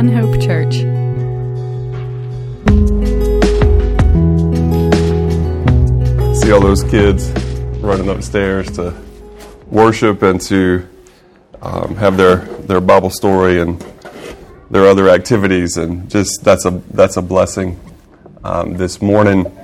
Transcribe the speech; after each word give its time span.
One 0.00 0.08
Hope 0.08 0.40
Church. 0.40 0.76
See 6.36 6.50
all 6.52 6.60
those 6.62 6.82
kids 6.84 7.28
running 7.82 8.08
upstairs 8.08 8.70
to 8.76 8.94
worship 9.66 10.22
and 10.22 10.40
to 10.40 10.88
um, 11.60 11.96
have 11.96 12.16
their, 12.16 12.36
their 12.36 12.80
Bible 12.80 13.10
story 13.10 13.60
and 13.60 13.84
their 14.70 14.86
other 14.86 15.10
activities, 15.10 15.76
and 15.76 16.10
just 16.10 16.44
that's 16.44 16.64
a 16.64 16.70
that's 16.92 17.18
a 17.18 17.22
blessing. 17.22 17.78
Um, 18.42 18.78
this 18.78 19.02
morning, 19.02 19.54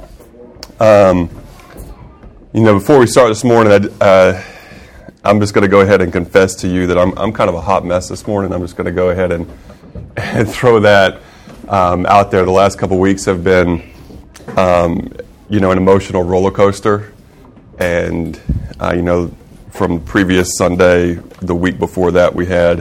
um, 0.81 1.31
you 2.53 2.61
know, 2.61 2.75
before 2.75 2.99
we 2.99 3.07
start 3.07 3.31
this 3.31 3.43
morning, 3.43 3.73
I, 3.73 4.05
uh, 4.05 4.43
I'm 5.25 5.41
just 5.41 5.55
going 5.55 5.63
to 5.63 5.71
go 5.71 5.81
ahead 5.81 6.03
and 6.03 6.13
confess 6.13 6.57
to 6.57 6.69
you 6.69 6.89
that 6.89 6.99
I'm 6.99 7.17
I'm 7.17 7.33
kind 7.33 7.49
of 7.49 7.55
a 7.57 7.63
hot 7.63 7.87
mess 7.87 8.11
this 8.11 8.27
morning. 8.27 8.53
I'm 8.53 8.61
just 8.61 8.77
going 8.77 8.85
to 8.85 8.93
go 8.93 9.09
ahead 9.09 9.33
and 9.33 9.51
and 10.35 10.49
throw 10.49 10.81
that 10.81 11.21
um, 11.69 12.07
out 12.07 12.31
there. 12.31 12.45
The 12.45 12.51
last 12.51 12.79
couple 12.79 12.99
weeks 12.99 13.25
have 13.25 13.45
been, 13.45 13.83
um, 14.57 15.13
you 15.49 15.61
know, 15.61 15.71
an 15.71 15.79
emotional 15.79 16.23
roller 16.23 16.51
coaster, 16.51 17.13
and 17.79 18.41
uh, 18.81 18.93
you 18.95 19.03
know, 19.03 19.35
from 19.71 20.01
previous 20.05 20.57
Sunday, 20.57 21.15
the 21.41 21.55
week 21.55 21.79
before 21.79 22.11
that, 22.13 22.35
we 22.35 22.47
had 22.47 22.81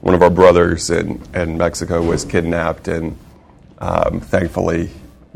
one 0.00 0.14
of 0.14 0.22
our 0.22 0.30
brothers 0.30 0.90
in, 0.90 1.22
in 1.34 1.56
Mexico 1.56 2.02
was 2.02 2.24
kidnapped, 2.24 2.88
and 2.88 3.16
um, 3.78 4.20
thankfully, 4.20 4.90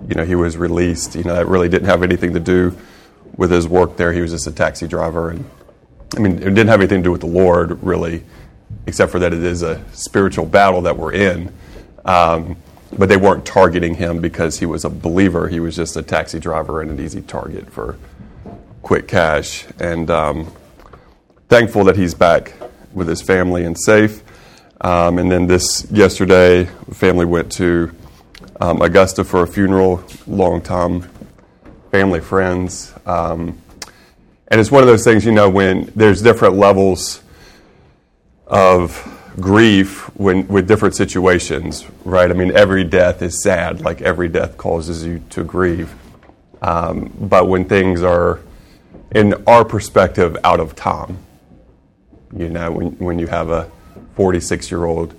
you 0.09 0.15
know, 0.15 0.25
he 0.25 0.35
was 0.35 0.57
released. 0.57 1.15
You 1.15 1.25
know, 1.25 1.35
that 1.35 1.47
really 1.47 1.69
didn't 1.69 1.89
have 1.89 2.03
anything 2.03 2.35
to 2.35 2.41
do 2.41 2.77
with 3.37 3.51
his 3.51 3.67
work 3.67 3.97
there. 3.97 4.13
He 4.13 4.21
was 4.21 4.31
just 4.31 4.47
a 4.47 4.53
taxi 4.53 4.87
driver, 4.87 5.31
and 5.31 5.45
I 6.17 6.21
mean, 6.21 6.39
it 6.39 6.45
didn't 6.45 6.69
have 6.69 6.81
anything 6.81 7.01
to 7.01 7.05
do 7.05 7.13
with 7.13 7.23
the 7.23 7.27
Lord, 7.27 7.83
really, 7.83 8.25
except 8.87 9.13
for 9.13 9.19
that 9.19 9.33
it 9.33 9.43
is 9.43 9.63
a 9.63 9.85
spiritual 9.93 10.47
battle 10.47 10.83
that 10.83 10.97
we're 10.97 11.13
in. 11.13 11.53
Um, 12.05 12.57
but 12.97 13.09
they 13.09 13.17
weren't 13.17 13.45
targeting 13.45 13.95
him 13.95 14.21
because 14.21 14.59
he 14.59 14.67
was 14.67 14.85
a 14.85 14.91
believer. 14.91 15.49
He 15.49 15.61
was 15.61 15.77
just 15.77 15.97
a 15.97 16.03
taxi 16.03 16.41
driver 16.41 16.81
and 16.81 16.91
an 16.91 17.01
easy 17.01 17.21
target 17.21 17.71
for 17.71 17.99
quick 18.83 19.07
cash. 19.07 19.67
And 19.79 20.11
um, 20.11 20.51
thankful 21.49 21.85
that 21.85 21.97
he's 21.97 22.15
back 22.15 22.55
with 22.95 23.09
his 23.09 23.21
family 23.21 23.65
and 23.65 23.79
safe. 23.79 24.23
Um, 24.81 25.19
and 25.19 25.31
then 25.31 25.47
this 25.47 25.87
yesterday, 25.91 26.65
family 26.93 27.27
went 27.27 27.53
to 27.53 27.95
um, 28.61 28.81
Augusta 28.81 29.25
for 29.25 29.43
a 29.43 29.47
funeral, 29.47 30.03
long 30.27 30.63
time 30.63 31.09
family 31.91 32.21
friends. 32.21 32.95
Um, 33.07 33.61
and 34.49 34.61
it's 34.61 34.71
one 34.71 34.83
of 34.83 34.89
those 34.89 35.05
things, 35.05 35.25
you 35.25 35.33
know, 35.33 35.49
when 35.49 35.93
there's 35.95 36.23
different 36.23 36.55
levels 36.55 37.23
of 38.49 39.15
grief 39.41 40.05
when, 40.17 40.49
with 40.49 40.67
different 40.67 40.95
situations, 40.95 41.87
right? 42.05 42.31
I 42.31 42.35
mean, 42.35 42.51
every 42.57 42.85
death 42.85 43.23
is 43.23 43.43
sad, 43.43 43.81
like 43.81 44.03
every 44.03 44.29
death 44.29 44.57
causes 44.57 45.05
you 45.05 45.23
to 45.31 45.45
grieve. 45.45 45.95
Um, 46.61 47.13
but 47.21 47.49
when 47.49 47.65
things 47.67 48.03
are, 48.03 48.41
in 49.13 49.35
our 49.47 49.65
perspective, 49.65 50.37
out 50.43 50.61
of 50.61 50.75
time, 50.75 51.19
you 52.37 52.49
know, 52.49 52.71
when, 52.71 52.99
when 52.99 53.19
you 53.19 53.27
have 53.29 53.51
a 53.51 53.71
46 54.17 54.71
year 54.71 54.85
old 54.85 55.15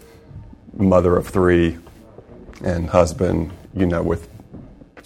mother 0.75 1.15
of 1.15 1.27
three 1.27 1.77
and 2.63 2.89
husband, 2.89 3.51
you 3.73 3.85
know, 3.85 4.03
with 4.03 4.27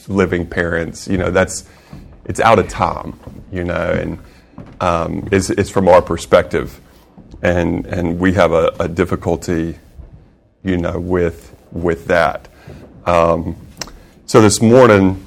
living 0.07 0.47
parents, 0.47 1.07
you 1.07 1.17
know, 1.17 1.29
that's, 1.29 1.65
it's 2.25 2.39
out 2.39 2.59
of 2.59 2.67
time, 2.67 3.19
you 3.51 3.63
know, 3.63 3.91
and 3.91 4.19
um, 4.81 5.27
it's, 5.31 5.49
it's 5.51 5.69
from 5.69 5.87
our 5.87 6.01
perspective. 6.01 6.79
And, 7.43 7.85
and 7.85 8.19
we 8.19 8.33
have 8.33 8.51
a, 8.53 8.73
a 8.79 8.87
difficulty, 8.87 9.77
you 10.63 10.77
know, 10.77 10.99
with, 10.99 11.55
with 11.71 12.07
that. 12.07 12.47
Um, 13.05 13.55
so 14.25 14.41
this 14.41 14.61
morning, 14.61 15.23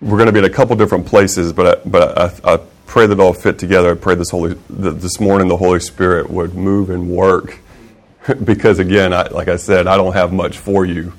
we're 0.00 0.18
going 0.18 0.26
to 0.26 0.32
be 0.32 0.38
in 0.38 0.44
a 0.44 0.50
couple 0.50 0.76
different 0.76 1.06
places, 1.06 1.52
but 1.52 1.78
I, 1.78 1.88
but 1.88 2.18
I, 2.18 2.54
I 2.54 2.60
pray 2.86 3.06
that 3.06 3.18
all 3.18 3.32
fit 3.32 3.58
together. 3.58 3.90
I 3.90 3.94
pray 3.94 4.14
this 4.14 4.30
holy 4.30 4.54
that 4.70 5.00
this 5.00 5.18
morning 5.18 5.48
the 5.48 5.56
Holy 5.56 5.80
Spirit 5.80 6.30
would 6.30 6.54
move 6.54 6.90
and 6.90 7.08
work, 7.10 7.58
because 8.44 8.78
again, 8.78 9.12
I, 9.12 9.28
like 9.28 9.48
I 9.48 9.56
said, 9.56 9.86
I 9.86 9.96
don't 9.96 10.12
have 10.12 10.32
much 10.32 10.58
for 10.58 10.84
you. 10.84 11.12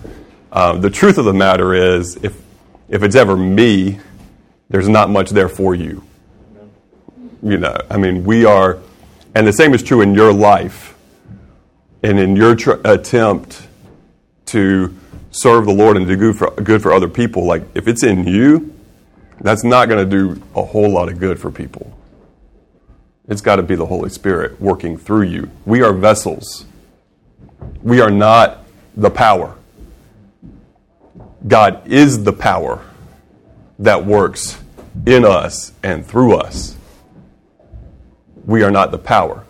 Um, 0.51 0.81
the 0.81 0.89
truth 0.89 1.17
of 1.17 1.25
the 1.25 1.33
matter 1.33 1.73
is, 1.73 2.15
if 2.17 2.39
if 2.87 3.03
it's 3.03 3.15
ever 3.15 3.35
me, 3.35 3.99
there's 4.69 4.89
not 4.89 5.09
much 5.09 5.29
there 5.29 5.49
for 5.49 5.75
you. 5.75 6.03
You 7.41 7.57
know, 7.57 7.75
I 7.89 7.97
mean, 7.97 8.23
we 8.23 8.45
are, 8.45 8.79
and 9.35 9.45
the 9.47 9.53
same 9.53 9.73
is 9.73 9.83
true 9.83 10.01
in 10.01 10.13
your 10.13 10.33
life, 10.33 10.95
and 12.03 12.19
in 12.19 12.35
your 12.35 12.55
tr- 12.55 12.81
attempt 12.85 13.67
to 14.47 14.95
serve 15.31 15.65
the 15.65 15.73
Lord 15.73 15.97
and 15.97 16.07
do 16.07 16.15
good 16.15 16.37
for, 16.37 16.51
good 16.51 16.81
for 16.81 16.91
other 16.91 17.07
people. 17.07 17.45
Like, 17.45 17.63
if 17.75 17.87
it's 17.87 18.03
in 18.03 18.25
you, 18.25 18.73
that's 19.41 19.63
not 19.63 19.87
going 19.87 20.09
to 20.09 20.09
do 20.09 20.41
a 20.55 20.63
whole 20.63 20.89
lot 20.89 21.09
of 21.09 21.19
good 21.19 21.39
for 21.39 21.51
people. 21.51 21.95
It's 23.27 23.41
got 23.41 23.57
to 23.57 23.63
be 23.63 23.75
the 23.75 23.85
Holy 23.85 24.09
Spirit 24.09 24.59
working 24.59 24.97
through 24.97 25.23
you. 25.23 25.51
We 25.65 25.81
are 25.81 25.93
vessels, 25.93 26.65
we 27.83 28.01
are 28.01 28.11
not 28.11 28.63
the 28.97 29.09
power. 29.09 29.55
God 31.47 31.87
is 31.87 32.23
the 32.23 32.33
power 32.33 32.83
that 33.77 34.05
works 34.05 34.61
in 35.05 35.23
us 35.23 35.71
and 35.83 36.05
through 36.05 36.35
us. 36.35 36.75
We 38.45 38.63
are 38.63 38.71
not 38.71 38.91
the 38.91 38.97
power. 38.97 39.45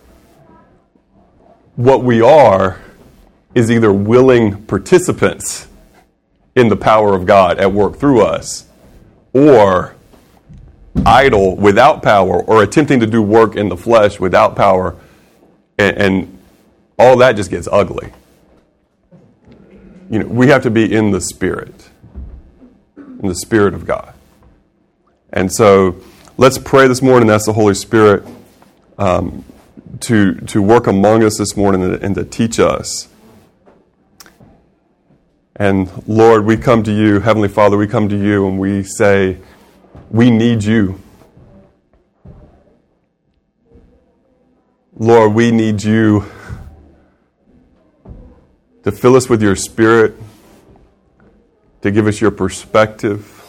What 1.76 2.04
we 2.04 2.20
are 2.20 2.80
is 3.54 3.70
either 3.70 3.92
willing 3.92 4.64
participants 4.66 5.66
in 6.54 6.68
the 6.68 6.76
power 6.76 7.14
of 7.14 7.26
God 7.26 7.58
at 7.58 7.72
work 7.72 7.96
through 7.96 8.22
us 8.22 8.66
or 9.32 9.94
idle 11.06 11.56
without 11.56 12.02
power 12.02 12.42
or 12.42 12.62
attempting 12.62 13.00
to 13.00 13.06
do 13.06 13.22
work 13.22 13.56
in 13.56 13.68
the 13.68 13.76
flesh 13.76 14.18
without 14.18 14.56
power 14.56 14.96
and, 15.78 15.96
and, 15.96 16.36
all 16.98 17.16
that 17.16 17.34
just 17.34 17.50
gets 17.50 17.66
ugly 17.72 18.12
you 20.10 20.18
know 20.18 20.26
we 20.26 20.48
have 20.48 20.62
to 20.62 20.70
be 20.70 20.94
in 20.94 21.12
the 21.12 21.20
spirit 21.20 21.88
in 22.94 23.26
the 23.26 23.34
spirit 23.34 23.72
of 23.72 23.86
god 23.86 24.12
and 25.32 25.50
so 25.50 25.96
let's 26.36 26.58
pray 26.58 26.86
this 26.86 27.00
morning 27.00 27.26
that's 27.26 27.46
the 27.46 27.54
holy 27.54 27.72
spirit 27.72 28.22
um, 29.00 29.44
to, 30.02 30.34
to 30.34 30.62
work 30.62 30.86
among 30.86 31.24
us 31.24 31.36
this 31.38 31.56
morning 31.56 31.82
and, 31.82 31.94
and 32.04 32.14
to 32.14 32.24
teach 32.24 32.60
us 32.60 33.08
and 35.60 35.90
Lord, 36.08 36.46
we 36.46 36.56
come 36.56 36.82
to 36.84 36.90
you, 36.90 37.20
Heavenly 37.20 37.50
Father, 37.50 37.76
we 37.76 37.86
come 37.86 38.08
to 38.08 38.16
you 38.16 38.48
and 38.48 38.58
we 38.58 38.82
say, 38.82 39.36
we 40.10 40.30
need 40.30 40.64
you. 40.64 40.98
Lord, 44.96 45.34
we 45.34 45.50
need 45.50 45.82
you 45.82 46.24
to 48.84 48.90
fill 48.90 49.16
us 49.16 49.28
with 49.28 49.42
your 49.42 49.54
spirit, 49.54 50.14
to 51.82 51.90
give 51.90 52.06
us 52.06 52.22
your 52.22 52.30
perspective. 52.30 53.39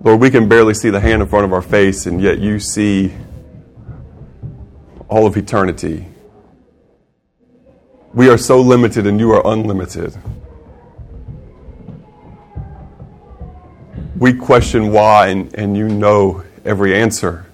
Lord, 0.00 0.20
we 0.20 0.30
can 0.30 0.48
barely 0.48 0.74
see 0.74 0.90
the 0.90 1.00
hand 1.00 1.22
in 1.22 1.28
front 1.28 1.44
of 1.44 1.52
our 1.52 1.62
face, 1.62 2.06
and 2.06 2.20
yet 2.20 2.38
you 2.38 2.60
see 2.60 3.12
all 5.08 5.26
of 5.26 5.36
eternity. 5.36 6.06
We 8.14 8.30
are 8.30 8.38
so 8.38 8.60
limited 8.60 9.06
and 9.06 9.18
you 9.18 9.32
are 9.32 9.42
unlimited. 9.44 10.16
We 14.16 14.32
question 14.34 14.92
why, 14.92 15.28
and, 15.28 15.54
and 15.54 15.76
you 15.76 15.88
know 15.88 16.44
every 16.64 16.94
answer. 16.94 17.46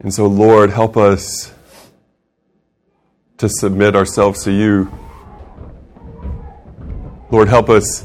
And 0.00 0.12
so, 0.12 0.26
Lord, 0.26 0.70
help 0.70 0.96
us 0.96 1.52
to 3.38 3.48
submit 3.48 3.94
ourselves 3.94 4.44
to 4.44 4.52
you. 4.52 4.90
Lord, 7.30 7.48
help 7.48 7.68
us 7.68 8.04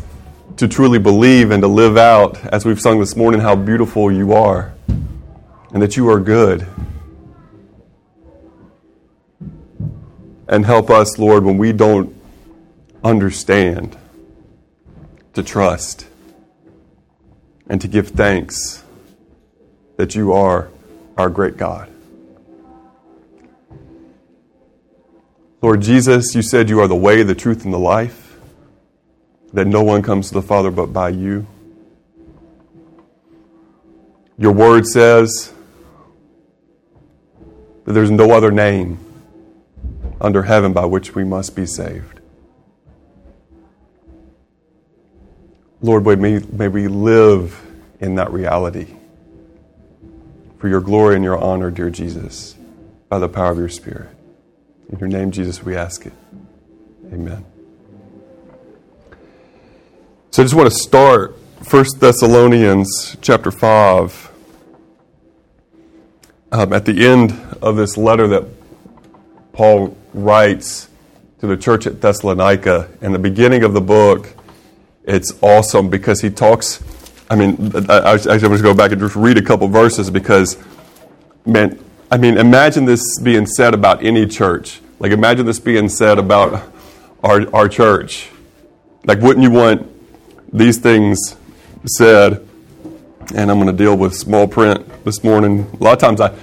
to 0.57 0.67
truly 0.67 0.99
believe 0.99 1.51
and 1.51 1.61
to 1.61 1.67
live 1.67 1.97
out, 1.97 2.43
as 2.45 2.65
we've 2.65 2.79
sung 2.79 2.99
this 2.99 3.15
morning, 3.15 3.39
how 3.39 3.55
beautiful 3.55 4.11
you 4.11 4.33
are 4.33 4.73
and 5.71 5.81
that 5.81 5.95
you 5.95 6.09
are 6.09 6.19
good. 6.19 6.67
And 10.47 10.65
help 10.65 10.89
us, 10.89 11.17
Lord, 11.17 11.43
when 11.43 11.57
we 11.57 11.73
don't 11.73 12.15
understand, 13.03 13.97
to 15.37 15.43
trust 15.43 16.07
and 17.69 17.79
to 17.79 17.87
give 17.87 18.07
thanks 18.07 18.83
that 19.97 20.15
you 20.15 20.33
are 20.33 20.69
our 21.15 21.29
great 21.29 21.57
God. 21.57 21.91
Lord 25.61 25.81
Jesus, 25.81 26.33
you 26.33 26.41
said 26.41 26.69
you 26.69 26.79
are 26.79 26.87
the 26.87 26.95
way, 26.95 27.21
the 27.21 27.35
truth, 27.35 27.65
and 27.65 27.73
the 27.73 27.77
life, 27.77 28.26
that 29.57 29.65
no 29.65 29.81
one 29.81 30.03
comes 30.03 30.27
to 30.27 30.35
the 30.35 30.41
Father 30.43 30.69
but 30.69 30.93
by 30.93 31.09
you. 31.09 31.47
Your 34.37 34.51
word 34.51 34.85
says 34.85 35.51
that 37.83 37.93
there's 37.93 38.11
no 38.11 38.33
other 38.33 38.51
name 38.51 38.99
under 40.21 40.43
heaven 40.43 40.73
by 40.73 40.85
which 40.85 41.15
we 41.15 41.23
must 41.23 41.55
be 41.55 41.65
saved. 41.65 42.19
Lord, 45.81 46.05
may, 46.05 46.37
may 46.37 46.67
we 46.67 46.87
live 46.87 47.59
in 47.99 48.13
that 48.13 48.31
reality 48.31 48.93
for 50.59 50.67
your 50.67 50.81
glory 50.81 51.15
and 51.15 51.23
your 51.23 51.39
honor, 51.39 51.71
dear 51.71 51.89
Jesus, 51.89 52.55
by 53.09 53.17
the 53.17 53.27
power 53.27 53.53
of 53.53 53.57
your 53.57 53.69
Spirit. 53.69 54.15
In 54.89 54.99
your 54.99 55.09
name, 55.09 55.31
Jesus, 55.31 55.63
we 55.63 55.75
ask 55.75 56.05
it. 56.05 56.13
Amen. 57.11 57.43
So 60.37 60.43
I 60.43 60.45
just 60.45 60.53
want 60.53 60.71
to 60.71 60.77
start 60.77 61.35
1 61.67 61.85
Thessalonians 61.97 63.17
chapter 63.21 63.49
5. 63.49 64.31
Um, 66.51 66.73
at 66.73 66.85
the 66.85 67.07
end 67.07 67.31
of 67.59 67.75
this 67.75 67.97
letter 67.97 68.27
that 68.27 68.45
Paul 69.51 69.97
writes 70.13 70.89
to 71.39 71.47
the 71.47 71.57
church 71.57 71.87
at 71.87 72.01
Thessalonica, 72.01 72.87
in 73.01 73.13
the 73.13 73.17
beginning 73.17 73.63
of 73.63 73.73
the 73.73 73.81
book, 73.81 74.35
it's 75.05 75.33
awesome 75.41 75.89
because 75.89 76.21
he 76.21 76.29
talks. 76.29 76.83
I 77.31 77.35
mean, 77.35 77.71
I, 77.89 77.97
I, 77.97 78.13
I 78.13 78.37
going 78.37 78.55
to 78.55 78.61
go 78.61 78.75
back 78.75 78.91
and 78.91 79.01
just 79.01 79.15
read 79.15 79.39
a 79.39 79.41
couple 79.41 79.67
verses 79.69 80.11
because, 80.11 80.55
man, 81.47 81.83
I 82.11 82.17
mean, 82.17 82.37
imagine 82.37 82.85
this 82.85 83.01
being 83.23 83.47
said 83.47 83.73
about 83.73 84.05
any 84.05 84.27
church. 84.27 84.81
Like, 84.99 85.13
imagine 85.13 85.47
this 85.47 85.59
being 85.59 85.89
said 85.89 86.19
about 86.19 86.71
our, 87.23 87.51
our 87.55 87.67
church. 87.67 88.29
Like, 89.03 89.19
wouldn't 89.21 89.41
you 89.41 89.49
want 89.49 89.96
these 90.51 90.77
things 90.77 91.35
said, 91.85 92.47
and 93.35 93.51
I'm 93.51 93.59
going 93.59 93.67
to 93.67 93.73
deal 93.73 93.95
with 93.97 94.15
small 94.15 94.47
print 94.47 95.03
this 95.03 95.23
morning. 95.23 95.69
A 95.79 95.83
lot 95.83 95.93
of 95.93 95.99
times 95.99 96.21
I, 96.21 96.33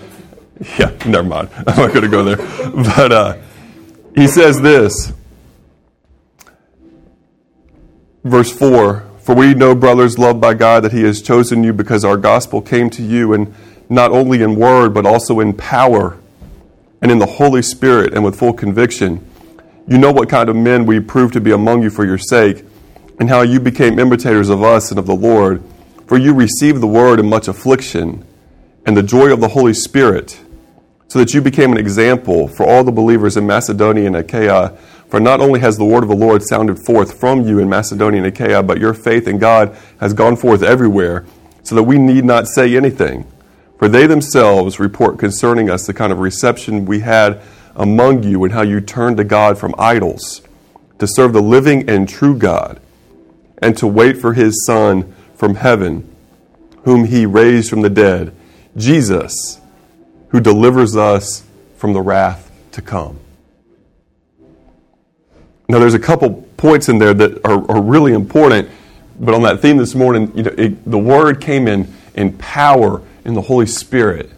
yeah, 0.79 0.91
never 1.07 1.25
mind. 1.27 1.49
I'm 1.67 1.77
not 1.77 1.93
going 1.93 2.03
to 2.03 2.09
go 2.09 2.25
there. 2.25 2.37
But 2.97 3.13
uh, 3.13 3.37
he 4.15 4.27
says 4.27 4.61
this, 4.61 5.13
verse 8.23 8.51
4 8.53 9.05
For 9.23 9.35
we 9.35 9.55
know, 9.55 9.75
brothers, 9.75 10.19
loved 10.19 10.41
by 10.41 10.55
God, 10.55 10.85
that 10.85 10.93
He 10.93 11.03
has 11.03 11.23
chosen 11.23 11.65
you 11.65 11.73
because 11.73 12.05
our 12.05 12.17
gospel 12.17 12.61
came 12.61 12.91
to 12.91 13.03
you, 13.03 13.33
and 13.33 13.55
not 13.89 14.11
only 14.11 14.43
in 14.43 14.57
word, 14.57 14.93
but 14.93 15.07
also 15.07 15.41
in 15.41 15.53
power 15.53 16.19
and 17.01 17.11
in 17.11 17.19
the 17.19 17.27
Holy 17.27 17.63
Spirit 17.63 18.15
and 18.15 18.25
with 18.25 18.39
full 18.39 18.53
conviction. 18.53 19.25
You 19.87 19.99
know 19.99 20.11
what 20.11 20.29
kind 20.29 20.49
of 20.49 20.57
men 20.57 20.87
we 20.87 21.01
proved 21.01 21.35
to 21.35 21.41
be 21.41 21.53
among 21.53 21.83
you 21.83 21.91
for 21.91 22.05
your 22.05 22.19
sake 22.19 22.65
and 23.19 23.29
how 23.29 23.43
you 23.43 23.61
became 23.61 23.99
imitators 23.99 24.49
of 24.49 24.63
us 24.63 24.91
and 24.91 24.99
of 24.99 25.07
the 25.07 25.15
Lord. 25.15 25.63
For 26.07 26.19
you 26.19 26.35
received 26.35 26.81
the 26.81 26.87
word 26.87 27.19
in 27.19 27.29
much 27.29 27.49
affliction 27.49 28.27
and 28.85 28.97
the 28.97 29.03
joy 29.03 29.33
of 29.33 29.41
the 29.41 29.49
Holy 29.49 29.73
Spirit, 29.73 30.41
so 31.09 31.19
that 31.19 31.33
you 31.33 31.41
became 31.41 31.73
an 31.73 31.79
example 31.79 32.49
for 32.49 32.67
all 32.67 32.85
the 32.85 32.93
believers 32.93 33.37
in 33.37 33.47
Macedonia 33.47 34.07
and 34.07 34.17
Achaia. 34.17 34.77
For 35.09 35.21
not 35.21 35.41
only 35.41 35.61
has 35.61 35.79
the 35.79 35.85
word 35.85 36.03
of 36.03 36.09
the 36.09 36.17
Lord 36.17 36.43
sounded 36.43 36.79
forth 36.85 37.19
from 37.19 37.47
you 37.47 37.59
in 37.59 37.69
Macedonia 37.69 38.23
and 38.23 38.27
Achaia, 38.27 38.63
but 38.63 38.81
your 38.81 38.95
faith 38.95 39.29
in 39.29 39.39
God 39.39 39.77
has 40.01 40.13
gone 40.13 40.37
forth 40.37 40.63
everywhere, 40.63 41.25
so 41.63 41.75
that 41.75 41.85
we 41.85 41.99
need 41.99 42.25
not 42.25 42.49
say 42.49 42.77
anything. 42.77 43.27
For 43.79 43.89
they 43.89 44.07
themselves 44.07 44.81
report 44.81 45.19
concerning 45.19 45.71
us 45.71 45.87
the 45.87 45.95
kind 45.95 46.13
of 46.13 46.19
reception 46.19 46.85
we 46.85 47.01
had 47.01 47.41
among 47.77 48.23
you 48.23 48.45
and 48.45 48.53
how 48.53 48.63
you 48.63 48.81
turned 48.81 49.17
to 49.17 49.25
God 49.25 49.59
from 49.59 49.75
idols 49.79 50.43
to 50.99 51.07
serve 51.07 51.33
the 51.33 51.43
living 51.43 51.89
and 51.89 52.09
true 52.09 52.37
God 52.37 52.81
and 53.65 53.79
to 53.79 53.87
wait 53.87 54.19
for 54.19 54.35
his 54.35 54.67
Son 54.67 55.15
from 55.37 55.55
heaven, 55.55 56.07
whom 56.83 57.07
he 57.07 57.25
raised 57.25 57.71
from 57.71 57.81
the 57.81 57.89
dead, 57.89 58.35
Jesus, 58.77 59.59
who 60.29 60.39
delivers 60.39 60.95
us 60.97 61.45
from 61.79 61.95
the 61.95 62.03
wrath 62.03 62.53
to 62.73 62.83
come. 62.83 63.19
Now, 65.67 65.79
there's 65.79 65.95
a 65.95 65.99
couple 65.99 66.43
points 66.59 66.91
in 66.91 66.99
there 66.99 67.15
that 67.15 67.43
are, 67.47 67.71
are 67.71 67.81
really 67.81 68.13
important, 68.13 68.69
but 69.19 69.35
on 69.35 69.43
that 69.45 69.61
theme 69.61 69.79
this 69.79 69.95
morning, 69.95 70.31
you 70.37 70.43
know, 70.43 70.55
it, 70.59 70.85
the 70.85 70.99
Word 70.99 71.41
came 71.41 71.67
in 71.67 71.91
in 72.15 72.37
power 72.37 73.01
in 73.25 73.33
the 73.33 73.41
Holy 73.41 73.67
Spirit. 73.67 74.31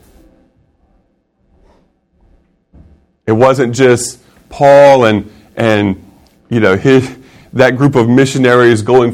It 3.26 3.32
wasn't 3.32 3.74
just 3.74 4.20
Paul 4.50 5.04
and 5.04 5.32
and 5.56 6.00
you 6.48 6.60
know 6.60 6.76
his 6.76 7.18
that 7.56 7.76
group 7.76 7.94
of 7.94 8.08
missionaries 8.08 8.82
going, 8.82 9.12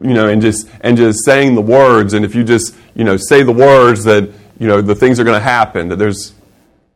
you 0.00 0.14
know, 0.14 0.28
and 0.28 0.40
just 0.40 0.68
and 0.80 0.96
just 0.96 1.24
saying 1.24 1.54
the 1.54 1.62
words. 1.62 2.14
And 2.14 2.24
if 2.24 2.34
you 2.34 2.44
just, 2.44 2.74
you 2.94 3.04
know, 3.04 3.16
say 3.16 3.42
the 3.42 3.52
words, 3.52 4.04
that 4.04 4.30
you 4.58 4.66
know 4.66 4.80
the 4.80 4.94
things 4.94 5.20
are 5.20 5.24
going 5.24 5.36
to 5.36 5.44
happen. 5.44 5.88
That 5.88 5.96
there's, 5.96 6.32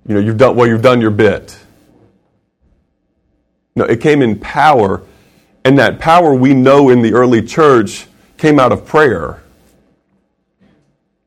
you 0.07 0.15
know, 0.15 0.21
you've 0.21 0.39
done 0.39 0.57
well, 0.57 0.67
you've 0.67 0.83
done 0.83 1.01
your 1.01 1.11
bit. 1.11 1.59
No, 3.75 3.85
it 3.85 4.01
came 4.01 4.23
in 4.23 4.39
power, 4.39 5.03
and 5.65 5.79
that 5.79 5.99
power 5.99 6.35
we 6.35 6.55
know 6.55 6.89
in 6.89 7.03
the 7.03 7.13
early 7.13 7.43
church 7.43 8.07
came 8.39 8.59
out 8.59 8.73
of 8.73 8.87
prayer. 8.87 9.43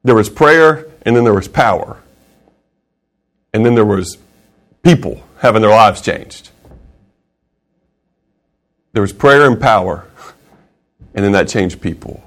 There 0.03 0.15
was 0.15 0.29
prayer, 0.29 0.88
and 1.03 1.15
then 1.15 1.23
there 1.23 1.33
was 1.33 1.47
power, 1.47 2.01
and 3.53 3.65
then 3.65 3.75
there 3.75 3.85
was 3.85 4.17
people 4.81 5.21
having 5.39 5.62
their 5.62 5.71
lives 5.71 6.01
changed. 6.01 6.50
There 8.94 9.01
was 9.01 9.13
prayer 9.13 9.45
and 9.45 9.59
power, 9.59 10.07
and 11.13 11.24
then 11.24 11.31
that 11.33 11.47
changed 11.47 11.81
people. 11.81 12.24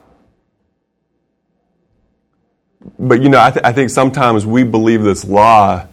But 2.99 3.23
you 3.23 3.29
know, 3.29 3.41
I, 3.41 3.51
th- 3.51 3.65
I 3.65 3.73
think 3.73 3.91
sometimes 3.91 4.47
we 4.47 4.65
believe 4.65 5.03
this 5.03 5.25
lie 5.25 5.87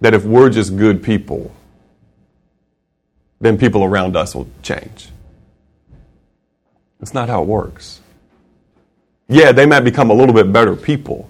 that 0.00 0.14
if 0.14 0.24
we're 0.24 0.50
just 0.50 0.76
good 0.76 1.02
people, 1.02 1.52
then 3.40 3.58
people 3.58 3.84
around 3.84 4.16
us 4.16 4.34
will 4.34 4.48
change. 4.62 5.08
That's 7.00 7.14
not 7.14 7.28
how 7.28 7.42
it 7.42 7.48
works. 7.48 8.00
Yeah, 9.28 9.52
they 9.52 9.66
might 9.66 9.80
become 9.80 10.10
a 10.10 10.14
little 10.14 10.34
bit 10.34 10.52
better 10.52 10.76
people, 10.76 11.28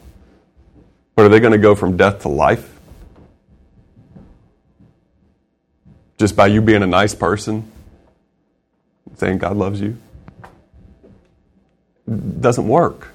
but 1.15 1.27
are 1.27 1.29
they 1.29 1.41
going 1.41 1.53
to 1.53 1.59
go 1.59 1.75
from 1.75 1.97
death 1.97 2.23
to 2.23 2.29
life? 2.29 2.69
Just 6.19 6.37
by 6.37 6.49
you 6.49 6.61
being 6.61 6.83
a 6.83 6.87
nice 6.87 7.15
person? 7.15 7.71
Saying 9.23 9.39
God 9.39 9.57
loves 9.57 9.81
you 9.81 9.97
doesn't 12.41 12.67
work. 12.67 13.09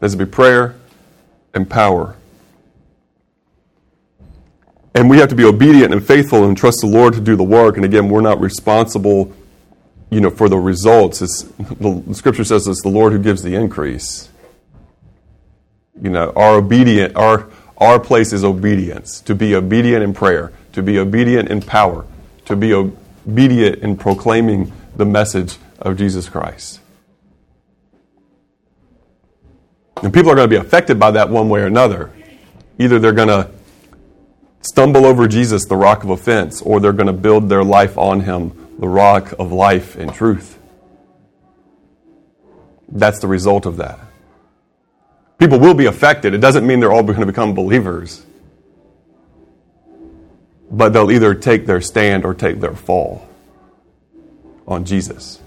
There's 0.00 0.12
to 0.12 0.18
be 0.18 0.26
prayer 0.26 0.74
and 1.54 1.68
power. 1.68 2.14
And 4.94 5.08
we 5.08 5.16
have 5.16 5.30
to 5.30 5.34
be 5.34 5.44
obedient 5.44 5.94
and 5.94 6.06
faithful 6.06 6.44
and 6.44 6.54
trust 6.54 6.82
the 6.82 6.86
Lord 6.86 7.14
to 7.14 7.22
do 7.22 7.36
the 7.36 7.42
work. 7.42 7.76
And 7.76 7.86
again, 7.86 8.10
we're 8.10 8.20
not 8.20 8.38
responsible, 8.38 9.34
you 10.10 10.20
know, 10.20 10.28
for 10.28 10.50
the 10.50 10.58
results. 10.58 11.22
It's, 11.22 11.42
the 11.58 12.14
scripture 12.14 12.44
says 12.44 12.66
it's 12.66 12.82
the 12.82 12.90
Lord 12.90 13.14
who 13.14 13.18
gives 13.18 13.42
the 13.42 13.54
increase. 13.54 14.28
You 16.02 16.10
know, 16.10 16.34
our 16.36 16.56
obedient, 16.56 17.16
our 17.16 17.48
our 17.78 17.98
place 17.98 18.34
is 18.34 18.44
obedience. 18.44 19.22
To 19.22 19.34
be 19.34 19.54
obedient 19.54 20.02
in 20.02 20.12
prayer, 20.12 20.52
to 20.72 20.82
be 20.82 20.98
obedient 20.98 21.48
in 21.48 21.62
power, 21.62 22.04
to 22.44 22.56
be 22.56 22.74
obedient 23.26 23.82
in 23.82 23.96
proclaiming 23.96 24.72
the 24.96 25.04
message 25.04 25.56
of 25.78 25.96
Jesus 25.96 26.28
Christ. 26.28 26.80
And 30.02 30.12
people 30.12 30.30
are 30.30 30.34
going 30.34 30.48
to 30.48 30.60
be 30.60 30.60
affected 30.60 30.98
by 30.98 31.10
that 31.12 31.30
one 31.30 31.48
way 31.48 31.60
or 31.60 31.66
another. 31.66 32.12
Either 32.78 32.98
they're 32.98 33.12
going 33.12 33.28
to 33.28 33.50
stumble 34.60 35.06
over 35.06 35.26
Jesus, 35.26 35.64
the 35.64 35.76
rock 35.76 36.04
of 36.04 36.10
offense, 36.10 36.60
or 36.60 36.80
they're 36.80 36.92
going 36.92 37.06
to 37.06 37.12
build 37.12 37.48
their 37.48 37.64
life 37.64 37.96
on 37.96 38.20
him, 38.20 38.76
the 38.78 38.88
rock 38.88 39.32
of 39.38 39.52
life 39.52 39.96
and 39.96 40.12
truth. 40.12 40.58
That's 42.88 43.18
the 43.18 43.26
result 43.26 43.66
of 43.66 43.78
that. 43.78 43.98
People 45.38 45.58
will 45.58 45.74
be 45.74 45.86
affected. 45.86 46.34
It 46.34 46.38
doesn't 46.38 46.66
mean 46.66 46.80
they're 46.80 46.92
all 46.92 47.02
going 47.02 47.20
to 47.20 47.26
become 47.26 47.54
believers 47.54 48.24
but 50.70 50.92
they'll 50.92 51.10
either 51.10 51.34
take 51.34 51.66
their 51.66 51.80
stand 51.80 52.24
or 52.24 52.34
take 52.34 52.60
their 52.60 52.74
fall 52.74 53.26
on 54.66 54.84
Jesus. 54.84 55.40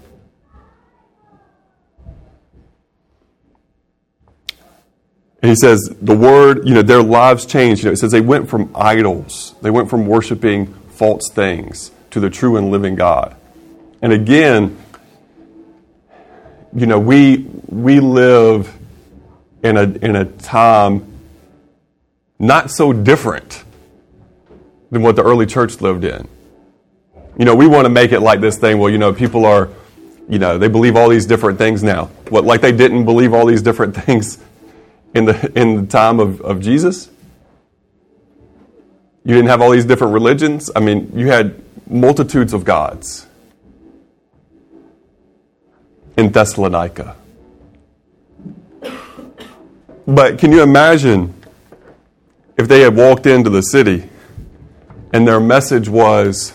And 5.42 5.48
he 5.48 5.56
says, 5.56 5.94
the 6.00 6.16
word, 6.16 6.68
you 6.68 6.74
know, 6.74 6.82
their 6.82 7.02
lives 7.02 7.46
changed. 7.46 7.82
You 7.82 7.88
know, 7.88 7.92
it 7.92 7.96
says 7.96 8.10
they 8.10 8.20
went 8.20 8.48
from 8.48 8.70
idols, 8.74 9.54
they 9.62 9.70
went 9.70 9.88
from 9.88 10.06
worshiping 10.06 10.74
false 10.90 11.30
things 11.30 11.92
to 12.10 12.20
the 12.20 12.28
true 12.28 12.56
and 12.56 12.70
living 12.70 12.94
God. 12.94 13.36
And 14.02 14.12
again, 14.12 14.78
you 16.74 16.86
know, 16.86 16.98
we 16.98 17.46
we 17.66 18.00
live 18.00 18.76
in 19.62 19.76
a 19.76 19.82
in 19.82 20.16
a 20.16 20.24
time 20.24 21.06
not 22.38 22.70
so 22.70 22.92
different 22.92 23.64
than 24.90 25.02
what 25.02 25.16
the 25.16 25.22
early 25.22 25.46
church 25.46 25.80
lived 25.80 26.04
in. 26.04 26.28
You 27.38 27.44
know, 27.44 27.54
we 27.54 27.66
want 27.66 27.86
to 27.86 27.88
make 27.88 28.12
it 28.12 28.20
like 28.20 28.40
this 28.40 28.58
thing, 28.58 28.78
well, 28.78 28.90
you 28.90 28.98
know, 28.98 29.12
people 29.12 29.46
are, 29.46 29.68
you 30.28 30.38
know, 30.38 30.58
they 30.58 30.68
believe 30.68 30.96
all 30.96 31.08
these 31.08 31.26
different 31.26 31.58
things 31.58 31.82
now. 31.82 32.06
What, 32.28 32.44
like 32.44 32.60
they 32.60 32.72
didn't 32.72 33.04
believe 33.04 33.32
all 33.32 33.46
these 33.46 33.62
different 33.62 33.96
things 34.04 34.38
in 35.14 35.24
the, 35.24 35.52
in 35.58 35.82
the 35.82 35.86
time 35.86 36.20
of, 36.20 36.40
of 36.42 36.60
Jesus? 36.60 37.08
You 39.24 39.34
didn't 39.34 39.48
have 39.48 39.62
all 39.62 39.70
these 39.70 39.84
different 39.84 40.12
religions. 40.12 40.70
I 40.74 40.80
mean, 40.80 41.12
you 41.14 41.28
had 41.28 41.62
multitudes 41.88 42.52
of 42.52 42.64
gods 42.64 43.26
in 46.16 46.30
Thessalonica. 46.30 47.16
But 50.06 50.38
can 50.38 50.50
you 50.50 50.62
imagine 50.62 51.34
if 52.58 52.66
they 52.66 52.80
had 52.80 52.96
walked 52.96 53.26
into 53.26 53.48
the 53.48 53.62
city 53.62 54.09
and 55.12 55.26
their 55.26 55.40
message 55.40 55.88
was, 55.88 56.52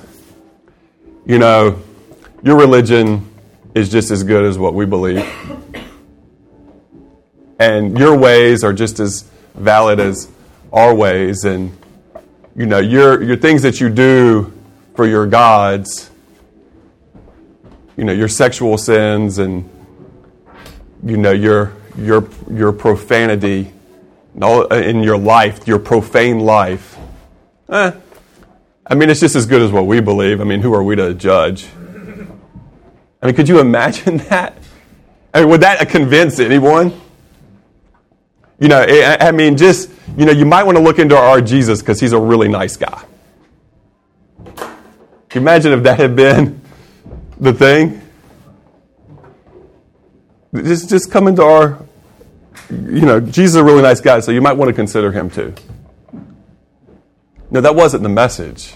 you 1.26 1.40
know, 1.40 1.82
your 2.44 2.58
religion 2.58 3.30
is 3.74 3.90
just 3.90 4.12
as 4.12 4.24
good 4.24 4.46
as 4.46 4.58
what 4.58 4.74
we 4.74 4.86
believe, 4.86 5.26
and 7.60 7.98
your 7.98 8.18
ways 8.18 8.64
are 8.64 8.74
just 8.74 9.00
as 9.00 9.30
valid 9.56 10.00
as 10.00 10.30
our 10.72 10.94
ways, 10.94 11.44
and 11.44 11.76
you 12.56 12.66
know, 12.66 12.80
your 12.80 13.22
your 13.24 13.38
things 13.38 13.62
that 13.64 13.82
you 13.82 13.90
do 13.90 14.54
for 14.96 15.06
your 15.06 15.28
gods, 15.28 16.10
you 17.98 18.04
know, 18.04 18.14
your 18.14 18.28
sexual 18.28 18.78
sins 18.78 19.40
and 19.40 19.70
you 21.04 21.18
know 21.18 21.32
your 21.32 21.74
your 21.98 22.28
your 22.50 22.72
profanity 22.72 23.72
in 24.36 25.04
your 25.04 25.18
life, 25.18 25.68
your 25.68 25.80
profane 25.80 26.40
life. 26.40 26.98
Eh, 27.70 27.92
I 28.88 28.94
mean, 28.94 29.10
it's 29.10 29.20
just 29.20 29.36
as 29.36 29.46
good 29.46 29.62
as 29.62 29.72
what 29.72 29.88
we 29.88 30.00
believe. 30.00 30.40
I 30.40 30.44
mean, 30.44 30.62
who 30.62 30.74
are 30.74 30.84
we 30.84 30.96
to 30.96 31.14
judge? 31.14 31.68
I 33.22 33.28
mean, 33.28 33.36
could 33.36 33.50
you 33.50 33.60
imagine 33.60 34.18
that? 34.30 34.58
I 35.34 35.42
mean, 35.42 35.50
would 35.50 35.62
that 35.62 35.90
convince 35.90 36.40
anyone? 36.40 36.94
You 38.60 38.70
know, 38.70 38.82
I 38.82 39.32
mean, 39.32 39.58
just, 39.58 39.90
you 40.16 40.26
know, 40.26 40.32
you 40.32 40.46
might 40.46 40.64
want 40.64 40.78
to 40.78 40.84
look 40.84 41.00
into 41.00 41.18
our 41.18 41.42
Jesus 41.42 41.82
because 41.82 42.00
he's 42.00 42.14
a 42.14 42.20
really 42.20 42.48
nice 42.48 42.78
guy. 42.78 43.04
Can 44.46 45.42
you 45.42 45.42
imagine 45.42 45.74
if 45.74 45.84
that 45.84 46.00
had 46.00 46.16
been 46.16 46.62
the 47.38 47.54
thing? 47.54 48.02
Just, 50.54 50.90
just 50.90 51.12
come 51.12 51.28
into 51.28 51.44
our, 51.44 51.84
you 52.70 53.02
know, 53.02 53.20
Jesus 53.20 53.52
is 53.52 53.56
a 53.58 53.64
really 53.64 53.82
nice 53.82 54.00
guy, 54.00 54.22
so 54.22 54.32
you 54.32 54.42
might 54.42 54.54
want 54.54 54.70
to 54.70 54.74
consider 54.74 55.12
him 55.12 55.30
too. 55.30 55.54
No, 57.56 57.62
that 57.62 57.74
wasn't 57.74 58.04
the 58.04 58.10
message. 58.10 58.74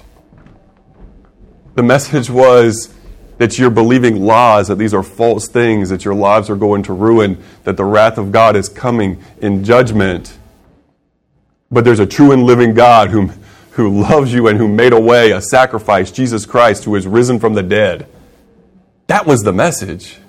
The 1.76 1.84
message 1.84 2.30
was 2.30 2.94
that 3.38 3.60
you're 3.60 3.70
believing 3.70 4.24
lies, 4.24 4.70
that 4.70 4.78
these 4.78 4.94
are 4.94 5.04
false 5.04 5.50
things, 5.50 5.90
that 5.90 6.06
your 6.06 6.14
lives 6.14 6.50
are 6.50 6.56
going 6.56 6.84
to 6.84 6.94
ruin, 6.94 7.44
that 7.66 7.76
the 7.76 7.84
wrath 7.84 8.18
of 8.18 8.32
God 8.32 8.56
is 8.56 8.70
coming 8.70 9.22
in 9.42 9.66
judgment. 9.66 10.38
But 11.70 11.84
there's 11.84 12.00
a 12.00 12.06
true 12.06 12.32
and 12.32 12.44
living 12.44 12.74
God 12.74 13.10
whom, 13.10 13.34
who 13.72 14.02
loves 14.02 14.34
you 14.34 14.48
and 14.48 14.58
who 14.58 14.70
made 14.70 14.94
a 14.94 15.00
way, 15.02 15.32
a 15.32 15.42
sacrifice, 15.42 16.10
Jesus 16.10 16.46
Christ, 16.46 16.86
who 16.86 16.96
is 16.96 17.06
risen 17.06 17.38
from 17.38 17.56
the 17.56 17.64
dead. 17.64 18.08
That 19.08 19.26
was 19.26 19.42
the 19.42 19.52
message. 19.52 20.20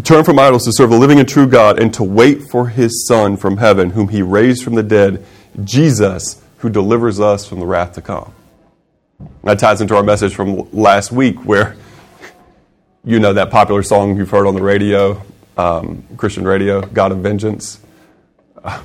Turn 0.00 0.24
from 0.24 0.38
idols 0.38 0.64
to 0.64 0.72
serve 0.72 0.90
the 0.90 0.98
living 0.98 1.18
and 1.18 1.28
true 1.28 1.46
God 1.46 1.80
and 1.80 1.92
to 1.94 2.04
wait 2.04 2.42
for 2.50 2.68
his 2.68 3.06
Son 3.06 3.36
from 3.36 3.56
heaven, 3.56 3.90
whom 3.90 4.08
he 4.08 4.22
raised 4.22 4.62
from 4.62 4.74
the 4.74 4.82
dead, 4.82 5.24
Jesus, 5.64 6.42
who 6.58 6.68
delivers 6.68 7.20
us 7.20 7.46
from 7.46 7.60
the 7.60 7.66
wrath 7.66 7.92
to 7.94 8.02
come. 8.02 8.32
That 9.44 9.58
ties 9.58 9.80
into 9.80 9.96
our 9.96 10.02
message 10.02 10.34
from 10.34 10.70
last 10.72 11.10
week, 11.10 11.44
where 11.44 11.76
you 13.04 13.18
know 13.18 13.32
that 13.32 13.50
popular 13.50 13.82
song 13.82 14.16
you've 14.16 14.30
heard 14.30 14.46
on 14.46 14.54
the 14.54 14.62
radio, 14.62 15.22
um, 15.56 16.04
Christian 16.16 16.46
radio, 16.46 16.82
God 16.82 17.12
of 17.12 17.18
Vengeance. 17.18 17.80
Uh, 18.62 18.82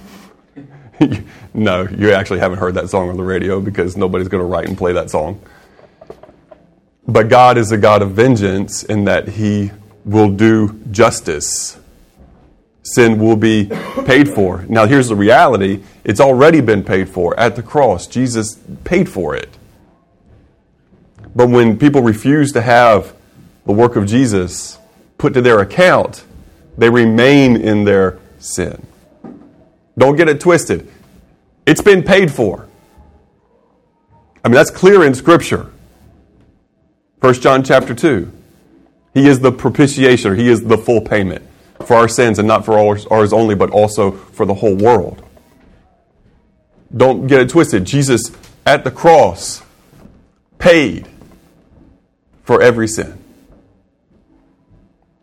no, 1.53 1.83
you 1.83 2.11
actually 2.11 2.39
haven't 2.39 2.59
heard 2.59 2.75
that 2.75 2.89
song 2.89 3.09
on 3.09 3.17
the 3.17 3.23
radio 3.23 3.59
because 3.59 3.97
nobody's 3.97 4.27
going 4.27 4.41
to 4.41 4.47
write 4.47 4.67
and 4.67 4.77
play 4.77 4.93
that 4.93 5.09
song. 5.09 5.41
But 7.07 7.27
God 7.27 7.57
is 7.57 7.71
a 7.71 7.77
God 7.77 8.01
of 8.01 8.11
vengeance 8.11 8.83
in 8.83 9.05
that 9.05 9.27
He 9.27 9.71
will 10.05 10.29
do 10.31 10.79
justice. 10.91 11.79
Sin 12.83 13.19
will 13.19 13.37
be 13.37 13.71
paid 14.05 14.29
for. 14.29 14.65
Now, 14.67 14.85
here's 14.85 15.07
the 15.07 15.15
reality 15.15 15.83
it's 16.03 16.19
already 16.19 16.59
been 16.59 16.83
paid 16.83 17.09
for 17.09 17.39
at 17.39 17.55
the 17.55 17.63
cross. 17.63 18.07
Jesus 18.07 18.59
paid 18.83 19.09
for 19.09 19.35
it. 19.35 19.57
But 21.35 21.49
when 21.49 21.79
people 21.79 22.01
refuse 22.01 22.51
to 22.51 22.61
have 22.61 23.15
the 23.65 23.71
work 23.71 23.95
of 23.95 24.05
Jesus 24.05 24.77
put 25.17 25.33
to 25.33 25.41
their 25.41 25.59
account, 25.59 26.25
they 26.77 26.89
remain 26.89 27.55
in 27.55 27.85
their 27.85 28.19
sin. 28.39 28.85
Don't 29.97 30.15
get 30.15 30.27
it 30.27 30.39
twisted. 30.39 30.91
It's 31.65 31.81
been 31.81 32.03
paid 32.03 32.31
for. 32.31 32.67
I 34.43 34.49
mean, 34.49 34.55
that's 34.55 34.71
clear 34.71 35.03
in 35.03 35.15
Scripture. 35.15 35.71
1 37.21 37.33
John 37.35 37.63
chapter 37.63 37.95
2. 37.95 38.29
He 39.13 39.27
is 39.27 39.39
the 39.39 39.51
propitiation, 39.51 40.35
He 40.35 40.49
is 40.49 40.63
the 40.63 40.77
full 40.77 41.01
payment 41.01 41.47
for 41.85 41.95
our 41.95 42.07
sins, 42.07 42.39
and 42.39 42.47
not 42.47 42.65
for 42.65 42.77
ours, 42.77 43.05
ours 43.07 43.33
only, 43.33 43.55
but 43.55 43.69
also 43.69 44.11
for 44.11 44.45
the 44.45 44.53
whole 44.53 44.75
world. 44.75 45.23
Don't 46.95 47.27
get 47.27 47.41
it 47.41 47.49
twisted. 47.49 47.85
Jesus 47.85 48.31
at 48.65 48.83
the 48.83 48.91
cross 48.91 49.63
paid 50.57 51.07
for 52.43 52.61
every 52.61 52.87
sin. 52.87 53.19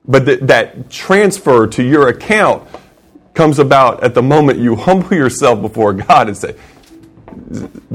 But 0.05 0.27
th- 0.27 0.41
that 0.41 0.91
transfer 0.91 1.67
to 1.69 1.83
your 1.83 2.09
account 2.09 2.69
comes 3.35 3.59
about 3.59 4.03
at 4.03 4.15
the 4.15 4.23
moment 4.23 4.59
you 4.59 4.75
humble 4.77 5.15
yourself 5.15 5.63
before 5.63 5.93
God 5.93 6.29
and 6.29 6.37
say, 6.37 6.57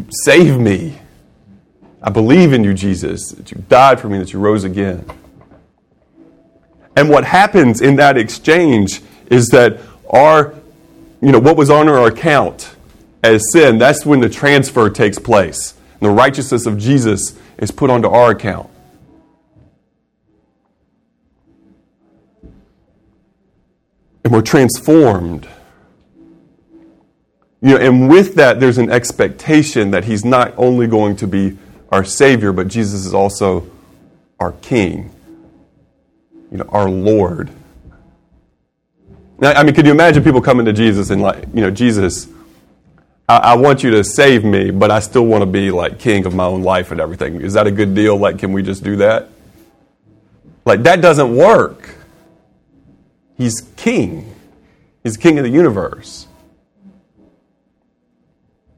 Save 0.09 0.57
me. 0.57 0.97
I 2.01 2.09
believe 2.09 2.53
in 2.53 2.63
you, 2.63 2.73
Jesus, 2.73 3.31
that 3.31 3.51
you 3.51 3.63
died 3.67 3.99
for 3.99 4.07
me, 4.07 4.19
that 4.19 4.31
you 4.31 4.39
rose 4.39 4.63
again. 4.63 5.05
And 6.95 7.09
what 7.09 7.25
happens 7.25 7.81
in 7.81 7.97
that 7.97 8.17
exchange 8.17 9.01
is 9.27 9.49
that 9.49 9.79
our, 10.09 10.53
you 11.21 11.31
know, 11.31 11.39
what 11.39 11.57
was 11.57 11.69
on 11.69 11.89
our 11.89 12.07
account 12.07 12.75
as 13.23 13.43
sin, 13.51 13.77
that's 13.77 14.05
when 14.05 14.21
the 14.21 14.29
transfer 14.29 14.89
takes 14.89 15.19
place. 15.19 15.73
And 15.99 16.09
the 16.09 16.13
righteousness 16.13 16.65
of 16.65 16.77
Jesus 16.77 17.37
is 17.57 17.71
put 17.71 17.89
onto 17.89 18.07
our 18.07 18.31
account. 18.31 18.69
And 24.23 24.33
we're 24.33 24.41
transformed. 24.41 25.47
You 27.61 27.71
know, 27.71 27.77
and 27.77 28.09
with 28.09 28.35
that, 28.35 28.59
there's 28.59 28.77
an 28.77 28.89
expectation 28.89 29.91
that 29.91 30.05
He's 30.05 30.23
not 30.23 30.53
only 30.57 30.87
going 30.87 31.15
to 31.17 31.27
be 31.27 31.57
our 31.91 32.03
Savior, 32.03 32.51
but 32.51 32.67
Jesus 32.67 33.05
is 33.05 33.13
also 33.13 33.69
our 34.39 34.51
King 34.53 35.14
you 36.55 36.63
know, 36.63 36.69
our 36.69 36.89
Lord. 36.89 37.49
Now, 39.39 39.51
I 39.51 39.63
mean, 39.63 39.75
could 39.75 39.85
you 39.85 39.91
imagine 39.91 40.23
people 40.23 40.41
coming 40.41 40.65
to 40.65 40.73
Jesus 40.73 41.09
and 41.09 41.21
like, 41.21 41.43
you 41.53 41.59
know, 41.59 41.69
Jesus, 41.69 42.29
I, 43.27 43.37
I 43.37 43.55
want 43.55 43.83
you 43.83 43.91
to 43.91 44.03
save 44.05 44.45
me, 44.45 44.71
but 44.71 44.89
I 44.89 44.99
still 45.01 45.25
want 45.25 45.41
to 45.41 45.45
be 45.45 45.69
like 45.69 45.99
king 45.99 46.25
of 46.25 46.33
my 46.33 46.45
own 46.45 46.63
life 46.63 46.91
and 46.91 47.01
everything. 47.01 47.41
Is 47.41 47.53
that 47.53 47.67
a 47.67 47.71
good 47.71 47.93
deal? 47.93 48.15
Like, 48.15 48.39
can 48.39 48.53
we 48.53 48.63
just 48.63 48.83
do 48.85 48.95
that? 48.97 49.29
Like, 50.63 50.83
that 50.83 51.01
doesn't 51.01 51.35
work. 51.35 51.93
He's 53.37 53.61
king. 53.75 54.33
He's 55.03 55.17
king 55.17 55.37
of 55.37 55.43
the 55.43 55.49
universe. 55.49 56.27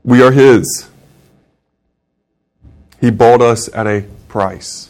We 0.04 0.24
are 0.24 0.32
his. 0.32 0.90
He 3.00 3.12
bought 3.12 3.42
us 3.42 3.70
at 3.72 3.86
a 3.86 4.06
price. 4.28 4.90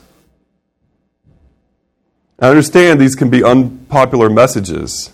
I 2.39 2.49
understand 2.49 3.01
these 3.01 3.15
can 3.15 3.31
be 3.31 3.43
unpopular 3.43 4.29
messages. 4.29 5.11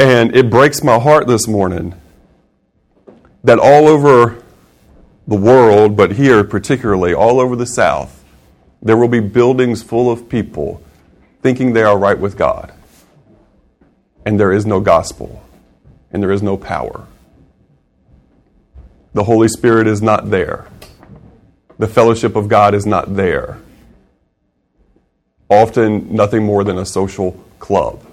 And 0.00 0.34
it 0.34 0.50
breaks 0.50 0.82
my 0.82 0.98
heart 0.98 1.28
this 1.28 1.46
morning 1.46 1.94
that 3.44 3.60
all 3.60 3.86
over 3.86 4.42
the 5.28 5.36
world, 5.36 5.96
but 5.96 6.12
here 6.12 6.42
particularly, 6.42 7.14
all 7.14 7.38
over 7.38 7.54
the 7.54 7.66
South, 7.66 8.24
there 8.82 8.96
will 8.96 9.08
be 9.08 9.20
buildings 9.20 9.84
full 9.84 10.10
of 10.10 10.28
people 10.28 10.82
thinking 11.42 11.74
they 11.74 11.82
are 11.82 11.96
right 11.96 12.18
with 12.18 12.36
God. 12.36 12.72
And 14.26 14.38
there 14.38 14.52
is 14.52 14.66
no 14.66 14.80
gospel, 14.80 15.44
and 16.10 16.20
there 16.20 16.32
is 16.32 16.42
no 16.42 16.56
power. 16.56 17.06
The 19.14 19.24
Holy 19.24 19.48
Spirit 19.48 19.86
is 19.86 20.02
not 20.02 20.30
there, 20.30 20.66
the 21.78 21.86
fellowship 21.86 22.34
of 22.34 22.48
God 22.48 22.74
is 22.74 22.84
not 22.84 23.14
there 23.14 23.58
often 25.48 26.14
nothing 26.14 26.44
more 26.44 26.64
than 26.64 26.78
a 26.78 26.84
social 26.86 27.32
club. 27.58 28.04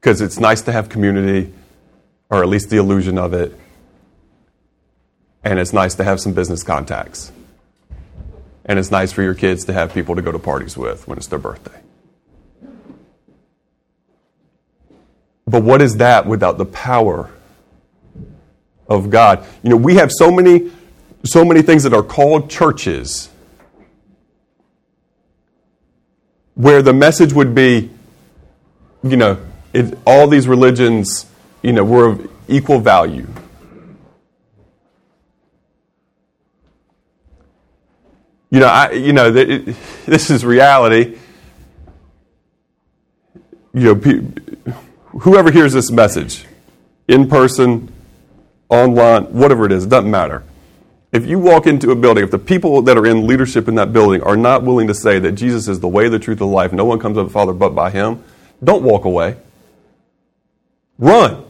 Because 0.00 0.20
it's 0.20 0.38
nice 0.38 0.62
to 0.62 0.72
have 0.72 0.88
community, 0.88 1.52
or 2.30 2.42
at 2.42 2.48
least 2.48 2.70
the 2.70 2.76
illusion 2.76 3.18
of 3.18 3.32
it, 3.34 3.58
and 5.42 5.58
it's 5.58 5.72
nice 5.72 5.94
to 5.96 6.04
have 6.04 6.20
some 6.20 6.32
business 6.32 6.62
contacts. 6.62 7.30
and 8.66 8.78
it's 8.78 8.90
nice 8.90 9.12
for 9.12 9.22
your 9.22 9.34
kids 9.34 9.66
to 9.66 9.72
have 9.72 9.92
people 9.92 10.16
to 10.16 10.22
go 10.22 10.32
to 10.32 10.38
parties 10.38 10.76
with 10.76 11.06
when 11.06 11.18
it's 11.18 11.26
their 11.26 11.38
birthday. 11.38 11.78
But 15.46 15.62
what 15.62 15.82
is 15.82 15.98
that 15.98 16.26
without 16.26 16.56
the 16.56 16.64
power 16.64 17.30
of 18.88 19.10
God? 19.10 19.46
You 19.62 19.70
know, 19.70 19.76
we 19.76 19.96
have 19.96 20.10
so 20.10 20.30
many 20.30 20.70
so 21.24 21.44
many 21.44 21.62
things 21.62 21.82
that 21.82 21.94
are 21.94 22.02
called 22.02 22.50
churches 22.50 23.30
where 26.54 26.82
the 26.82 26.92
message 26.92 27.32
would 27.32 27.54
be 27.54 27.90
you 29.04 29.18
know, 29.18 29.38
it, 29.72 29.98
all 30.06 30.26
these 30.26 30.48
religions, 30.48 31.26
you 31.62 31.72
know, 31.72 31.84
were 31.84 32.08
of 32.08 32.30
equal 32.48 32.80
value. 32.80 33.28
You 38.50 38.60
know, 38.60 38.66
I, 38.66 38.92
you 38.92 39.12
know, 39.12 39.34
it, 39.34 39.76
this 40.06 40.30
is 40.30 40.44
reality. 40.44 41.18
You 43.74 43.94
know, 43.94 44.74
whoever 45.20 45.50
hears 45.50 45.72
this 45.74 45.90
message, 45.90 46.46
in 47.06 47.28
person, 47.28 47.92
online, 48.70 49.24
whatever 49.24 49.66
it 49.66 49.72
is, 49.72 49.84
it 49.84 49.90
doesn't 49.90 50.10
matter. 50.10 50.44
If 51.14 51.26
you 51.26 51.38
walk 51.38 51.68
into 51.68 51.92
a 51.92 51.94
building, 51.94 52.24
if 52.24 52.32
the 52.32 52.40
people 52.40 52.82
that 52.82 52.98
are 52.98 53.06
in 53.06 53.24
leadership 53.24 53.68
in 53.68 53.76
that 53.76 53.92
building 53.92 54.20
are 54.22 54.36
not 54.36 54.64
willing 54.64 54.88
to 54.88 54.94
say 54.94 55.20
that 55.20 55.32
Jesus 55.32 55.68
is 55.68 55.78
the 55.78 55.86
way, 55.86 56.08
the 56.08 56.18
truth, 56.18 56.38
the 56.38 56.46
life, 56.46 56.72
no 56.72 56.84
one 56.84 56.98
comes 56.98 57.16
to 57.16 57.22
the 57.22 57.30
Father 57.30 57.52
but 57.52 57.68
by 57.68 57.90
Him, 57.90 58.24
don't 58.64 58.82
walk 58.82 59.04
away. 59.04 59.36
Run. 60.98 61.44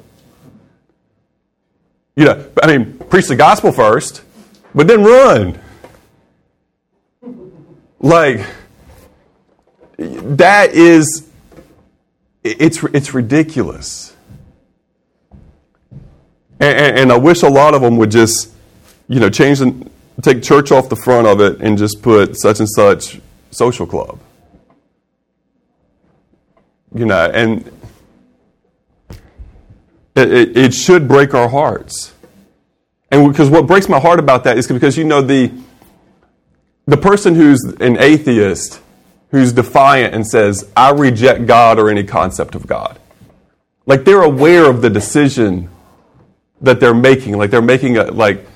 You 2.14 2.26
know, 2.26 2.46
I 2.62 2.76
mean, 2.76 2.98
preach 3.08 3.26
the 3.26 3.36
gospel 3.36 3.72
first, 3.72 4.22
but 4.74 4.86
then 4.86 5.02
run. 5.02 5.58
Like, 8.00 8.46
that 9.96 10.74
is, 10.74 11.26
it's, 12.42 12.84
it's 12.84 13.14
ridiculous. 13.14 14.14
And, 16.60 16.78
and, 16.78 16.98
and 16.98 17.12
I 17.12 17.16
wish 17.16 17.42
a 17.42 17.48
lot 17.48 17.72
of 17.72 17.80
them 17.80 17.96
would 17.96 18.10
just, 18.10 18.53
you 19.08 19.20
know, 19.20 19.28
change 19.28 19.60
and 19.60 19.90
take 20.22 20.42
church 20.42 20.70
off 20.72 20.88
the 20.88 20.96
front 20.96 21.26
of 21.26 21.40
it 21.40 21.60
and 21.60 21.76
just 21.76 22.02
put 22.02 22.38
such 22.40 22.60
and 22.60 22.68
such 22.68 23.20
social 23.50 23.86
club. 23.86 24.18
You 26.94 27.06
know, 27.06 27.30
and 27.30 27.66
it, 30.14 30.32
it, 30.32 30.56
it 30.56 30.74
should 30.74 31.08
break 31.08 31.34
our 31.34 31.48
hearts. 31.48 32.12
And 33.10 33.28
because 33.28 33.50
what 33.50 33.66
breaks 33.66 33.88
my 33.88 33.98
heart 33.98 34.18
about 34.18 34.44
that 34.44 34.58
is 34.58 34.66
because, 34.66 34.96
you 34.96 35.04
know, 35.04 35.20
the, 35.20 35.52
the 36.86 36.96
person 36.96 37.34
who's 37.34 37.62
an 37.80 37.96
atheist, 37.98 38.80
who's 39.30 39.52
defiant 39.52 40.14
and 40.14 40.26
says, 40.26 40.70
I 40.76 40.90
reject 40.90 41.46
God 41.46 41.78
or 41.78 41.90
any 41.90 42.04
concept 42.04 42.54
of 42.54 42.66
God, 42.66 42.98
like 43.86 44.04
they're 44.04 44.22
aware 44.22 44.70
of 44.70 44.80
the 44.82 44.90
decision 44.90 45.68
that 46.60 46.80
they're 46.80 46.94
making. 46.94 47.36
Like 47.36 47.50
they're 47.50 47.62
making 47.62 47.98
a, 47.98 48.04
like, 48.04 48.46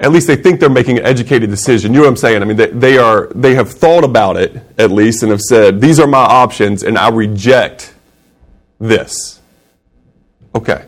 at 0.00 0.10
least 0.10 0.26
they 0.26 0.36
think 0.36 0.60
they're 0.60 0.70
making 0.70 0.98
an 0.98 1.04
educated 1.04 1.50
decision. 1.50 1.92
You 1.92 1.98
know 1.98 2.06
what 2.06 2.12
I'm 2.12 2.16
saying? 2.16 2.42
I 2.42 2.46
mean, 2.46 2.56
they, 2.56 2.68
they, 2.68 2.98
are, 2.98 3.26
they 3.34 3.54
have 3.54 3.70
thought 3.70 4.02
about 4.02 4.38
it, 4.38 4.56
at 4.78 4.90
least, 4.90 5.22
and 5.22 5.30
have 5.30 5.42
said, 5.42 5.80
these 5.80 6.00
are 6.00 6.06
my 6.06 6.18
options, 6.22 6.82
and 6.82 6.96
I 6.96 7.10
reject 7.10 7.94
this. 8.78 9.40
Okay. 10.54 10.86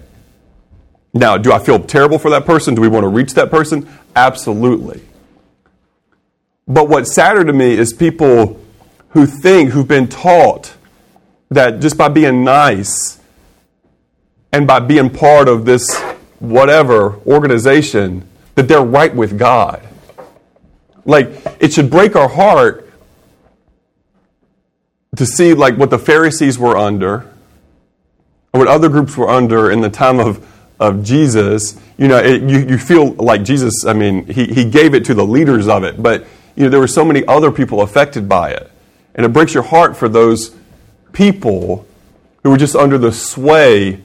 Now, 1.13 1.37
do 1.37 1.53
I 1.53 1.59
feel 1.59 1.79
terrible 1.79 2.19
for 2.19 2.31
that 2.31 2.47
person? 2.47 2.75
Do 2.75 2.81
we 2.81 2.89
want 2.89 3.05
to 3.05 3.09
reach 3.09 3.35
that 3.35 3.51
person? 3.51 3.87
Absolutely. 4.17 5.03
But 6.67 6.89
what's 6.89 7.15
sadder 7.15 7.45
to 7.45 7.53
me 7.53 7.75
is 7.75 7.93
people 7.93 8.59
who 9.11 9.27
think, 9.27 9.73
who've 9.73 9.87
been 9.87 10.09
taught 10.09 10.75
that 11.51 11.81
just 11.81 11.99
by 11.99 12.09
being 12.09 12.45
nice 12.45 13.21
and 14.53 14.67
by 14.67 14.81
being 14.81 15.11
part 15.11 15.49
of 15.49 15.67
this 15.67 16.01
whatever 16.39 17.17
organization, 17.27 18.27
that 18.55 18.69
they're 18.69 18.83
right 18.83 19.15
with 19.15 19.39
God. 19.39 19.87
Like, 21.05 21.31
it 21.61 21.73
should 21.73 21.91
break 21.91 22.15
our 22.15 22.29
heart 22.29 22.91
to 25.17 25.27
see 25.27 25.53
like 25.55 25.77
what 25.77 25.91
the 25.91 25.99
Pharisees 25.99 26.59
were 26.59 26.77
under, 26.77 27.31
or 28.53 28.61
what 28.61 28.69
other 28.69 28.89
groups 28.89 29.17
were 29.17 29.29
under 29.29 29.71
in 29.71 29.81
the 29.81 29.91
time 29.91 30.21
of, 30.21 30.47
of 30.79 31.03
Jesus. 31.03 31.79
You 31.99 32.09
know, 32.09 32.19
it, 32.19 32.43
you, 32.43 32.61
you 32.61 32.79
feel 32.79 33.13
like 33.13 33.43
Jesus, 33.43 33.85
I 33.85 33.93
mean, 33.93 34.27
he, 34.27 34.47
he 34.47 34.65
gave 34.65 34.95
it 34.95 35.05
to 35.07 35.15
the 35.15 35.25
leaders 35.25 35.69
of 35.69 35.85
it, 35.85 36.03
but 36.03 36.27
you 36.55 36.65
know, 36.65 36.69
there 36.69 36.81
were 36.81 36.87
so 36.87 37.05
many 37.05 37.25
other 37.27 37.51
people 37.51 37.81
affected 37.81 38.29
by 38.29 38.51
it. 38.51 38.71
And 39.15 39.27
it 39.27 39.31
breaks 39.31 39.55
your 39.55 39.63
heart 39.63 39.97
for 39.97 40.09
those 40.09 40.55
people 41.13 41.87
who 42.43 42.51
were 42.51 42.57
just 42.57 42.75
under 42.75 42.99
the 42.99 43.13
sway 43.13 44.03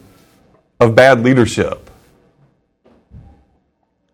of 0.79 0.95
bad 0.95 1.23
leadership. 1.23 1.86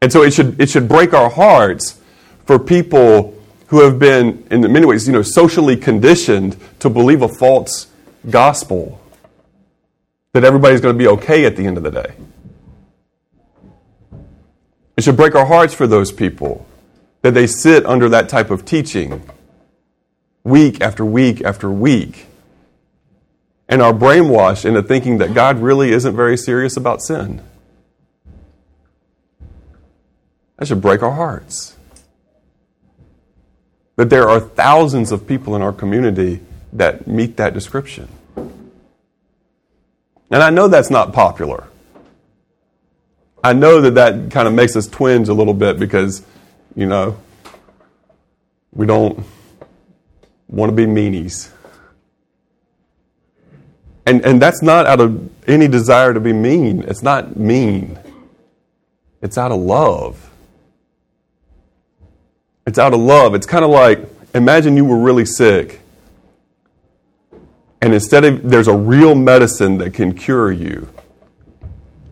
And 0.03 0.11
so 0.11 0.21
it 0.21 0.33
should, 0.33 0.59
it 0.59 0.69
should 0.69 0.89
break 0.89 1.13
our 1.13 1.29
hearts 1.29 1.97
for 2.45 2.59
people 2.59 3.41
who 3.67 3.79
have 3.85 3.99
been, 3.99 4.45
in 4.51 4.69
many 4.73 4.85
ways, 4.85 5.07
you 5.07 5.13
know, 5.13 5.21
socially 5.21 5.77
conditioned 5.77 6.57
to 6.79 6.89
believe 6.89 7.21
a 7.21 7.29
false 7.29 7.87
gospel 8.29 8.99
that 10.33 10.43
everybody's 10.43 10.81
going 10.81 10.93
to 10.93 10.99
be 10.99 11.07
okay 11.07 11.45
at 11.45 11.55
the 11.55 11.65
end 11.65 11.77
of 11.77 11.83
the 11.83 11.91
day. 11.91 12.15
It 14.97 15.05
should 15.05 15.15
break 15.15 15.35
our 15.35 15.45
hearts 15.45 15.73
for 15.73 15.87
those 15.87 16.11
people 16.11 16.65
that 17.21 17.33
they 17.33 17.47
sit 17.47 17.85
under 17.85 18.09
that 18.09 18.27
type 18.27 18.51
of 18.51 18.65
teaching 18.65 19.23
week 20.43 20.81
after 20.81 21.05
week 21.05 21.41
after 21.45 21.71
week 21.71 22.25
and 23.69 23.81
are 23.81 23.93
brainwashed 23.93 24.65
into 24.65 24.83
thinking 24.83 25.19
that 25.19 25.33
God 25.33 25.59
really 25.59 25.93
isn't 25.93 26.13
very 26.13 26.35
serious 26.35 26.75
about 26.75 27.01
sin. 27.01 27.41
That 30.57 30.67
should 30.67 30.81
break 30.81 31.01
our 31.01 31.11
hearts. 31.11 31.75
That 33.95 34.09
there 34.09 34.29
are 34.29 34.39
thousands 34.39 35.11
of 35.11 35.27
people 35.27 35.55
in 35.55 35.61
our 35.61 35.73
community 35.73 36.41
that 36.73 37.07
meet 37.07 37.37
that 37.37 37.53
description. 37.53 38.07
And 38.35 40.41
I 40.41 40.49
know 40.49 40.67
that's 40.67 40.89
not 40.89 41.13
popular. 41.13 41.67
I 43.43 43.53
know 43.53 43.81
that 43.81 43.95
that 43.95 44.31
kind 44.31 44.47
of 44.47 44.53
makes 44.53 44.75
us 44.75 44.87
twinge 44.87 45.27
a 45.27 45.33
little 45.33 45.53
bit 45.53 45.77
because, 45.77 46.23
you 46.75 46.85
know, 46.85 47.17
we 48.71 48.87
don't 48.87 49.23
want 50.47 50.71
to 50.71 50.75
be 50.75 50.85
meanies. 50.85 51.51
And, 54.05 54.25
and 54.25 54.41
that's 54.41 54.61
not 54.61 54.85
out 54.85 54.99
of 54.99 55.29
any 55.47 55.67
desire 55.67 56.13
to 56.13 56.19
be 56.19 56.33
mean. 56.33 56.83
It's 56.83 57.03
not 57.03 57.37
mean. 57.37 57.99
It's 59.21 59.37
out 59.37 59.51
of 59.51 59.59
love. 59.59 60.29
It's 62.65 62.79
out 62.79 62.93
of 62.93 62.99
love. 62.99 63.35
It's 63.35 63.45
kind 63.45 63.65
of 63.65 63.71
like 63.71 63.99
imagine 64.33 64.77
you 64.77 64.85
were 64.85 64.97
really 64.97 65.25
sick, 65.25 65.81
and 67.81 67.93
instead 67.93 68.23
of 68.23 68.49
there's 68.49 68.67
a 68.67 68.75
real 68.75 69.15
medicine 69.15 69.77
that 69.79 69.93
can 69.93 70.13
cure 70.13 70.51
you, 70.51 70.87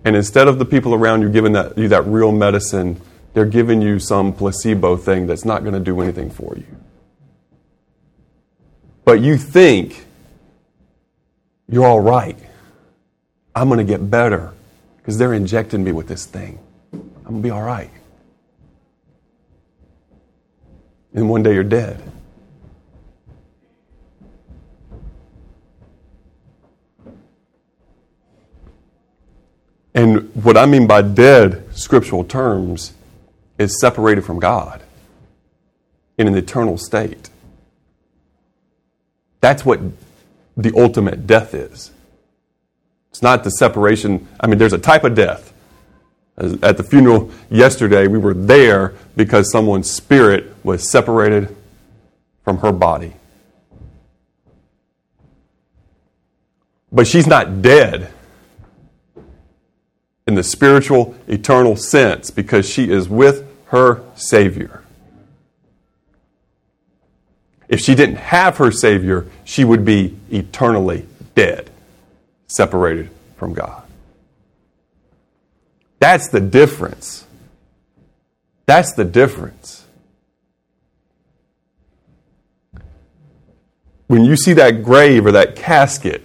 and 0.03 0.15
instead 0.15 0.47
of 0.47 0.59
the 0.59 0.65
people 0.65 0.93
around 0.93 1.21
you 1.21 1.29
giving 1.29 1.53
that, 1.53 1.77
you 1.77 1.87
that 1.87 2.05
real 2.05 2.31
medicine, 2.31 2.99
they're 3.33 3.45
giving 3.45 3.81
you 3.81 3.99
some 3.99 4.33
placebo 4.33 4.97
thing 4.97 5.27
that's 5.27 5.45
not 5.45 5.61
going 5.61 5.73
to 5.73 5.79
do 5.79 6.01
anything 6.01 6.29
for 6.29 6.55
you. 6.57 6.65
But 9.05 9.21
you 9.21 9.37
think 9.37 10.05
you're 11.69 11.85
all 11.85 12.01
right. 12.01 12.37
I'm 13.55 13.67
going 13.67 13.79
to 13.79 13.83
get 13.83 14.09
better 14.09 14.53
because 14.97 15.17
they're 15.17 15.33
injecting 15.33 15.83
me 15.83 15.91
with 15.91 16.07
this 16.07 16.25
thing. 16.25 16.59
I'm 16.93 17.01
going 17.23 17.35
to 17.37 17.41
be 17.41 17.49
all 17.49 17.63
right. 17.63 17.89
And 21.13 21.29
one 21.29 21.43
day 21.43 21.53
you're 21.53 21.63
dead. 21.63 22.01
And 29.93 30.33
what 30.35 30.57
I 30.57 30.65
mean 30.65 30.87
by 30.87 31.01
dead, 31.01 31.75
scriptural 31.75 32.23
terms, 32.23 32.93
is 33.57 33.79
separated 33.79 34.23
from 34.23 34.39
God 34.39 34.81
in 36.17 36.27
an 36.27 36.35
eternal 36.35 36.77
state. 36.77 37.29
That's 39.41 39.65
what 39.65 39.81
the 40.55 40.71
ultimate 40.77 41.27
death 41.27 41.53
is. 41.53 41.91
It's 43.09 43.21
not 43.21 43.43
the 43.43 43.49
separation. 43.49 44.27
I 44.39 44.47
mean, 44.47 44.57
there's 44.57 44.73
a 44.73 44.77
type 44.77 45.03
of 45.03 45.15
death 45.15 45.50
at 46.41 46.77
the 46.77 46.83
funeral 46.83 47.29
yesterday, 47.49 48.07
we 48.07 48.17
were 48.17 48.33
there 48.33 48.93
because 49.15 49.51
someone's 49.51 49.89
spirit 49.89 50.53
was 50.63 50.89
separated 50.89 51.55
from 52.43 52.57
her 52.59 52.71
body. 52.71 53.13
But 56.91 57.07
she's 57.07 57.27
not 57.27 57.61
dead 57.61 58.11
in 60.27 60.35
the 60.35 60.43
spiritual, 60.43 61.15
eternal 61.27 61.75
sense 61.75 62.31
because 62.31 62.67
she 62.67 62.89
is 62.89 63.07
with 63.07 63.47
her 63.67 64.03
Savior. 64.15 64.83
If 67.69 67.79
she 67.79 67.95
didn't 67.95 68.17
have 68.17 68.57
her 68.57 68.71
Savior, 68.71 69.27
she 69.45 69.63
would 69.63 69.85
be 69.85 70.17
eternally 70.29 71.05
dead, 71.35 71.69
separated 72.47 73.09
from 73.37 73.53
God. 73.53 73.83
That's 76.01 76.29
the 76.29 76.39
difference. 76.39 77.25
That's 78.65 78.93
the 78.93 79.05
difference. 79.05 79.85
When 84.07 84.25
you 84.25 84.35
see 84.35 84.53
that 84.53 84.83
grave 84.83 85.25
or 85.27 85.31
that 85.33 85.55
casket, 85.55 86.23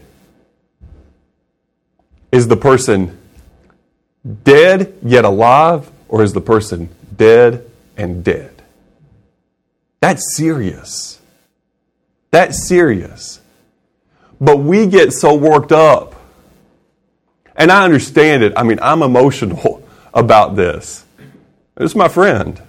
is 2.32 2.48
the 2.48 2.56
person 2.56 3.18
dead 4.44 4.94
yet 5.02 5.24
alive, 5.24 5.90
or 6.08 6.22
is 6.22 6.32
the 6.32 6.40
person 6.40 6.88
dead 7.14 7.70
and 7.96 8.24
dead? 8.24 8.62
That's 10.00 10.36
serious. 10.36 11.20
That's 12.30 12.66
serious. 12.66 13.40
But 14.40 14.58
we 14.58 14.86
get 14.86 15.12
so 15.12 15.36
worked 15.36 15.70
up. 15.70 16.15
And 17.56 17.72
I 17.72 17.84
understand 17.84 18.42
it. 18.42 18.52
I 18.56 18.62
mean, 18.62 18.78
I'm 18.82 19.02
emotional 19.02 19.82
about 20.14 20.56
this. 20.56 21.04
Is 21.78 21.94
my 21.94 22.08
friend. 22.08 22.60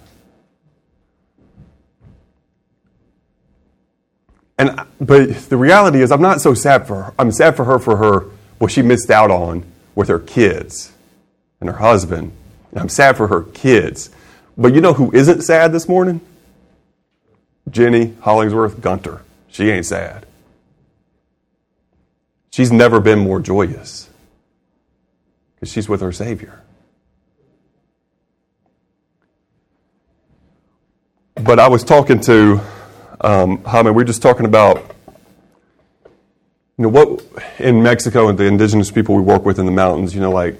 And 4.58 4.82
but 5.00 5.30
the 5.50 5.58
reality 5.58 6.02
is 6.02 6.12
I'm 6.12 6.22
not 6.22 6.42
so 6.42 6.54
sad 6.54 6.88
for 6.88 7.04
her. 7.04 7.14
I'm 7.20 7.32
sad 7.32 7.56
for 7.56 7.66
her 7.66 7.80
for 7.80 7.98
her 7.98 8.26
what 8.58 8.72
she 8.72 8.82
missed 8.82 9.12
out 9.12 9.30
on 9.30 9.64
with 9.94 10.08
her 10.08 10.20
kids 10.20 10.92
and 11.62 11.70
her 11.70 11.78
husband. 11.78 12.32
And 12.72 12.80
I'm 12.80 12.90
sad 12.90 13.16
for 13.16 13.28
her 13.28 13.44
kids. 13.44 14.10
But 14.58 14.74
you 14.74 14.82
know 14.82 14.94
who 14.94 15.14
isn't 15.14 15.44
sad 15.44 15.72
this 15.72 15.88
morning? 15.88 16.22
Jenny 17.70 18.16
Hollingsworth 18.22 18.82
Gunter. 18.82 19.22
She 19.50 19.70
ain't 19.70 19.86
sad. 19.86 20.26
She's 22.52 22.72
never 22.72 23.00
been 23.00 23.20
more 23.20 23.40
joyous 23.40 24.07
because 25.58 25.72
she's 25.72 25.90
with 25.90 26.02
her 26.02 26.12
Savior. 26.12 26.62
But 31.36 31.60
I 31.60 31.68
was 31.68 31.84
talking 31.84 32.20
to 32.22 32.62
um, 33.22 33.64
Jaime, 33.64 33.92
we 33.92 34.04
are 34.04 34.06
just 34.06 34.22
talking 34.22 34.46
about 34.46 34.96
you 36.78 36.84
know 36.84 36.90
what 36.90 37.26
in 37.58 37.82
Mexico 37.82 38.28
and 38.28 38.38
the 38.38 38.44
indigenous 38.44 38.92
people 38.92 39.16
we 39.16 39.22
work 39.24 39.46
with 39.46 39.58
in 39.58 39.66
the 39.66 39.72
mountains, 39.72 40.14
you 40.14 40.22
know, 40.22 40.32
like 40.32 40.60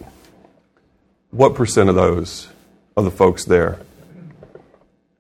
what 1.30 1.54
percent 1.54 1.90
of 1.90 1.96
those 1.96 2.48
of 2.96 3.06
the 3.06 3.12
folks 3.12 3.46
there 3.46 3.80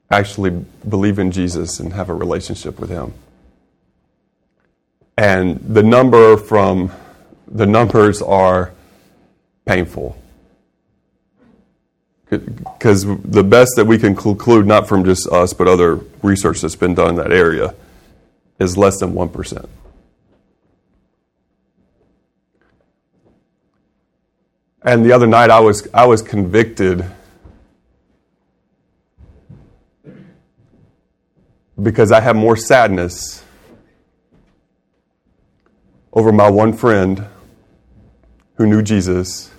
actually 0.09 0.65
believe 0.87 1.19
in 1.19 1.31
Jesus 1.31 1.79
and 1.79 1.93
have 1.93 2.09
a 2.09 2.13
relationship 2.15 2.79
with 2.79 2.89
him? 2.89 3.13
And 5.15 5.59
the 5.59 5.83
number 5.83 6.37
from 6.37 6.91
the 7.47 7.65
numbers 7.67 8.21
are 8.21 8.71
painful. 9.67 10.17
Because 12.29 13.05
the 13.05 13.43
best 13.43 13.73
that 13.75 13.85
we 13.85 13.97
can 13.97 14.15
conclude, 14.15 14.65
not 14.65 14.87
from 14.87 15.05
just 15.05 15.27
us, 15.27 15.53
but 15.53 15.67
other 15.67 16.01
research 16.23 16.61
that's 16.61 16.75
been 16.75 16.93
done 16.95 17.11
in 17.11 17.15
that 17.17 17.31
area, 17.31 17.75
is 18.59 18.77
less 18.77 18.99
than 18.99 19.13
1%. 19.13 19.69
And 24.83 25.05
the 25.05 25.11
other 25.11 25.27
night 25.27 25.49
I 25.49 25.59
was, 25.59 25.87
I 25.93 26.05
was 26.05 26.21
convicted 26.21 27.05
because 31.81 32.11
I 32.11 32.21
have 32.21 32.35
more 32.35 32.55
sadness 32.55 33.43
over 36.11 36.31
my 36.31 36.49
one 36.49 36.73
friend 36.73 37.25
who 38.55 38.65
knew 38.65 38.81
Jesus, 38.81 39.51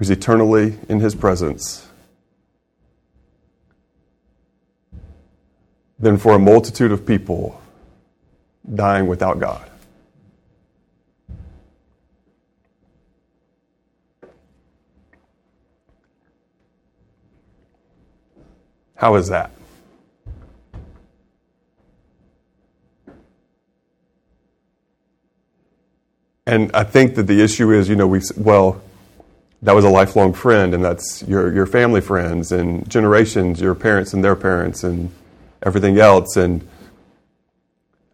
who's 0.00 0.08
eternally 0.08 0.78
in 0.88 0.98
his 0.98 1.14
presence, 1.14 1.86
than 5.98 6.16
for 6.16 6.34
a 6.34 6.38
multitude 6.38 6.90
of 6.90 7.04
people 7.04 7.60
dying 8.74 9.06
without 9.06 9.38
God. 9.38 9.70
How 18.94 19.16
is 19.16 19.28
that? 19.28 19.50
And 26.46 26.70
I 26.72 26.84
think 26.84 27.16
that 27.16 27.24
the 27.24 27.42
issue 27.42 27.70
is, 27.70 27.90
you 27.90 27.96
know, 27.96 28.06
we 28.06 28.22
well, 28.38 28.80
that 29.62 29.74
was 29.74 29.84
a 29.84 29.90
lifelong 29.90 30.32
friend, 30.32 30.74
and 30.74 30.84
that's 30.84 31.22
your 31.26 31.52
your 31.52 31.66
family 31.66 32.00
friends 32.00 32.52
and 32.52 32.88
generations, 32.88 33.60
your 33.60 33.74
parents 33.74 34.14
and 34.14 34.24
their 34.24 34.36
parents, 34.36 34.84
and 34.84 35.10
everything 35.62 35.98
else. 35.98 36.36
And 36.36 36.66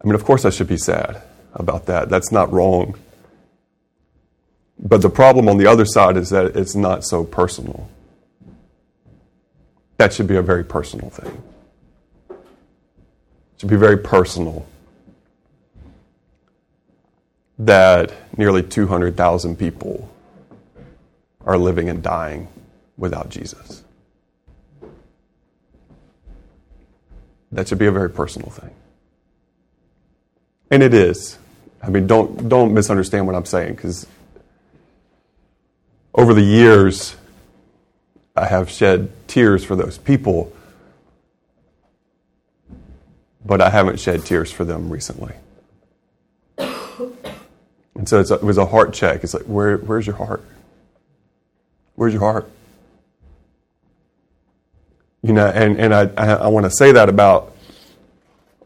I 0.01 0.05
mean, 0.05 0.15
of 0.15 0.23
course, 0.25 0.45
I 0.45 0.49
should 0.49 0.67
be 0.67 0.77
sad 0.77 1.21
about 1.53 1.85
that. 1.85 2.09
That's 2.09 2.31
not 2.31 2.51
wrong. 2.51 2.95
But 4.79 5.01
the 5.01 5.09
problem 5.09 5.49
on 5.49 5.57
the 5.57 5.67
other 5.67 5.85
side 5.85 6.17
is 6.17 6.29
that 6.29 6.55
it's 6.55 6.75
not 6.75 7.03
so 7.03 7.23
personal. 7.23 7.89
That 9.97 10.13
should 10.13 10.27
be 10.27 10.35
a 10.35 10.43
very 10.43 10.63
personal 10.63 11.09
thing. 11.09 11.41
It 12.29 13.61
should 13.61 13.69
be 13.69 13.75
very 13.75 13.97
personal 13.97 14.67
that 17.57 18.13
nearly 18.37 18.61
200,000 18.61 19.57
people 19.57 20.07
are 21.47 21.57
living 21.57 21.89
and 21.89 22.03
dying 22.03 22.49
without 22.97 23.29
Jesus. 23.29 23.83
That 27.53 27.67
should 27.67 27.79
be 27.79 27.87
a 27.87 27.91
very 27.91 28.09
personal 28.09 28.49
thing. 28.49 28.71
And 30.69 30.83
it 30.83 30.93
is. 30.93 31.37
I 31.81 31.89
mean, 31.89 32.05
don't, 32.05 32.49
don't 32.49 32.73
misunderstand 32.73 33.25
what 33.25 33.35
I'm 33.35 33.45
saying 33.45 33.75
because 33.75 34.05
over 36.13 36.33
the 36.33 36.41
years, 36.41 37.15
I 38.35 38.45
have 38.45 38.69
shed 38.69 39.09
tears 39.27 39.63
for 39.63 39.77
those 39.77 39.97
people, 39.97 40.51
but 43.45 43.61
I 43.61 43.69
haven't 43.69 44.01
shed 44.01 44.25
tears 44.25 44.51
for 44.51 44.65
them 44.65 44.89
recently. 44.89 45.33
And 47.95 48.07
so 48.07 48.19
a, 48.19 48.33
it 48.33 48.43
was 48.43 48.57
a 48.57 48.65
heart 48.65 48.93
check. 48.93 49.23
It's 49.23 49.33
like, 49.33 49.43
where, 49.43 49.77
where's 49.77 50.05
your 50.05 50.17
heart? 50.17 50.43
Where's 51.97 52.13
your 52.13 52.21
heart? 52.21 52.47
You 55.23 55.33
know, 55.33 55.47
and, 55.47 55.79
and 55.79 55.95
I, 55.95 56.03
I, 56.15 56.47
want 56.47 56.67
to 56.67 56.69
say 56.69 56.91
that 56.91 57.09
about 57.09 57.55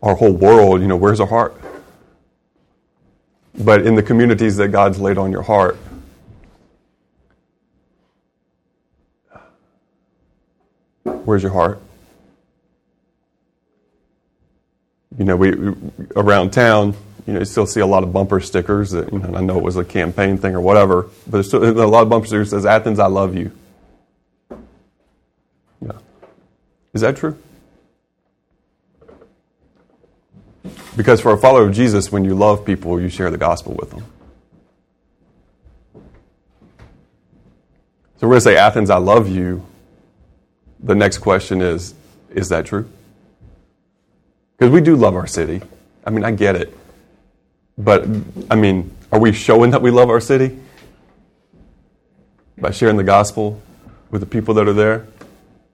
our 0.04 0.15
whole 0.15 0.34
world. 0.34 0.82
You 0.82 0.88
know, 0.88 0.98
where's 0.98 1.22
our 1.22 1.28
heart? 1.28 1.56
But 3.58 3.88
in 3.88 3.96
the 3.96 4.04
communities 4.04 4.58
that 4.58 4.67
God's 4.67 5.00
laid 5.00 5.17
on 5.17 5.32
your 5.32 5.44
heart, 5.44 5.78
where's 11.04 11.41
your 11.41 11.54
heart? 11.54 11.82
You 15.17 15.24
know, 15.24 15.38
we 15.38 15.54
around 16.17 16.52
town, 16.52 16.96
you 17.25 17.34
know, 17.34 17.39
you 17.39 17.45
still 17.45 17.65
see 17.65 17.79
a 17.79 17.86
lot 17.86 18.03
of 18.03 18.12
bumper 18.12 18.39
stickers 18.39 18.91
that, 18.91 19.12
you 19.12 19.19
know, 19.19 19.36
I 19.36 19.41
know 19.41 19.57
it 19.57 19.63
was 19.63 19.77
a 19.77 19.86
campaign 19.86 20.38
thing 20.38 20.55
or 20.55 20.62
whatever, 20.62 21.03
but 21.25 21.31
there's 21.31 21.47
still 21.47 21.63
a 21.63 21.86
lot 21.86 22.03
of 22.03 22.10
bumper 22.10 22.27
stickers 22.27 22.51
that 22.51 22.57
says, 22.57 22.65
Athens, 22.65 22.99
I 22.99 23.07
love 23.07 23.36
you. 23.36 23.51
Yeah. 25.81 25.93
Is 26.93 27.01
that 27.01 27.17
true? 27.17 27.38
Because 30.95 31.21
for 31.21 31.31
a 31.31 31.38
follower 31.38 31.67
of 31.67 31.73
Jesus, 31.73 32.12
when 32.12 32.25
you 32.25 32.36
love 32.36 32.65
people, 32.65 32.99
you 32.99 33.10
share 33.10 33.29
the 33.31 33.38
gospel 33.38 33.73
with 33.73 33.91
them. 33.91 34.03
So 38.17 38.27
we're 38.27 38.34
going 38.34 38.38
to 38.38 38.41
say, 38.41 38.57
Athens, 38.57 38.89
I 38.89 38.97
love 38.97 39.29
you. 39.29 39.65
The 40.79 40.95
next 40.95 41.19
question 41.19 41.62
is, 41.62 41.93
is 42.29 42.49
that 42.49 42.65
true? 42.65 42.89
Because 44.57 44.71
we 44.71 44.81
do 44.81 44.95
love 44.95 45.15
our 45.15 45.27
city. 45.27 45.62
I 46.05 46.10
mean, 46.10 46.23
I 46.23 46.31
get 46.31 46.55
it. 46.55 46.77
But, 47.84 48.06
I 48.50 48.56
mean, 48.56 48.96
are 49.12 49.20
we 49.20 49.32
showing 49.34 49.72
that 49.72 49.82
we 49.82 49.89
love 49.89 50.10
our 50.10 50.20
city? 50.20 50.60
By 52.58 52.70
sharing 52.72 52.96
the 52.98 53.04
gospel 53.04 53.60
with 54.12 54.22
the 54.22 54.28
people 54.28 54.54
that 54.56 54.67
are 54.67 54.74
there? 54.74 55.08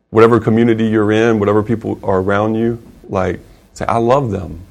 Whatever 0.10 0.40
community 0.40 0.86
you're 0.88 1.12
in, 1.12 1.38
whatever 1.38 1.62
people 1.64 2.00
are 2.02 2.20
around 2.20 2.56
you, 2.56 2.82
like, 3.10 3.42
say, 3.74 3.86
I 3.86 3.98
love 3.98 4.32
them. 4.32 4.62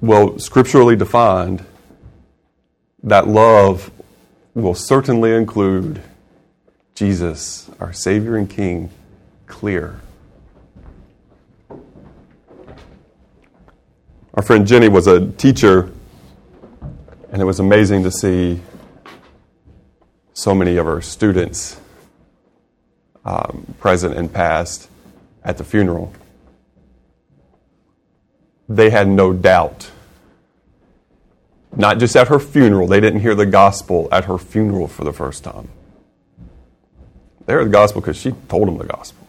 Well, 0.00 0.38
scripturally 0.38 0.94
defined, 0.94 1.64
that 3.02 3.26
love 3.26 3.90
will 4.54 4.74
certainly 4.74 5.32
include 5.32 6.02
Jesus, 6.94 7.68
our 7.80 7.92
Savior 7.92 8.36
and 8.36 8.48
King, 8.48 8.90
clear. 9.46 10.00
Our 14.34 14.42
friend 14.42 14.66
Jenny 14.66 14.88
was 14.88 15.06
a 15.06 15.30
teacher, 15.30 15.92
and 17.30 17.40
it 17.40 17.44
was 17.44 17.60
amazing 17.60 18.02
to 18.02 18.10
see 18.10 18.60
so 20.32 20.56
many 20.56 20.76
of 20.76 20.86
her 20.86 21.00
students 21.00 21.80
um, 23.24 23.76
present 23.78 24.16
and 24.16 24.32
past 24.32 24.90
at 25.44 25.56
the 25.56 25.62
funeral. 25.62 26.12
They 28.68 28.90
had 28.90 29.06
no 29.06 29.32
doubt. 29.32 29.92
Not 31.76 32.00
just 32.00 32.16
at 32.16 32.26
her 32.26 32.40
funeral, 32.40 32.88
they 32.88 32.98
didn't 32.98 33.20
hear 33.20 33.36
the 33.36 33.46
gospel 33.46 34.08
at 34.10 34.24
her 34.24 34.36
funeral 34.36 34.88
for 34.88 35.04
the 35.04 35.12
first 35.12 35.44
time. 35.44 35.68
They 37.46 37.52
heard 37.52 37.66
the 37.66 37.70
gospel 37.70 38.00
because 38.00 38.16
she 38.16 38.32
told 38.48 38.66
them 38.66 38.78
the 38.78 38.84
gospel. 38.84 39.23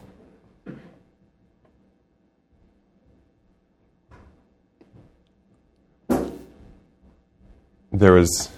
There 7.95 8.12
was 8.12 8.49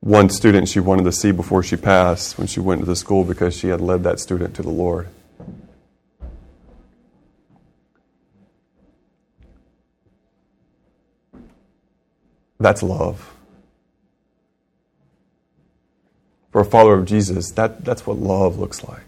one 0.00 0.28
student 0.28 0.68
she 0.68 0.80
wanted 0.80 1.04
to 1.04 1.12
see 1.12 1.32
before 1.32 1.62
she 1.62 1.76
passed 1.76 2.36
when 2.36 2.46
she 2.46 2.60
went 2.60 2.82
to 2.82 2.84
the 2.84 2.94
school 2.94 3.24
because 3.24 3.56
she 3.56 3.68
had 3.68 3.80
led 3.80 4.02
that 4.02 4.20
student 4.20 4.54
to 4.56 4.62
the 4.62 4.68
Lord. 4.68 5.08
That's 12.60 12.82
love. 12.82 13.32
For 16.52 16.60
a 16.60 16.66
follower 16.66 16.98
of 16.98 17.06
Jesus, 17.06 17.50
that, 17.52 17.82
that's 17.82 18.06
what 18.06 18.18
love 18.18 18.58
looks 18.58 18.84
like. 18.84 19.04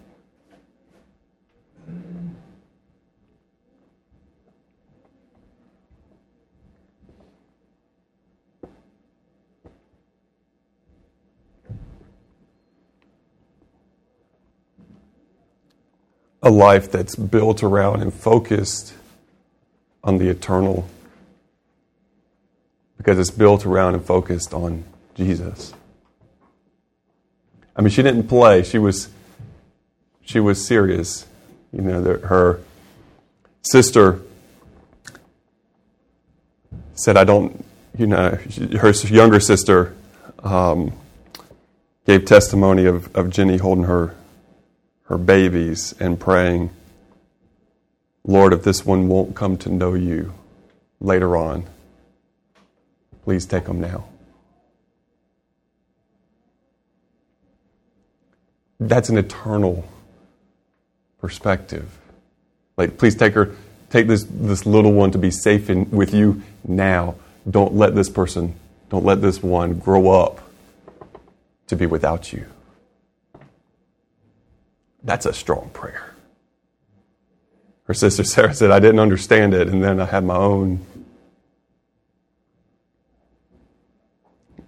A 16.47 16.51
life 16.51 16.91
that's 16.91 17.17
built 17.17 17.63
around 17.63 18.01
and 18.03 18.15
focused 18.15 18.95
on 20.05 20.19
the 20.19 20.29
eternal 20.29 20.89
because 22.97 23.19
it's 23.19 23.31
built 23.31 23.67
around 23.67 23.95
and 23.95 24.05
focused 24.05 24.55
on 24.55 24.85
Jesus. 25.17 25.75
I 27.75 27.83
mean, 27.83 27.91
she 27.91 28.03
didn't 28.03 28.29
play. 28.29 28.63
She 28.63 28.79
was 28.79 29.09
she 30.25 30.41
was 30.41 30.65
serious. 30.65 31.27
You 31.73 31.83
know, 31.83 32.01
the, 32.01 32.27
her 32.27 32.61
sister 33.63 34.21
said, 36.95 37.17
"I 37.17 37.25
don't." 37.25 37.65
You 37.99 38.07
know, 38.07 38.39
her 38.79 38.91
younger 38.91 39.41
sister 39.41 39.95
um, 40.41 40.93
gave 42.05 42.27
testimony 42.27 42.85
of, 42.85 43.15
of 43.17 43.31
Jenny 43.31 43.57
holding 43.57 43.85
her 43.85 44.15
her 45.07 45.19
babies 45.19 45.95
and 46.01 46.19
praying, 46.19 46.71
Lord, 48.25 48.53
if 48.53 48.63
this 48.63 48.85
one 48.85 49.09
won't 49.09 49.37
come 49.37 49.57
to 49.59 49.71
know 49.71 49.95
you 49.95 50.35
later 51.01 51.37
on, 51.37 51.65
please 53.23 53.47
take 53.47 53.65
them 53.65 53.81
now. 53.81 54.07
That's 58.79 59.09
an 59.09 59.17
eternal 59.17 59.89
perspective. 61.21 61.99
Like, 62.77 62.99
please 62.99 63.15
take 63.15 63.35
her, 63.35 63.55
take 63.91 64.07
this, 64.07 64.25
this 64.29 64.67
little 64.67 64.93
one 64.93 65.13
to 65.13 65.19
be 65.19 65.31
safe 65.31 65.71
in, 65.71 65.91
with 65.91 66.13
you 66.13 66.43
now. 66.67 67.15
Don't 67.49 67.75
let 67.75 67.95
this 67.95 68.11
person, 68.11 68.55
don't 68.91 69.05
let 69.05 69.23
this 69.23 69.43
one 69.43 69.79
grow 69.79 70.11
up 70.11 70.41
to 71.69 71.77
be 71.77 71.87
without 71.87 72.33
you. 72.33 72.47
That's 75.07 75.25
a 75.25 75.33
strong 75.33 75.71
prayer. 75.73 76.13
Her 77.85 77.95
sister 77.95 78.25
Sarah 78.25 78.53
said, 78.53 78.73
I 78.73 78.81
didn't 78.81 78.99
understand 78.99 79.55
it, 79.55 79.69
and 79.69 79.83
then 79.83 80.01
I 80.01 80.05
had 80.05 80.25
my 80.25 80.35
own. 80.35 80.85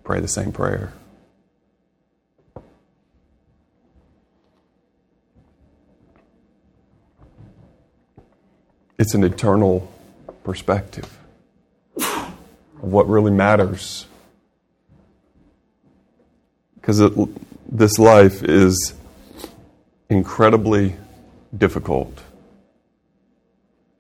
Pray 0.05 0.21
the 0.21 0.29
same 0.29 0.53
prayer. 0.53 0.93
It's 8.97 9.15
an 9.15 9.25
eternal 9.25 9.93
perspective 10.45 11.19
of 11.97 12.33
what 12.79 13.09
really 13.09 13.33
matters. 13.33 14.07
Because 16.77 17.03
this 17.69 17.99
life 17.99 18.45
is 18.45 18.95
incredibly 20.09 20.97
difficult 21.57 22.21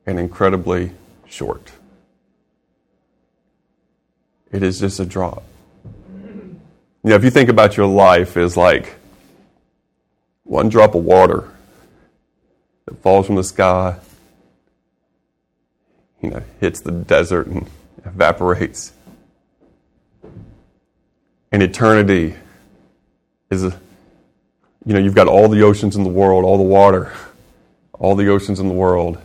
and 0.07 0.19
incredibly 0.19 0.93
short. 1.27 1.71
It 4.51 4.63
is 4.63 4.81
just 4.81 4.99
a 5.01 5.05
drop. 5.05 5.43
You 7.05 7.11
know, 7.11 7.17
if 7.17 7.25
you 7.25 7.31
think 7.31 7.51
about 7.51 7.77
your 7.77 7.87
life 7.87 8.37
as 8.37 8.57
like 8.57 8.97
one 10.45 10.69
drop 10.69 10.95
of 10.95 11.05
water 11.05 11.49
that 12.87 13.03
falls 13.03 13.27
from 13.27 13.37
the 13.37 13.45
sky, 13.45 13.99
you 16.23 16.31
know, 16.31 16.43
hits 16.61 16.81
the 16.81 16.93
desert 16.93 17.47
and 17.47 17.69
evaporates. 18.05 18.93
And 21.53 21.63
eternity 21.63 22.35
is 23.51 23.65
a 23.65 23.79
you 24.89 24.95
know, 24.95 25.01
you've 25.01 25.15
got 25.15 25.29
all 25.29 25.49
the 25.51 25.61
oceans 25.65 25.97
in 25.97 26.03
the 26.03 26.09
world, 26.09 26.47
all 26.47 26.57
the 26.57 26.63
water, 26.63 27.13
all 27.93 28.15
the 28.15 28.29
oceans 28.29 28.59
in 28.59 28.69
the 28.69 28.75
world. 28.75 29.19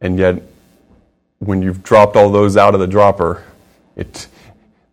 And 0.00 0.18
yet, 0.18 0.42
when 1.38 1.62
you've 1.62 1.84
dropped 1.84 2.16
all 2.16 2.28
those 2.28 2.56
out 2.56 2.74
of 2.74 2.80
the 2.80 2.88
dropper, 2.88 3.44
it, 3.94 4.26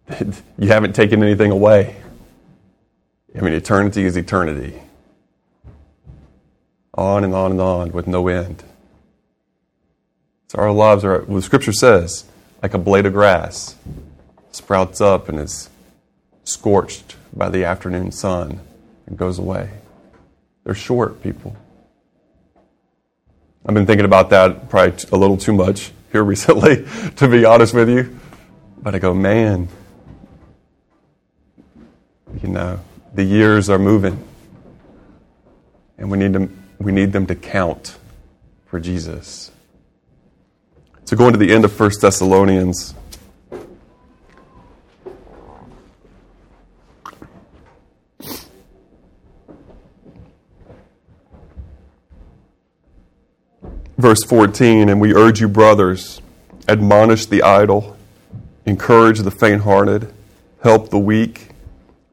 it, 0.09 0.39
you 0.59 0.67
haven't 0.67 0.93
taken 0.93 1.23
anything 1.23 1.49
away. 1.49 1.95
I 3.35 3.41
mean, 3.41 3.53
eternity 3.53 4.05
is 4.05 4.15
eternity. 4.15 4.79
On 6.93 7.23
and 7.23 7.33
on 7.33 7.49
and 7.49 7.59
on 7.59 7.91
with 7.93 8.05
no 8.05 8.27
end. 8.27 8.63
So 10.49 10.59
our 10.59 10.71
lives 10.71 11.03
are, 11.03 11.23
well, 11.23 11.37
the 11.37 11.41
scripture 11.41 11.73
says, 11.73 12.25
like 12.61 12.75
a 12.75 12.77
blade 12.77 13.07
of 13.07 13.13
grass, 13.13 13.75
sprouts 14.51 15.01
up 15.01 15.29
and 15.29 15.39
is 15.39 15.67
scorched 16.43 17.15
by 17.35 17.49
the 17.49 17.65
afternoon 17.65 18.11
sun 18.11 18.59
and 19.05 19.17
goes 19.17 19.39
away. 19.39 19.69
They're 20.63 20.75
short 20.75 21.21
people. 21.21 21.55
I've 23.65 23.73
been 23.73 23.85
thinking 23.85 24.05
about 24.05 24.29
that 24.29 24.69
probably 24.69 24.95
a 25.11 25.17
little 25.17 25.37
too 25.37 25.53
much 25.53 25.91
here 26.11 26.23
recently, 26.23 26.85
to 27.17 27.27
be 27.27 27.45
honest 27.45 27.73
with 27.73 27.89
you. 27.89 28.19
But 28.81 28.93
I 28.95 28.99
go, 28.99 29.13
man, 29.13 29.67
you 32.41 32.49
know, 32.49 32.79
the 33.13 33.23
years 33.23 33.69
are 33.69 33.79
moving. 33.79 34.23
And 35.97 36.11
we 36.11 36.17
need 36.17 36.33
them, 36.33 36.63
we 36.77 36.91
need 36.91 37.13
them 37.13 37.25
to 37.27 37.35
count 37.35 37.97
for 38.65 38.79
Jesus. 38.79 39.51
So 41.05 41.15
going 41.15 41.33
to 41.33 41.39
the 41.39 41.53
end 41.53 41.65
of 41.65 41.79
1 41.79 41.91
Thessalonians 42.01 42.93
Verse 54.05 54.23
14, 54.23 54.87
and 54.87 55.01
we 55.01 55.15
urge 55.15 55.41
you, 55.41 55.47
brothers, 55.47 56.21
admonish 56.67 57.25
the 57.25 57.41
idle, 57.41 57.97
encourage 58.63 59.21
the 59.21 59.31
faint 59.31 59.63
hearted, 59.63 60.13
help 60.61 60.91
the 60.91 60.99
weak, 60.99 61.49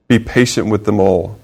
be 0.09 0.19
patient 0.19 0.69
with 0.69 0.87
them 0.87 0.99
all. 0.99 1.39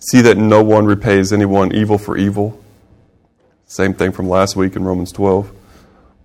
See 0.00 0.22
that 0.22 0.38
no 0.38 0.60
one 0.64 0.86
repays 0.86 1.32
anyone 1.32 1.72
evil 1.72 1.98
for 1.98 2.16
evil. 2.16 2.60
Same 3.64 3.94
thing 3.94 4.10
from 4.10 4.28
last 4.28 4.56
week 4.56 4.74
in 4.74 4.82
Romans 4.82 5.12
12. 5.12 5.52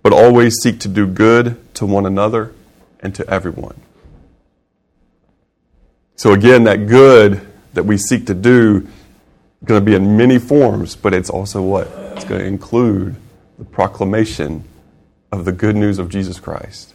But 0.02 0.12
always 0.12 0.56
seek 0.60 0.80
to 0.80 0.88
do 0.88 1.06
good 1.06 1.56
to 1.74 1.86
one 1.86 2.04
another 2.04 2.52
and 2.98 3.14
to 3.14 3.24
everyone. 3.30 3.80
So, 6.16 6.32
again, 6.32 6.64
that 6.64 6.88
good 6.88 7.46
that 7.74 7.84
we 7.84 7.96
seek 7.96 8.26
to 8.26 8.34
do 8.34 8.88
going 9.64 9.80
to 9.80 9.84
be 9.84 9.94
in 9.94 10.16
many 10.16 10.38
forms, 10.38 10.96
but 10.96 11.12
it's 11.12 11.30
also 11.30 11.62
what? 11.62 11.88
It's 12.14 12.24
going 12.24 12.40
to 12.40 12.46
include 12.46 13.16
the 13.58 13.64
proclamation 13.64 14.64
of 15.32 15.44
the 15.44 15.52
good 15.52 15.76
news 15.76 15.98
of 15.98 16.08
Jesus 16.08 16.38
Christ. 16.38 16.94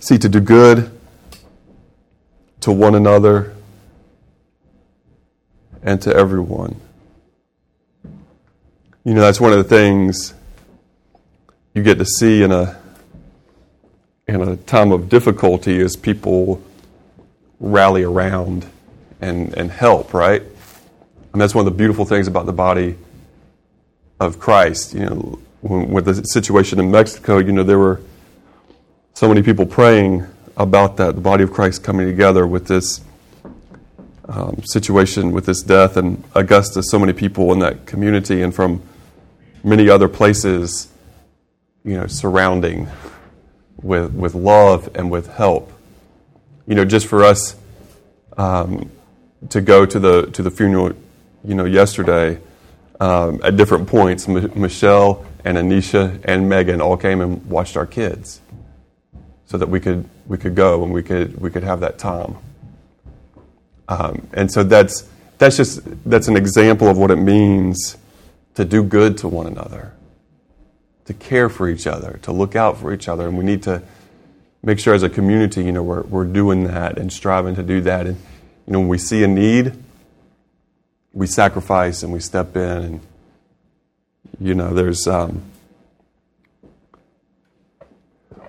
See, 0.00 0.18
to 0.18 0.28
do 0.28 0.40
good 0.40 0.90
to 2.60 2.72
one 2.72 2.96
another 2.96 3.54
and 5.82 6.02
to 6.02 6.14
everyone. 6.14 6.80
You 9.04 9.14
know, 9.14 9.20
that's 9.20 9.40
one 9.40 9.52
of 9.52 9.58
the 9.58 9.64
things 9.64 10.34
you 11.74 11.82
get 11.82 11.98
to 11.98 12.04
see 12.04 12.42
in 12.42 12.50
a 12.50 12.81
in 14.28 14.40
a 14.40 14.56
time 14.56 14.92
of 14.92 15.08
difficulty 15.08 15.78
is 15.78 15.96
people 15.96 16.62
rally 17.58 18.02
around 18.02 18.66
and, 19.20 19.54
and 19.54 19.70
help, 19.70 20.14
right? 20.14 20.42
And 21.32 21.40
that's 21.40 21.54
one 21.54 21.66
of 21.66 21.72
the 21.72 21.76
beautiful 21.76 22.04
things 22.04 22.28
about 22.28 22.46
the 22.46 22.52
body 22.52 22.96
of 24.20 24.38
Christ. 24.38 24.94
You 24.94 25.06
know, 25.06 25.38
when, 25.60 25.90
with 25.90 26.04
the 26.04 26.22
situation 26.24 26.78
in 26.78 26.90
Mexico, 26.90 27.38
you 27.38 27.52
know, 27.52 27.62
there 27.62 27.78
were 27.78 28.00
so 29.14 29.28
many 29.28 29.42
people 29.42 29.66
praying 29.66 30.26
about 30.56 30.96
that, 30.98 31.14
the 31.14 31.20
body 31.20 31.44
of 31.44 31.52
Christ 31.52 31.82
coming 31.82 32.06
together 32.06 32.46
with 32.46 32.66
this 32.66 33.00
um, 34.28 34.62
situation, 34.64 35.32
with 35.32 35.46
this 35.46 35.62
death, 35.62 35.96
and 35.96 36.22
Augusta, 36.34 36.82
so 36.82 36.98
many 36.98 37.12
people 37.12 37.52
in 37.52 37.58
that 37.60 37.86
community 37.86 38.42
and 38.42 38.54
from 38.54 38.82
many 39.64 39.88
other 39.88 40.08
places, 40.08 40.88
you 41.84 41.94
know, 41.94 42.06
surrounding 42.06 42.88
with, 43.82 44.12
with 44.12 44.34
love 44.34 44.90
and 44.94 45.10
with 45.10 45.28
help. 45.28 45.72
You 46.66 46.74
know, 46.74 46.84
just 46.84 47.06
for 47.06 47.24
us 47.24 47.56
um, 48.36 48.90
to 49.50 49.60
go 49.60 49.84
to 49.84 49.98
the, 49.98 50.26
to 50.30 50.42
the 50.42 50.50
funeral, 50.50 50.92
you 51.44 51.54
know, 51.54 51.64
yesterday, 51.64 52.38
um, 53.00 53.40
at 53.42 53.56
different 53.56 53.88
points, 53.88 54.28
M- 54.28 54.52
Michelle 54.54 55.26
and 55.44 55.58
Anisha 55.58 56.20
and 56.24 56.48
Megan 56.48 56.80
all 56.80 56.96
came 56.96 57.20
and 57.20 57.44
watched 57.46 57.76
our 57.76 57.86
kids 57.86 58.40
so 59.46 59.58
that 59.58 59.68
we 59.68 59.80
could, 59.80 60.08
we 60.26 60.38
could 60.38 60.54
go 60.54 60.82
and 60.84 60.92
we 60.92 61.02
could, 61.02 61.40
we 61.40 61.50
could 61.50 61.64
have 61.64 61.80
that 61.80 61.98
time. 61.98 62.36
Um, 63.88 64.28
and 64.32 64.50
so 64.50 64.62
that's, 64.62 65.08
that's 65.42 65.56
just 65.56 65.80
that's 66.08 66.28
an 66.28 66.36
example 66.36 66.88
of 66.88 66.96
what 66.96 67.10
it 67.10 67.16
means 67.16 67.96
to 68.54 68.64
do 68.64 68.84
good 68.84 69.18
to 69.18 69.28
one 69.28 69.48
another 69.48 69.92
to 71.06 71.14
care 71.14 71.48
for 71.48 71.68
each 71.68 71.86
other, 71.86 72.18
to 72.22 72.32
look 72.32 72.54
out 72.54 72.78
for 72.78 72.92
each 72.92 73.08
other. 73.08 73.28
And 73.28 73.36
we 73.36 73.44
need 73.44 73.62
to 73.64 73.82
make 74.62 74.78
sure 74.78 74.94
as 74.94 75.02
a 75.02 75.08
community, 75.08 75.64
you 75.64 75.72
know, 75.72 75.82
we're, 75.82 76.02
we're 76.02 76.24
doing 76.24 76.64
that 76.64 76.98
and 76.98 77.12
striving 77.12 77.54
to 77.56 77.62
do 77.62 77.80
that. 77.82 78.06
And, 78.06 78.16
you 78.66 78.72
know, 78.72 78.80
when 78.80 78.88
we 78.88 78.98
see 78.98 79.24
a 79.24 79.28
need, 79.28 79.74
we 81.12 81.26
sacrifice 81.26 82.02
and 82.02 82.12
we 82.12 82.20
step 82.20 82.56
in. 82.56 82.62
And, 82.62 83.00
you 84.40 84.54
know, 84.54 84.72
there's 84.72 85.06
um, 85.06 85.42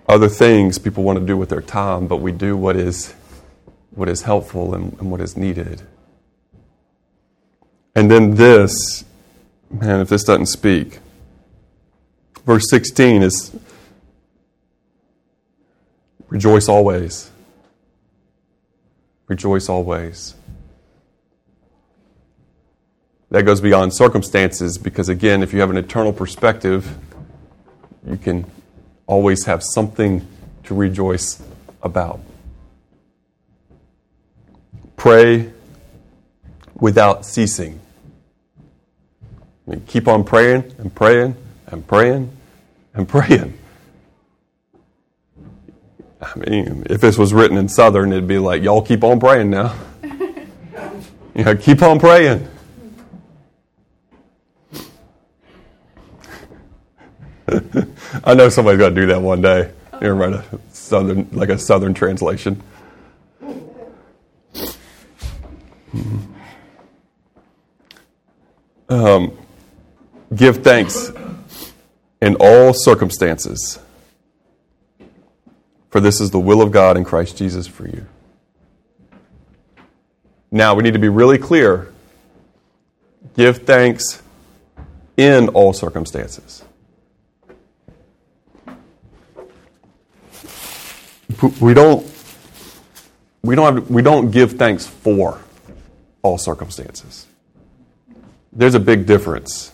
other 0.08 0.30
things 0.30 0.78
people 0.78 1.04
want 1.04 1.20
to 1.20 1.26
do 1.26 1.36
with 1.36 1.50
their 1.50 1.62
time, 1.62 2.08
but 2.08 2.18
we 2.18 2.32
do 2.32 2.56
what 2.56 2.76
is, 2.76 3.14
what 3.92 4.08
is 4.08 4.22
helpful 4.22 4.76
and, 4.76 4.94
and 5.00 5.12
what 5.12 5.22
is 5.22 5.36
needed. 5.36 5.82
And 7.96 8.10
then 8.10 8.36
this, 8.36 9.06
man, 9.70 10.00
if 10.00 10.10
this 10.10 10.24
doesn't 10.24 10.48
speak, 10.48 11.00
verse 12.46 12.70
16 12.70 13.24
is 13.24 13.56
rejoice 16.28 16.68
always. 16.68 17.30
Rejoice 19.28 19.70
always. 19.70 20.36
That 23.30 23.44
goes 23.44 23.62
beyond 23.62 23.96
circumstances 23.96 24.78
because, 24.78 25.10
again, 25.10 25.42
if 25.42 25.54
you 25.54 25.60
have 25.62 25.72
an 25.72 25.78
eternal 25.78 26.14
perspective, 26.14 26.98
you 28.06 28.18
can 28.18 28.46
always 29.08 29.46
have 29.46 29.64
something 29.64 30.28
to 30.66 30.76
rejoice 30.76 31.42
about. 31.82 32.20
Pray 34.98 35.52
without 36.76 37.26
ceasing. 37.26 37.80
I 39.68 39.72
mean, 39.72 39.82
keep 39.88 40.08
on 40.08 40.24
praying 40.24 40.76
and 40.78 40.94
praying 40.94 41.36
and 41.68 41.86
praying 41.86 42.32
and 42.94 43.08
praying. 43.08 43.58
I 46.22 46.36
mean, 46.38 46.86
if 46.90 47.02
this 47.02 47.18
was 47.18 47.34
written 47.34 47.58
in 47.58 47.68
Southern, 47.68 48.12
it'd 48.12 48.28
be 48.28 48.40
like, 48.40 48.64
y'all 48.64 48.82
keep 48.82 49.04
on 49.04 49.20
praying 49.20 49.50
now. 49.50 49.76
you 50.04 51.44
know, 51.44 51.56
keep 51.56 51.82
on 51.82 52.00
praying. 52.00 52.48
I 58.24 58.34
know 58.34 58.50
somebody's 58.50 58.80
got 58.80 58.90
to 58.90 58.96
do 58.96 59.08
that 59.08 59.22
one 59.22 59.42
day. 59.42 59.72
You 60.02 60.12
write 60.12 60.34
a 60.34 60.44
southern, 60.72 61.28
like 61.32 61.50
a 61.50 61.58
southern 61.58 61.94
translation. 61.94 62.62
Um, 68.90 69.38
give 70.36 70.64
thanks 70.64 71.12
in 72.24 72.38
all 72.40 72.74
circumstances. 72.74 73.80
For 75.90 76.00
this 76.00 76.22
is 76.22 76.32
the 76.32 76.40
will 76.40 76.62
of 76.62 76.72
God 76.72 76.96
in 76.96 77.04
Christ 77.04 77.36
Jesus 77.36 77.68
for 77.68 77.86
you. 77.86 78.06
Now, 80.50 80.74
we 80.74 80.84
need 80.84 80.94
to 80.94 81.00
be 81.00 81.10
really 81.10 81.38
clear. 81.38 81.92
Give 83.36 83.58
thanks 83.58 84.22
in 85.18 85.50
all 85.50 85.74
circumstances. 85.74 86.64
We 91.60 91.74
don't, 91.74 92.10
we 93.42 93.56
don't, 93.56 93.76
have, 93.76 93.92
we 93.92 94.02
don't 94.02 94.32
give 94.32 94.54
thanks 94.54 94.88
for 94.88 95.42
all 96.22 96.38
circumstances. 96.38 97.28
There's 98.54 98.76
a 98.76 98.80
big 98.80 99.06
difference. 99.06 99.73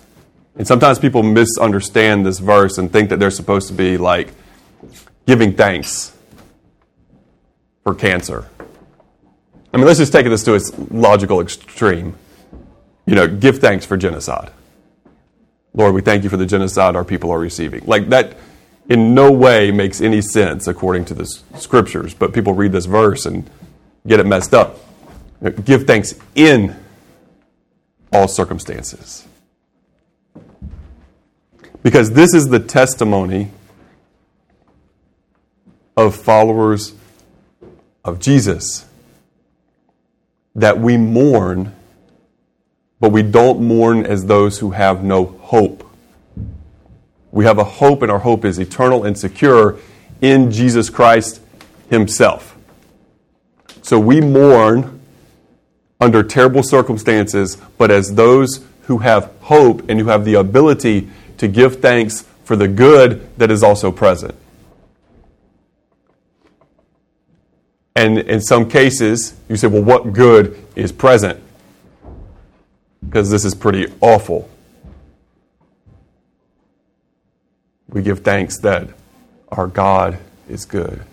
And 0.60 0.68
sometimes 0.68 1.00
people 1.00 1.24
misunderstand 1.24 2.26
this 2.26 2.40
verse 2.40 2.78
and 2.78 2.92
think 2.92 3.10
that 3.10 3.18
they're 3.18 3.32
supposed 3.32 3.70
to 3.70 3.74
be 3.74 3.98
like 3.98 4.28
giving 5.26 5.56
thanks 5.56 6.16
for 7.84 7.96
cancer. 7.96 8.46
I 9.74 9.78
mean, 9.78 9.86
let's 9.86 10.00
just 10.00 10.12
take 10.12 10.26
this 10.26 10.44
to 10.44 10.56
its 10.56 10.78
logical 10.92 11.40
extreme. 11.40 12.14
You 13.06 13.16
know, 13.16 13.26
give 13.26 13.60
thanks 13.60 13.86
for 13.86 13.96
genocide. 13.96 14.52
Lord, 15.74 15.96
we 15.96 16.02
thank 16.02 16.26
you 16.26 16.30
for 16.30 16.36
the 16.36 16.46
genocide 16.46 16.98
our 16.98 17.06
people 17.06 17.32
are 17.32 17.40
receiving. 17.40 17.86
Like 17.86 18.10
that 18.10 18.36
in 18.90 19.14
no 19.14 19.32
way 19.32 19.72
makes 19.72 20.02
any 20.02 20.20
sense 20.20 20.68
according 20.68 21.06
to 21.06 21.14
the 21.14 21.26
scriptures, 21.56 22.14
but 22.14 22.34
people 22.34 22.54
read 22.54 22.74
this 22.74 22.86
verse 22.86 23.26
and 23.26 23.50
get 24.06 24.20
it 24.20 24.26
messed 24.26 24.54
up. 24.54 24.78
Give 25.64 25.88
thanks 25.88 26.16
in 26.36 26.76
all 28.12 28.28
circumstances. 28.28 29.26
Because 31.82 32.12
this 32.12 32.34
is 32.34 32.50
the 32.50 32.60
testimony 32.60 33.52
of 35.96 36.16
followers 36.16 36.94
of 38.04 38.20
Jesus 38.20 38.86
that 40.56 40.80
we 40.80 40.98
mourn, 40.98 41.74
but 43.00 43.12
we 43.12 43.22
don't 43.22 43.62
mourn 43.62 44.06
as 44.06 44.26
those 44.26 44.60
who 44.60 44.72
have 44.72 45.04
no 45.04 45.26
hope. 45.26 45.90
We 47.32 47.46
have 47.46 47.60
a 47.60 47.64
hope, 47.64 48.02
and 48.02 48.12
our 48.12 48.20
hope 48.20 48.44
is 48.44 48.60
eternal 48.60 49.04
and 49.04 49.18
secure 49.18 49.78
in 50.22 50.52
Jesus 50.52 50.90
Christ 50.90 51.42
Himself. 51.90 52.58
So 53.82 54.00
we 54.00 54.20
mourn 54.20 55.00
under 56.02 56.24
terrible 56.24 56.64
circumstances, 56.64 57.58
but 57.78 57.92
as 57.92 58.16
those 58.16 58.66
who 58.84 59.00
have 59.00 59.32
hope 59.42 59.90
and 59.90 60.00
who 60.00 60.08
have 60.08 60.26
the 60.26 60.36
ability 60.36 61.10
to 61.40 61.48
give 61.48 61.82
thanks 61.82 62.26
for 62.44 62.56
the 62.56 62.68
good 62.68 63.28
that 63.38 63.50
is 63.50 63.64
also 63.64 63.92
present. 63.92 64.36
And 67.96 68.20
in 68.20 68.42
some 68.42 68.70
cases, 68.70 69.36
you 69.50 69.56
say, 69.56 69.68
well, 69.68 69.84
what 69.84 70.14
good 70.14 70.58
is 70.76 70.92
present? 70.92 71.42
Because 73.04 73.30
this 73.30 73.44
is 73.44 73.56
pretty 73.56 73.92
awful. 74.02 74.50
We 77.88 78.02
give 78.02 78.20
thanks 78.20 78.60
that 78.60 78.90
our 79.50 79.68
God 79.68 80.20
is 80.48 80.66
good 80.66 81.04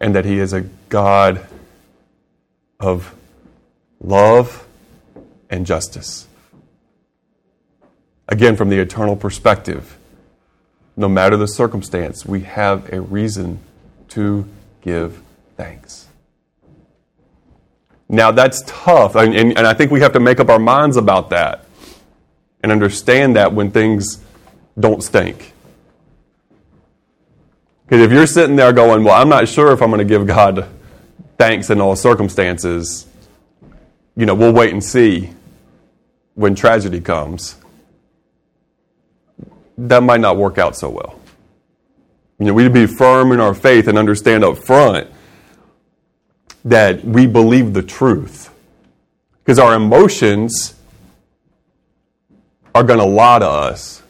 and 0.00 0.14
that 0.14 0.24
He 0.24 0.38
is 0.38 0.52
a 0.52 0.62
God 0.88 1.46
of 2.78 3.14
love 4.00 4.66
and 5.50 5.66
justice. 5.66 6.26
Again, 8.28 8.56
from 8.56 8.70
the 8.70 8.78
eternal 8.78 9.16
perspective, 9.16 9.98
no 10.96 11.08
matter 11.08 11.36
the 11.36 11.48
circumstance, 11.48 12.24
we 12.24 12.40
have 12.40 12.92
a 12.92 13.00
reason 13.00 13.58
to 14.10 14.46
give 14.80 15.22
thanks. 15.56 16.06
Now, 18.08 18.30
that's 18.30 18.62
tough, 18.66 19.16
and, 19.16 19.34
and, 19.34 19.56
and, 19.58 19.66
I 19.66 19.74
think 19.74 19.90
we 19.90 20.00
have 20.00 20.12
to 20.12 20.20
make 20.20 20.38
up 20.38 20.48
our 20.48 20.58
minds 20.58 20.96
about 20.96 21.30
that 21.30 21.64
and 22.62 22.70
understand 22.70 23.36
that 23.36 23.52
when 23.52 23.70
things 23.70 24.22
don't 24.78 25.02
stink. 25.02 25.52
Because 27.86 28.04
if 28.04 28.12
you're 28.12 28.26
sitting 28.26 28.56
there 28.56 28.72
going, 28.72 29.04
Well, 29.04 29.14
I'm 29.14 29.28
not 29.28 29.48
sure 29.48 29.72
if 29.72 29.82
I'm 29.82 29.90
going 29.90 29.98
to 29.98 30.04
give 30.04 30.26
God 30.26 30.68
thanks 31.38 31.70
in 31.70 31.80
all 31.80 31.96
circumstances, 31.96 33.06
you 34.16 34.26
know, 34.26 34.34
we'll 34.34 34.52
wait 34.52 34.72
and 34.72 34.84
see 34.84 35.30
when 36.34 36.54
tragedy 36.54 37.00
comes, 37.00 37.56
that 39.76 40.02
might 40.02 40.20
not 40.20 40.36
work 40.36 40.58
out 40.58 40.76
so 40.76 40.88
well. 40.88 41.20
You 42.38 42.46
know, 42.46 42.54
we'd 42.54 42.72
be 42.72 42.86
firm 42.86 43.32
in 43.32 43.40
our 43.40 43.54
faith 43.54 43.88
and 43.88 43.96
understand 43.96 44.44
up 44.44 44.58
front 44.58 45.08
that 46.64 47.04
we 47.04 47.26
believe 47.26 47.74
the 47.74 47.82
truth. 47.82 48.50
Because 49.38 49.58
our 49.58 49.74
emotions 49.74 50.74
are 52.74 52.82
going 52.82 52.98
to 52.98 53.04
lie 53.04 53.38
to 53.38 53.48
us. 53.48 54.02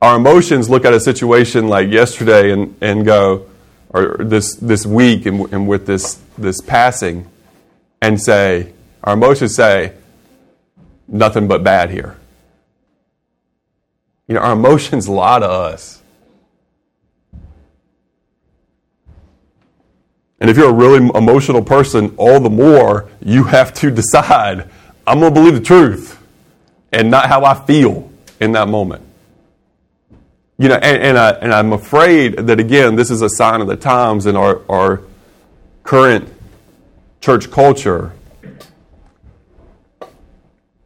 Our 0.00 0.16
emotions 0.16 0.70
look 0.70 0.84
at 0.84 0.92
a 0.92 1.00
situation 1.00 1.68
like 1.68 1.88
yesterday 1.88 2.52
and, 2.52 2.76
and 2.80 3.04
go, 3.04 3.48
or 3.90 4.18
this, 4.20 4.54
this 4.56 4.86
week 4.86 5.26
and, 5.26 5.52
and 5.52 5.66
with 5.66 5.86
this, 5.86 6.20
this 6.36 6.60
passing, 6.60 7.28
and 8.00 8.20
say, 8.20 8.72
our 9.02 9.14
emotions 9.14 9.56
say, 9.56 9.94
nothing 11.08 11.48
but 11.48 11.64
bad 11.64 11.90
here. 11.90 12.17
You 14.28 14.34
know, 14.34 14.40
our 14.40 14.52
emotions 14.52 15.08
lie 15.08 15.40
to 15.40 15.48
us. 15.48 16.02
And 20.40 20.48
if 20.48 20.56
you're 20.56 20.70
a 20.70 20.72
really 20.72 20.98
emotional 21.16 21.64
person, 21.64 22.14
all 22.16 22.38
the 22.38 22.50
more 22.50 23.10
you 23.20 23.44
have 23.44 23.74
to 23.74 23.90
decide 23.90 24.70
I'm 25.08 25.20
going 25.20 25.32
to 25.32 25.40
believe 25.40 25.54
the 25.54 25.60
truth 25.64 26.22
and 26.92 27.10
not 27.10 27.28
how 27.28 27.44
I 27.44 27.54
feel 27.54 28.12
in 28.40 28.52
that 28.52 28.68
moment. 28.68 29.02
You 30.58 30.68
know, 30.68 30.74
and, 30.74 31.02
and, 31.02 31.18
I, 31.18 31.30
and 31.30 31.52
I'm 31.52 31.72
afraid 31.72 32.36
that, 32.36 32.60
again, 32.60 32.94
this 32.94 33.10
is 33.10 33.22
a 33.22 33.30
sign 33.30 33.62
of 33.62 33.68
the 33.68 33.76
times 33.76 34.26
in 34.26 34.36
our, 34.36 34.60
our 34.70 35.02
current 35.82 36.30
church 37.20 37.50
culture 37.50 38.12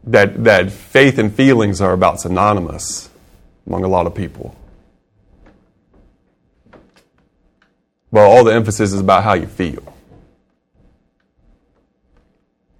that, 0.05 0.45
that 0.45 0.70
faith 0.70 1.18
and 1.18 1.34
feelings 1.34 1.80
are 1.80 1.93
about 1.93 2.20
synonymous 2.20 3.11
among 3.67 3.85
a 3.85 3.89
lot 3.89 4.07
of 4.07 4.15
people. 4.15 4.57
Well, 8.11 8.31
all 8.31 8.45
the 8.45 8.53
emphasis 8.53 8.93
is 8.93 9.01
about 9.01 9.25
how 9.25 9.33
you 9.35 9.47
feel. 9.47 9.95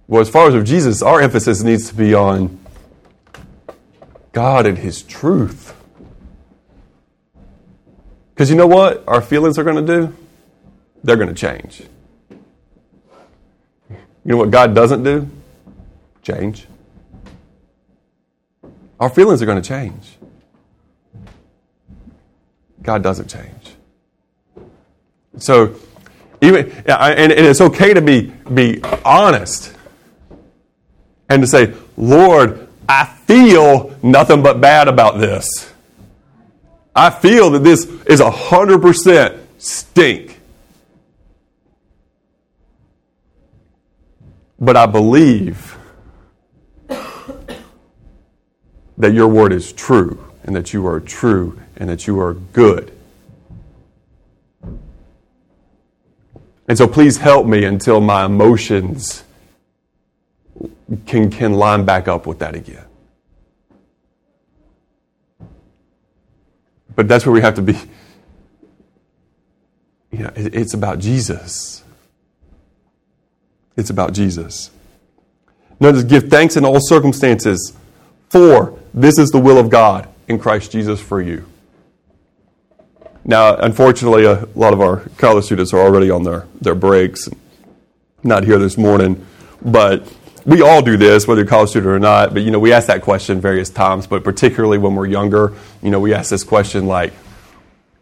Well, 0.07 0.21
as 0.21 0.29
far 0.29 0.47
as 0.47 0.53
with 0.53 0.67
Jesus, 0.67 1.01
our 1.01 1.21
emphasis 1.21 1.63
needs 1.63 1.89
to 1.89 1.95
be 1.95 2.13
on 2.13 2.59
God 4.31 4.65
and 4.65 4.77
His 4.77 5.01
truth. 5.01 5.73
Because 8.33 8.49
you 8.49 8.55
know 8.55 8.67
what 8.67 9.03
our 9.07 9.21
feelings 9.21 9.57
are 9.57 9.63
going 9.63 9.85
to 9.85 9.95
do? 10.01 10.15
They're 11.03 11.15
going 11.15 11.29
to 11.29 11.35
change. 11.35 11.83
You 13.89 13.97
know 14.31 14.37
what 14.37 14.51
God 14.51 14.73
doesn't 14.73 15.03
do? 15.03 15.29
Change. 16.21 16.67
Our 18.99 19.09
feelings 19.09 19.41
are 19.41 19.45
going 19.45 19.61
to 19.61 19.67
change. 19.67 20.17
God 22.83 23.01
doesn't 23.01 23.29
change. 23.29 23.75
So, 25.37 25.75
even 26.41 26.69
and, 26.85 27.31
it's 27.31 27.61
okay 27.61 27.93
to 27.93 28.01
be 28.01 28.33
be 28.53 28.83
honest 29.03 29.73
and 31.29 31.41
to 31.41 31.47
say, 31.47 31.73
Lord, 31.97 32.67
I 32.87 33.05
feel 33.05 33.97
nothing 34.03 34.43
but 34.43 34.59
bad 34.59 34.87
about 34.87 35.19
this. 35.19 35.71
I 36.95 37.09
feel 37.09 37.51
that 37.51 37.63
this 37.63 37.85
is 38.05 38.19
a 38.19 38.29
hundred 38.29 38.81
percent 38.81 39.41
stink. 39.57 40.39
But 44.59 44.77
I 44.77 44.85
believe 44.85 45.77
that 48.97 49.13
your 49.13 49.27
word 49.27 49.51
is 49.51 49.73
true 49.73 50.32
and 50.43 50.55
that 50.55 50.73
you 50.73 50.85
are 50.87 50.99
true 50.99 51.59
and 51.77 51.89
that 51.89 52.07
you 52.07 52.19
are 52.19 52.33
good. 52.33 52.91
And 56.67 56.77
so 56.77 56.87
please 56.87 57.17
help 57.17 57.45
me 57.45 57.65
until 57.65 57.99
my 57.99 58.25
emotions 58.25 59.23
can, 61.05 61.29
can 61.29 61.53
line 61.53 61.85
back 61.85 62.07
up 62.07 62.25
with 62.25 62.39
that 62.39 62.55
again. 62.55 62.85
But 66.95 67.07
that's 67.07 67.25
where 67.25 67.33
we 67.33 67.41
have 67.41 67.55
to 67.55 67.61
be. 67.61 67.77
You 70.11 70.19
know, 70.19 70.31
it's 70.35 70.73
about 70.73 70.99
Jesus. 70.99 71.83
It's 73.75 73.89
about 73.89 74.13
Jesus. 74.13 74.69
Notice, 75.79 76.03
give 76.03 76.29
thanks 76.29 76.55
in 76.55 76.63
all 76.63 76.79
circumstances, 76.79 77.73
for 78.29 78.79
this 78.93 79.17
is 79.17 79.31
the 79.31 79.39
will 79.39 79.57
of 79.57 79.69
God 79.69 80.07
in 80.27 80.39
Christ 80.39 80.71
Jesus 80.71 80.99
for 80.99 81.21
you. 81.21 81.45
Now, 83.25 83.55
unfortunately, 83.55 84.25
a 84.25 84.47
lot 84.55 84.73
of 84.73 84.81
our 84.81 84.97
college 85.17 85.45
students 85.45 85.73
are 85.73 85.79
already 85.79 86.09
on 86.09 86.23
their, 86.23 86.45
their 86.59 86.75
breaks, 86.75 87.29
not 88.21 88.43
here 88.43 88.57
this 88.57 88.77
morning, 88.77 89.25
but 89.61 90.11
we 90.45 90.61
all 90.61 90.81
do 90.81 90.97
this, 90.97 91.25
whether 91.25 91.39
you're 91.39 91.47
a 91.47 91.49
college 91.49 91.69
student 91.69 91.91
or 91.91 91.99
not. 91.99 92.33
But 92.33 92.43
you 92.43 92.51
know, 92.51 92.59
we 92.59 92.73
ask 92.73 92.87
that 92.87 93.01
question 93.01 93.39
various 93.39 93.69
times, 93.69 94.07
but 94.07 94.23
particularly 94.23 94.77
when 94.77 94.95
we're 94.95 95.07
younger, 95.07 95.53
you 95.81 95.89
know, 95.89 95.99
we 95.99 96.13
ask 96.13 96.29
this 96.29 96.43
question 96.43 96.85
like, 96.85 97.13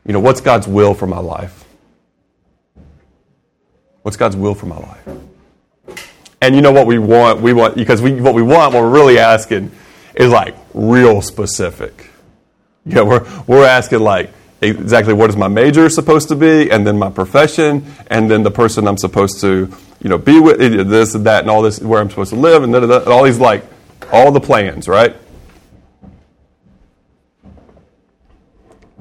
you 0.05 0.13
know, 0.13 0.19
what's 0.19 0.41
God's 0.41 0.67
will 0.67 0.95
for 0.95 1.05
my 1.05 1.19
life? 1.19 1.65
What's 4.01 4.17
God's 4.17 4.36
will 4.36 4.55
for 4.55 4.65
my 4.65 4.78
life? 4.78 5.07
And 6.41 6.55
you 6.55 6.61
know 6.61 6.72
what 6.72 6.88
we 6.88 6.97
want? 6.97 7.41
We 7.41 7.53
want 7.53 7.76
because 7.76 8.01
we 8.01 8.19
what 8.19 8.34
we 8.34 8.41
want, 8.41 8.74
what 8.74 8.82
we're 8.82 8.89
really 8.89 9.19
asking 9.19 9.72
is 10.15 10.32
like 10.32 10.55
real 10.74 11.22
specific. 11.22 12.11
Know, 12.86 13.06
we're 13.06 13.44
we're 13.46 13.66
asking 13.66 14.00
like 14.00 14.32
exactly 14.62 15.14
what 15.14 15.30
is 15.30 15.36
my 15.36 15.48
major 15.48 15.90
supposed 15.90 16.30
to 16.30 16.36
be, 16.36 16.72
and 16.72 16.86
then 16.86 16.98
my 16.98 17.10
profession, 17.10 17.86
and 18.08 18.30
then 18.30 18.44
the 18.44 18.52
person 18.52 18.88
I'm 18.88 18.98
supposed 18.98 19.42
to, 19.42 19.72
you 20.02 20.10
know, 20.10 20.18
be 20.18 20.40
with, 20.40 20.60
this 20.60 21.16
and 21.16 21.26
that, 21.26 21.42
and 21.42 21.50
all 21.50 21.62
this, 21.62 21.80
where 21.80 22.00
I'm 22.00 22.10
supposed 22.10 22.30
to 22.32 22.36
live, 22.36 22.64
and, 22.64 22.74
and 22.76 22.92
all 22.92 23.24
these 23.24 23.40
like, 23.40 23.64
all 24.12 24.32
the 24.32 24.40
plans, 24.40 24.88
right? 24.88 25.16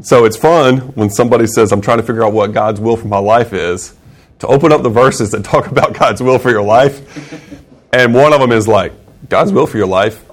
So 0.03 0.25
it's 0.25 0.37
fun 0.37 0.79
when 0.95 1.11
somebody 1.11 1.47
says, 1.47 1.73
I'm 1.73 1.83
trying 1.83 1.99
to 1.99 2.05
figure 2.05 2.25
out 2.25 2.33
what 2.33 2.55
God's 2.55 2.81
will 2.81 2.97
for 2.97 3.09
my 3.09 3.19
life 3.19 3.53
is, 3.53 3.95
to 4.39 4.47
open 4.47 4.73
up 4.73 4.83
the 4.83 4.89
verses 4.89 5.31
that 5.33 5.45
talk 5.45 5.67
about 5.67 5.93
God's 5.93 6.23
will 6.23 6.39
for 6.39 6.49
your 6.49 6.63
life. 6.63 7.53
And 7.93 8.15
one 8.15 8.33
of 8.33 8.41
them 8.41 8.51
is 8.51 8.67
like, 8.67 8.93
God's 9.29 9.53
will 9.53 9.67
for 9.67 9.77
your 9.77 9.87
life, 9.87 10.25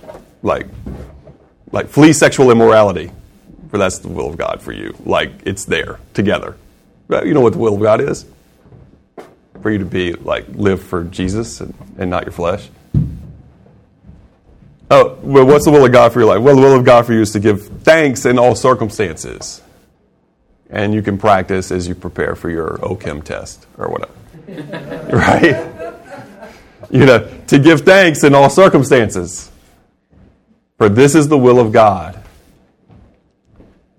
like, 0.42 0.68
like 1.74 1.90
flee 1.90 2.14
sexual 2.14 2.50
immorality 2.50 3.12
for 3.70 3.78
that's 3.78 4.00
the 4.00 4.08
will 4.08 4.30
of 4.30 4.38
God 4.38 4.62
for 4.62 4.72
you. 4.72 4.96
Like 5.06 5.32
it's 5.46 5.66
there 5.66 6.00
together. 6.14 6.56
You 7.10 7.34
know 7.34 7.42
what 7.42 7.54
the 7.54 7.60
will 7.60 7.76
of 7.76 7.82
God 7.82 8.02
is? 8.02 8.26
For 9.62 9.72
you 9.72 9.80
to 9.80 9.86
be 9.86 10.14
like 10.14 10.46
live 10.50 10.82
for 10.82 11.04
Jesus 11.06 11.62
and, 11.62 11.74
and 11.98 12.10
not 12.10 12.24
your 12.24 12.32
flesh. 12.32 12.70
Oh, 14.90 15.18
well, 15.22 15.46
what's 15.46 15.66
the 15.66 15.72
will 15.72 15.86
of 15.86 15.92
God 15.92 16.14
for 16.14 16.20
your 16.20 16.30
life? 16.30 16.42
Well, 16.42 16.56
the 16.56 16.62
will 16.62 16.76
of 16.76 16.86
God 16.86 17.06
for 17.06 17.14
you 17.14 17.22
is 17.22 17.32
to 17.34 17.40
give 17.40 17.68
thanks 17.84 18.26
in 18.26 18.40
all 18.40 18.56
circumstances. 18.56 19.62
And 20.70 20.94
you 20.94 21.02
can 21.02 21.18
practice 21.18 21.72
as 21.72 21.88
you 21.88 21.96
prepare 21.96 22.36
for 22.36 22.50
your 22.50 22.78
OCHEM 22.78 23.24
test 23.24 23.66
or 23.78 23.90
whatever. 23.90 24.14
right? 25.16 26.52
You 26.90 27.06
know, 27.06 27.28
to 27.48 27.60
give 27.60 27.82
thanks 27.82 28.24
in 28.24 28.34
all 28.34 28.50
circumstances. 28.50 29.52
For 30.78 30.88
this 30.88 31.16
is 31.16 31.28
the 31.28 31.38
will 31.38 31.60
of 31.60 31.72
God 31.72 32.24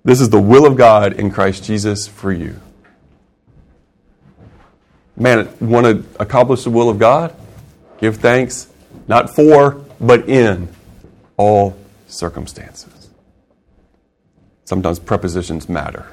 this 0.04 0.20
is 0.20 0.30
the 0.30 0.40
will 0.40 0.66
of 0.66 0.76
God 0.76 1.14
in 1.14 1.30
Christ 1.30 1.64
Jesus 1.64 2.06
for 2.06 2.32
you. 2.32 2.60
Man, 5.16 5.48
want 5.60 5.84
to 5.86 6.04
accomplish 6.20 6.64
the 6.64 6.70
will 6.70 6.88
of 6.88 6.98
God? 6.98 7.34
Give 8.00 8.16
thanks, 8.16 8.68
not 9.08 9.34
for, 9.34 9.84
but 10.00 10.28
in 10.28 10.68
all 11.36 11.76
circumstances. 12.06 13.10
Sometimes 14.64 14.98
prepositions 14.98 15.68
matter. 15.68 16.06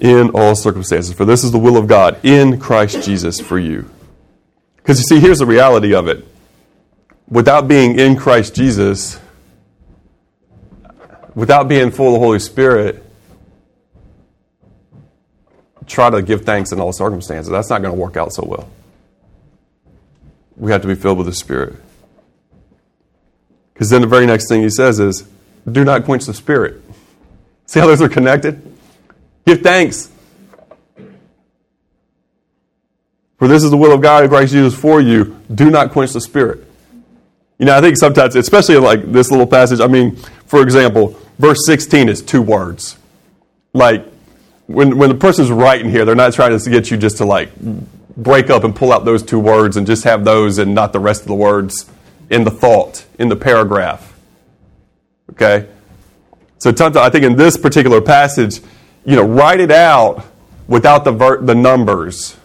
In 0.00 0.30
all 0.30 0.54
circumstances, 0.54 1.12
for 1.14 1.24
this 1.24 1.44
is 1.44 1.52
the 1.52 1.58
will 1.58 1.76
of 1.76 1.86
God 1.86 2.24
in 2.24 2.58
Christ 2.58 3.04
Jesus 3.04 3.38
for 3.40 3.58
you. 3.58 3.88
Because 4.76 4.98
you 4.98 5.04
see, 5.04 5.20
here's 5.20 5.38
the 5.38 5.46
reality 5.46 5.94
of 5.94 6.08
it. 6.08 6.26
Without 7.28 7.68
being 7.68 7.98
in 7.98 8.16
Christ 8.16 8.54
Jesus, 8.54 9.20
without 11.34 11.68
being 11.68 11.90
full 11.90 12.08
of 12.08 12.12
the 12.14 12.18
Holy 12.18 12.38
Spirit, 12.38 13.04
try 15.86 16.10
to 16.10 16.22
give 16.22 16.44
thanks 16.44 16.72
in 16.72 16.80
all 16.80 16.92
circumstances. 16.92 17.50
That's 17.50 17.70
not 17.70 17.82
going 17.82 17.94
to 17.94 18.00
work 18.00 18.16
out 18.16 18.32
so 18.32 18.44
well. 18.44 18.68
We 20.56 20.70
have 20.72 20.82
to 20.82 20.88
be 20.88 20.94
filled 20.94 21.18
with 21.18 21.26
the 21.26 21.34
Spirit. 21.34 21.74
Because 23.72 23.90
then 23.90 24.02
the 24.02 24.06
very 24.06 24.26
next 24.26 24.48
thing 24.48 24.62
he 24.62 24.70
says 24.70 25.00
is, 25.00 25.28
do 25.70 25.84
not 25.84 26.04
quench 26.04 26.26
the 26.26 26.34
Spirit. 26.34 26.82
See 27.66 27.80
how 27.80 27.86
those 27.86 28.02
are 28.02 28.08
connected? 28.08 28.60
Give 29.46 29.60
thanks. 29.60 30.10
For 33.42 33.48
this 33.48 33.64
is 33.64 33.70
the 33.70 33.76
will 33.76 33.92
of 33.92 34.00
God 34.00 34.22
in 34.22 34.30
Christ 34.30 34.52
Jesus 34.52 34.72
for 34.72 35.00
you. 35.00 35.40
Do 35.52 35.68
not 35.68 35.90
quench 35.90 36.12
the 36.12 36.20
spirit. 36.20 36.64
You 37.58 37.66
know, 37.66 37.76
I 37.76 37.80
think 37.80 37.96
sometimes, 37.96 38.36
especially 38.36 38.76
like 38.76 39.10
this 39.10 39.32
little 39.32 39.48
passage, 39.48 39.80
I 39.80 39.88
mean, 39.88 40.14
for 40.46 40.62
example, 40.62 41.18
verse 41.42 41.66
16 41.66 42.08
is 42.08 42.22
two 42.22 42.40
words. 42.40 42.96
Like, 43.74 44.06
when, 44.66 44.96
when 44.96 45.08
the 45.08 45.16
person's 45.16 45.50
writing 45.50 45.90
here, 45.90 46.04
they're 46.04 46.14
not 46.14 46.32
trying 46.32 46.56
to 46.56 46.70
get 46.70 46.90
you 46.90 46.96
just 46.96 47.16
to 47.16 47.24
like 47.24 47.50
break 48.16 48.48
up 48.48 48.62
and 48.62 48.74
pull 48.74 48.92
out 48.92 49.04
those 49.04 49.24
two 49.24 49.40
words 49.40 49.76
and 49.76 49.84
just 49.84 50.04
have 50.04 50.24
those 50.24 50.58
and 50.58 50.72
not 50.72 50.92
the 50.92 51.00
rest 51.00 51.22
of 51.22 51.26
the 51.26 51.34
words 51.34 51.90
in 52.30 52.44
the 52.44 52.50
thought, 52.50 53.04
in 53.18 53.28
the 53.28 53.34
paragraph. 53.34 54.16
Okay? 55.32 55.68
So 56.58 56.72
I 56.78 57.10
think 57.10 57.24
in 57.24 57.34
this 57.34 57.56
particular 57.56 58.00
passage, 58.00 58.60
you 59.04 59.16
know, 59.16 59.24
write 59.24 59.58
it 59.58 59.72
out 59.72 60.24
without 60.68 61.02
the, 61.02 61.10
ver- 61.10 61.40
the 61.40 61.56
numbers, 61.56 62.36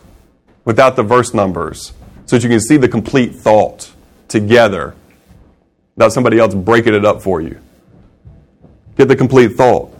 without 0.66 0.95
the 0.95 1.04
verse 1.04 1.36
numbers, 1.36 1.93
so 2.26 2.36
that 2.36 2.43
you 2.43 2.50
can 2.50 2.60
see 2.60 2.78
the 2.78 2.89
complete 2.89 3.36
thought 3.36 3.91
together, 4.28 4.95
without 5.95 6.14
somebody 6.14 6.39
else 6.39 6.56
breaking 6.56 6.95
it 6.95 7.06
up 7.06 7.22
for 7.22 7.41
you. 7.41 7.62
Get 8.98 9.08
the 9.08 9.16
complete 9.16 9.54
thought. 9.54 9.93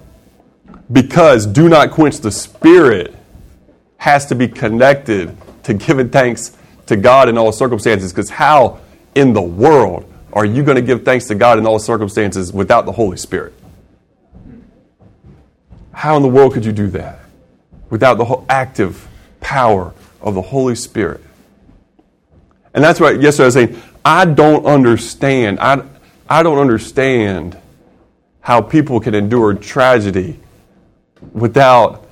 Because 0.91 1.45
do 1.45 1.70
not 1.70 1.91
quench 1.91 2.20
the 2.20 2.32
spirit 2.32 3.14
has 3.98 4.26
to 4.28 4.36
be 4.36 4.48
connected 4.48 5.36
to 5.64 5.74
giving 5.74 6.10
thanks 6.10 6.56
to 6.88 6.95
God 6.95 7.30
in 7.30 7.38
all 7.38 7.52
circumstances. 7.52 8.12
Because 8.12 8.30
how 8.30 8.80
in 9.16 9.34
the 9.34 9.41
world 9.41 10.12
are 10.34 10.45
you 10.45 10.64
going 10.64 10.76
to 10.76 10.82
give 10.82 11.04
thanks 11.04 11.28
to 11.28 11.36
God 11.36 11.58
in 11.58 11.66
all 11.66 11.80
circumstances 11.80 12.54
without 12.54 12.86
the 12.86 12.91
Holy 12.91 13.18
Spirit? 13.18 13.54
How 15.91 16.16
in 16.16 16.24
the 16.24 16.30
world 16.30 16.54
could 16.54 16.64
you 16.64 16.72
do 16.72 16.88
that 16.89 17.20
without 17.89 18.16
the 18.16 18.43
active 18.50 19.08
power 19.41 19.93
of 20.22 20.36
the 20.36 20.41
Holy 20.41 20.76
Spirit? 20.76 21.22
And 22.74 22.84
that's 22.84 23.00
what 23.00 23.20
yesterday 23.20 23.43
I 23.43 23.48
was 23.48 23.54
saying. 23.56 23.82
I 24.06 24.26
don't 24.26 24.66
understand. 24.66 25.60
I, 25.60 25.84
I 26.30 26.43
don't 26.43 26.60
understand 26.60 27.58
how 28.48 28.62
people 28.62 29.02
can 29.02 29.14
endure 29.14 29.54
tragedy 29.54 30.39
without 31.34 32.08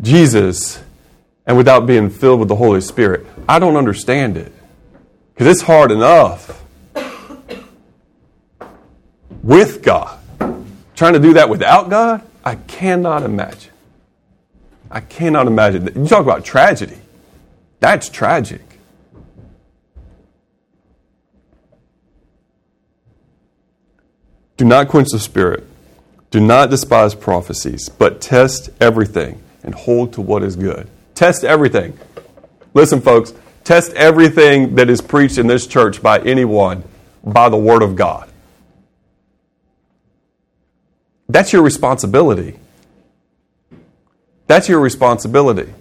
Jesus 0.00 0.80
and 1.46 1.56
without 1.56 1.84
being 1.84 2.10
filled 2.10 2.38
with 2.38 2.48
the 2.48 2.54
Holy 2.54 2.80
Spirit. 2.80 3.26
I 3.48 3.58
don't 3.58 3.74
understand 3.74 4.36
it 4.36 4.52
because 5.32 5.48
it's 5.48 5.62
hard 5.62 5.90
enough 5.90 6.62
with 9.42 9.82
God. 9.82 10.16
Trying 10.94 11.14
to 11.14 11.18
do 11.18 11.32
that 11.32 11.48
without 11.48 11.90
God? 11.90 12.22
I 12.44 12.54
cannot 12.54 13.24
imagine. 13.24 13.72
I 14.92 15.00
cannot 15.00 15.48
imagine. 15.48 15.90
You 15.96 16.06
talk 16.06 16.22
about 16.22 16.44
tragedy. 16.44 16.98
That's 17.80 18.08
tragic. 18.08 18.73
Do 24.56 24.64
not 24.64 24.88
quench 24.88 25.08
the 25.10 25.18
spirit. 25.18 25.66
Do 26.30 26.40
not 26.40 26.70
despise 26.70 27.14
prophecies, 27.14 27.88
but 27.88 28.20
test 28.20 28.70
everything 28.80 29.40
and 29.62 29.74
hold 29.74 30.12
to 30.14 30.20
what 30.20 30.42
is 30.42 30.56
good. 30.56 30.88
Test 31.14 31.44
everything. 31.44 31.98
Listen, 32.74 33.00
folks, 33.00 33.32
test 33.62 33.92
everything 33.94 34.74
that 34.74 34.90
is 34.90 35.00
preached 35.00 35.38
in 35.38 35.46
this 35.46 35.66
church 35.66 36.02
by 36.02 36.18
anyone 36.20 36.84
by 37.24 37.48
the 37.48 37.56
Word 37.56 37.82
of 37.82 37.96
God. 37.96 38.28
That's 41.28 41.52
your 41.52 41.62
responsibility. 41.62 42.58
That's 44.46 44.68
your 44.68 44.80
responsibility 44.80 45.72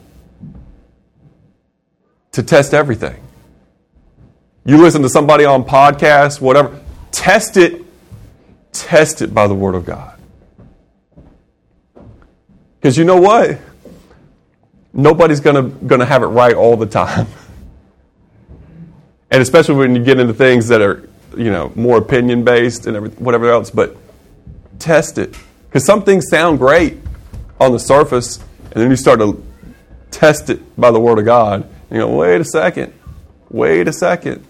to 2.31 2.43
test 2.43 2.73
everything. 2.73 3.21
You 4.65 4.77
listen 4.77 5.01
to 5.01 5.09
somebody 5.09 5.45
on 5.45 5.65
podcast, 5.65 6.39
whatever, 6.39 6.79
test 7.11 7.57
it, 7.57 7.82
test 8.73 9.21
it 9.21 9.33
by 9.33 9.47
the 9.47 9.55
Word 9.55 9.75
of 9.75 9.85
God. 9.85 10.19
Because 12.79 12.97
you 12.97 13.05
know 13.05 13.21
what? 13.21 13.59
Nobody's 14.91 15.39
gonna 15.39 15.63
gonna 15.63 16.05
have 16.05 16.21
it 16.21 16.27
right 16.27 16.53
all 16.53 16.75
the 16.75 16.85
time. 16.85 17.27
And 19.31 19.41
especially 19.41 19.75
when 19.75 19.95
you 19.95 20.03
get 20.03 20.19
into 20.19 20.33
things 20.33 20.67
that 20.67 20.79
are, 20.79 21.09
you 21.35 21.49
know, 21.49 21.71
more 21.73 21.97
opinion 21.97 22.43
based 22.43 22.85
and 22.85 23.17
whatever 23.17 23.49
else. 23.49 23.71
But 23.71 23.97
test 24.77 25.17
it. 25.17 25.35
Because 25.65 25.85
some 25.85 26.03
things 26.03 26.29
sound 26.29 26.59
great 26.59 26.99
on 27.59 27.71
the 27.71 27.79
surface, 27.79 28.37
and 28.37 28.73
then 28.73 28.91
you 28.91 28.95
start 28.95 29.19
to 29.21 29.43
test 30.11 30.51
it 30.51 30.79
by 30.79 30.91
the 30.91 30.99
Word 30.99 31.17
of 31.17 31.25
God. 31.25 31.67
You 31.89 32.01
go, 32.01 32.15
wait 32.15 32.41
a 32.41 32.45
second. 32.45 32.93
Wait 33.49 33.87
a 33.87 33.93
second. 33.93 34.45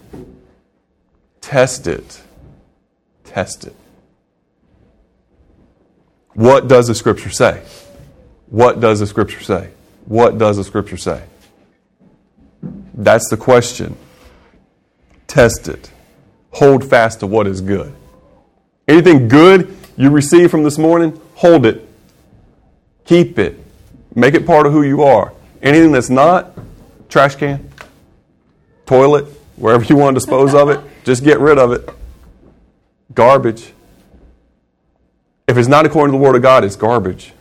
Test 1.40 1.86
it. 1.86 2.20
Test 3.24 3.66
it. 3.66 3.74
What 6.34 6.68
does 6.68 6.88
the 6.88 6.94
Scripture 6.94 7.30
say? 7.30 7.62
What 8.46 8.80
does 8.80 9.00
the 9.00 9.06
Scripture 9.06 9.40
say? 9.40 9.70
What 10.06 10.38
does 10.38 10.56
the 10.56 10.64
Scripture 10.64 10.96
say? 10.96 11.22
That's 12.94 13.28
the 13.28 13.36
question. 13.36 13.96
Test 15.26 15.68
it. 15.68 15.90
Hold 16.52 16.84
fast 16.84 17.20
to 17.20 17.26
what 17.26 17.46
is 17.46 17.60
good. 17.60 17.94
Anything 18.86 19.28
good 19.28 19.76
you 19.96 20.10
receive 20.10 20.50
from 20.50 20.62
this 20.62 20.78
morning, 20.78 21.20
hold 21.34 21.66
it. 21.66 21.88
Keep 23.04 23.38
it. 23.38 23.58
Make 24.14 24.34
it 24.34 24.46
part 24.46 24.66
of 24.66 24.72
who 24.72 24.82
you 24.82 25.02
are. 25.02 25.32
Anything 25.62 25.92
that's 25.92 26.10
not, 26.10 26.56
trash 27.08 27.36
can, 27.36 27.70
toilet, 28.86 29.24
wherever 29.56 29.84
you 29.84 29.96
want 29.96 30.14
to 30.14 30.20
dispose 30.20 30.54
of 30.54 30.68
it, 30.68 30.80
just 31.04 31.24
get 31.24 31.40
rid 31.40 31.58
of 31.58 31.72
it. 31.72 31.88
Garbage. 33.14 33.73
If 35.46 35.58
it's 35.58 35.68
not 35.68 35.84
according 35.84 36.12
to 36.12 36.18
the 36.18 36.24
Word 36.24 36.36
of 36.36 36.42
God, 36.42 36.64
it's 36.64 36.76
garbage. 36.76 37.32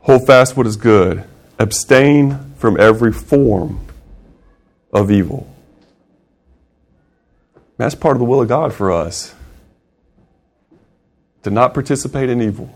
Hold 0.00 0.26
fast 0.26 0.56
what 0.56 0.66
is 0.66 0.76
good. 0.76 1.24
Abstain 1.58 2.54
from 2.56 2.80
every 2.80 3.12
form 3.12 3.86
of 4.92 5.10
evil. 5.10 5.46
That's 7.76 7.94
part 7.94 8.16
of 8.16 8.18
the 8.18 8.24
will 8.24 8.40
of 8.42 8.48
God 8.48 8.74
for 8.74 8.90
us 8.90 9.34
to 11.42 11.50
not 11.50 11.74
participate 11.74 12.28
in 12.28 12.42
evil, 12.42 12.74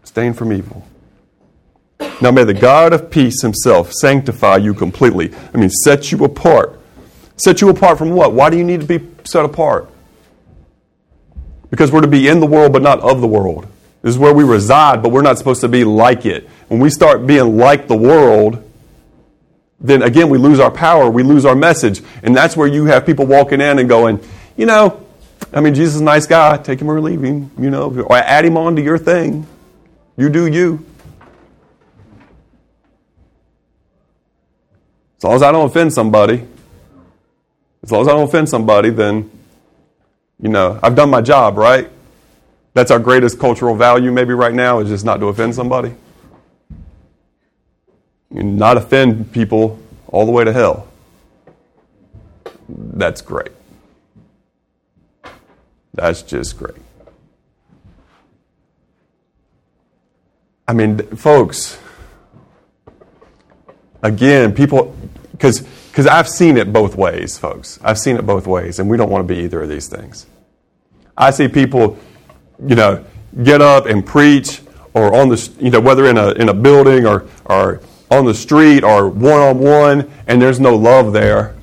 abstain 0.00 0.32
from 0.32 0.52
evil. 0.52 0.86
Now 2.20 2.30
may 2.30 2.44
the 2.44 2.54
God 2.54 2.92
of 2.92 3.10
peace 3.10 3.40
himself 3.40 3.92
sanctify 3.92 4.56
you 4.56 4.74
completely. 4.74 5.32
I 5.54 5.56
mean, 5.56 5.70
set 5.70 6.10
you 6.10 6.24
apart. 6.24 6.79
Set 7.42 7.62
you 7.62 7.70
apart 7.70 7.96
from 7.96 8.10
what? 8.10 8.34
Why 8.34 8.50
do 8.50 8.58
you 8.58 8.64
need 8.64 8.80
to 8.82 8.86
be 8.86 9.00
set 9.24 9.46
apart? 9.46 9.88
Because 11.70 11.90
we're 11.90 12.02
to 12.02 12.08
be 12.08 12.28
in 12.28 12.40
the 12.40 12.46
world 12.46 12.72
but 12.72 12.82
not 12.82 13.00
of 13.00 13.22
the 13.22 13.26
world. 13.26 13.66
This 14.02 14.14
is 14.14 14.18
where 14.18 14.34
we 14.34 14.44
reside, 14.44 15.02
but 15.02 15.10
we're 15.10 15.22
not 15.22 15.38
supposed 15.38 15.62
to 15.62 15.68
be 15.68 15.84
like 15.84 16.26
it. 16.26 16.48
When 16.68 16.80
we 16.80 16.90
start 16.90 17.26
being 17.26 17.56
like 17.56 17.88
the 17.88 17.96
world, 17.96 18.62
then 19.80 20.02
again, 20.02 20.28
we 20.28 20.36
lose 20.36 20.60
our 20.60 20.70
power, 20.70 21.08
we 21.08 21.22
lose 21.22 21.46
our 21.46 21.54
message. 21.54 22.02
And 22.22 22.36
that's 22.36 22.58
where 22.58 22.66
you 22.66 22.84
have 22.86 23.06
people 23.06 23.24
walking 23.24 23.62
in 23.62 23.78
and 23.78 23.88
going, 23.88 24.20
you 24.58 24.66
know, 24.66 25.06
I 25.50 25.60
mean, 25.60 25.74
Jesus 25.74 25.94
is 25.94 26.00
a 26.02 26.04
nice 26.04 26.26
guy, 26.26 26.58
take 26.58 26.78
him 26.78 26.90
or 26.90 27.00
leave 27.00 27.22
him, 27.22 27.50
you 27.58 27.70
know, 27.70 27.90
or 28.02 28.16
add 28.16 28.44
him 28.44 28.58
on 28.58 28.76
to 28.76 28.82
your 28.82 28.98
thing. 28.98 29.46
You 30.18 30.28
do 30.28 30.46
you. 30.46 30.84
As 35.16 35.24
long 35.24 35.34
as 35.34 35.42
I 35.42 35.52
don't 35.52 35.66
offend 35.66 35.92
somebody, 35.92 36.46
as 37.82 37.90
long 37.90 38.02
as 38.02 38.08
I 38.08 38.12
don't 38.12 38.28
offend 38.28 38.48
somebody, 38.48 38.90
then, 38.90 39.30
you 40.40 40.48
know, 40.48 40.78
I've 40.82 40.94
done 40.94 41.10
my 41.10 41.20
job, 41.20 41.56
right? 41.56 41.90
That's 42.74 42.90
our 42.90 42.98
greatest 42.98 43.38
cultural 43.38 43.74
value, 43.74 44.12
maybe 44.12 44.34
right 44.34 44.54
now, 44.54 44.80
is 44.80 44.88
just 44.88 45.04
not 45.04 45.18
to 45.18 45.26
offend 45.26 45.54
somebody 45.54 45.94
and 48.30 48.58
not 48.58 48.76
offend 48.76 49.32
people 49.32 49.78
all 50.08 50.26
the 50.26 50.32
way 50.32 50.44
to 50.44 50.52
hell. 50.52 50.86
That's 52.68 53.20
great. 53.20 53.50
That's 55.94 56.22
just 56.22 56.56
great. 56.56 56.76
I 60.68 60.72
mean, 60.72 60.98
folks, 61.16 61.78
again, 64.02 64.54
people, 64.54 64.94
because 65.32 65.66
because 65.90 66.06
I've 66.06 66.28
seen 66.28 66.56
it 66.56 66.72
both 66.72 66.94
ways, 66.94 67.36
folks. 67.38 67.78
I've 67.82 67.98
seen 67.98 68.16
it 68.16 68.26
both 68.26 68.46
ways, 68.46 68.78
and 68.78 68.88
we 68.88 68.96
don't 68.96 69.10
want 69.10 69.26
to 69.26 69.34
be 69.34 69.40
either 69.42 69.62
of 69.62 69.68
these 69.68 69.88
things. 69.88 70.26
I 71.16 71.30
see 71.30 71.48
people, 71.48 71.98
you 72.64 72.76
know, 72.76 73.04
get 73.42 73.60
up 73.60 73.86
and 73.86 74.04
preach, 74.04 74.62
or 74.94 75.14
on 75.14 75.28
the, 75.28 75.50
you 75.58 75.70
know, 75.70 75.80
whether 75.80 76.06
in 76.06 76.16
a 76.16 76.30
in 76.32 76.48
a 76.48 76.54
building 76.54 77.06
or 77.06 77.26
or 77.44 77.80
on 78.10 78.24
the 78.24 78.34
street 78.34 78.82
or 78.82 79.08
one 79.08 79.40
on 79.40 79.58
one 79.58 80.10
and 80.26 80.42
there's 80.42 80.60
no 80.60 80.74
love 80.74 81.12
there. 81.12 81.54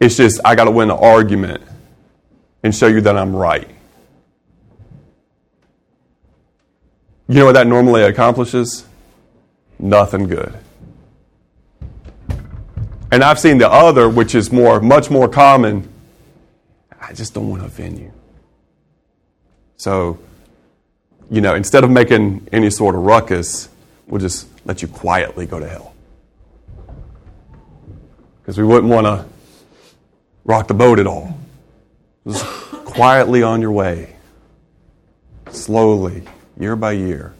It's 0.00 0.16
just, 0.16 0.40
I 0.44 0.56
got 0.56 0.64
to 0.64 0.70
win 0.70 0.90
an 0.90 0.98
argument 0.98 1.62
and 2.64 2.74
show 2.74 2.88
you 2.88 3.00
that 3.02 3.16
I'm 3.16 3.34
right. 3.34 3.68
You 7.28 7.36
know 7.36 7.46
what 7.46 7.52
that 7.52 7.68
normally 7.68 8.02
accomplishes? 8.02 8.84
Nothing 9.78 10.26
good. 10.26 10.58
And 13.12 13.22
I've 13.22 13.38
seen 13.38 13.58
the 13.58 13.70
other, 13.70 14.08
which 14.08 14.34
is 14.34 14.50
more, 14.50 14.80
much 14.80 15.10
more 15.10 15.28
common. 15.28 15.86
I 16.98 17.12
just 17.12 17.34
don't 17.34 17.50
want 17.50 17.60
to 17.60 17.66
offend 17.66 17.98
you. 17.98 18.10
So, 19.76 20.18
you 21.30 21.42
know, 21.42 21.54
instead 21.54 21.84
of 21.84 21.90
making 21.90 22.48
any 22.52 22.70
sort 22.70 22.94
of 22.94 23.02
ruckus, 23.02 23.68
we'll 24.06 24.22
just 24.22 24.48
let 24.64 24.80
you 24.80 24.88
quietly 24.88 25.44
go 25.44 25.60
to 25.60 25.68
hell. 25.68 25.94
Because 28.40 28.56
we 28.56 28.64
wouldn't 28.64 28.90
want 28.90 29.06
to 29.06 29.26
rock 30.44 30.68
the 30.68 30.74
boat 30.74 30.98
at 30.98 31.06
all. 31.06 31.38
Just 32.26 32.46
quietly 32.86 33.42
on 33.42 33.60
your 33.60 33.72
way, 33.72 34.16
slowly, 35.50 36.22
year 36.58 36.76
by 36.76 36.92
year, 36.92 37.34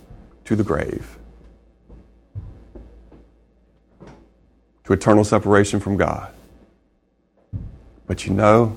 to 0.45 0.55
the 0.55 0.65
grave, 0.65 1.17
to 4.85 4.93
eternal 4.93 5.25
separation 5.25 5.81
from 5.81 5.97
God. 5.97 6.33
But 8.07 8.27
you 8.27 8.33
know, 8.33 8.77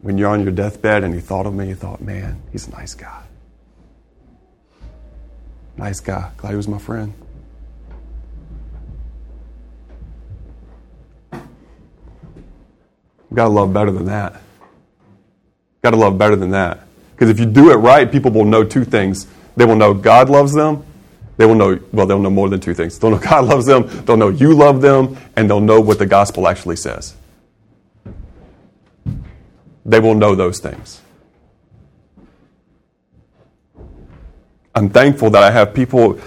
when 0.00 0.18
you're 0.18 0.28
on 0.28 0.42
your 0.42 0.52
deathbed 0.52 1.04
and 1.04 1.14
you 1.14 1.20
thought 1.20 1.46
of 1.46 1.54
me, 1.54 1.68
you 1.68 1.74
thought, 1.74 2.00
man, 2.00 2.42
he's 2.50 2.66
a 2.66 2.70
nice 2.72 2.94
guy. 2.94 3.22
Nice 5.76 6.00
guy. 6.00 6.30
Glad 6.36 6.50
he 6.50 6.56
was 6.56 6.68
my 6.68 6.78
friend. 6.78 7.14
We've 11.32 13.36
got 13.36 13.44
to 13.44 13.50
love 13.50 13.72
better 13.72 13.90
than 13.90 14.06
that. 14.06 14.42
Got 15.82 15.92
to 15.92 15.96
love 15.96 16.18
better 16.18 16.36
than 16.36 16.50
that. 16.50 16.80
Because 17.12 17.30
if 17.30 17.40
you 17.40 17.46
do 17.46 17.70
it 17.70 17.76
right, 17.76 18.10
people 18.10 18.30
will 18.30 18.44
know 18.44 18.64
two 18.64 18.84
things. 18.84 19.26
They 19.56 19.64
will 19.64 19.76
know 19.76 19.94
God 19.94 20.28
loves 20.28 20.52
them. 20.52 20.84
They 21.36 21.46
will 21.46 21.54
know, 21.54 21.78
well, 21.92 22.06
they'll 22.06 22.18
know 22.18 22.30
more 22.30 22.48
than 22.48 22.60
two 22.60 22.74
things. 22.74 22.98
They'll 22.98 23.10
know 23.10 23.18
God 23.18 23.46
loves 23.46 23.66
them, 23.66 23.86
they'll 24.04 24.16
know 24.16 24.28
you 24.28 24.54
love 24.54 24.80
them, 24.82 25.16
and 25.36 25.48
they'll 25.48 25.60
know 25.60 25.80
what 25.80 25.98
the 25.98 26.06
gospel 26.06 26.46
actually 26.46 26.76
says. 26.76 27.14
They 29.84 29.98
will 29.98 30.14
know 30.14 30.34
those 30.34 30.58
things. 30.58 31.00
I'm 34.74 34.88
thankful 34.88 35.30
that 35.30 35.42
I 35.42 35.50
have 35.50 35.74
people, 35.74 36.18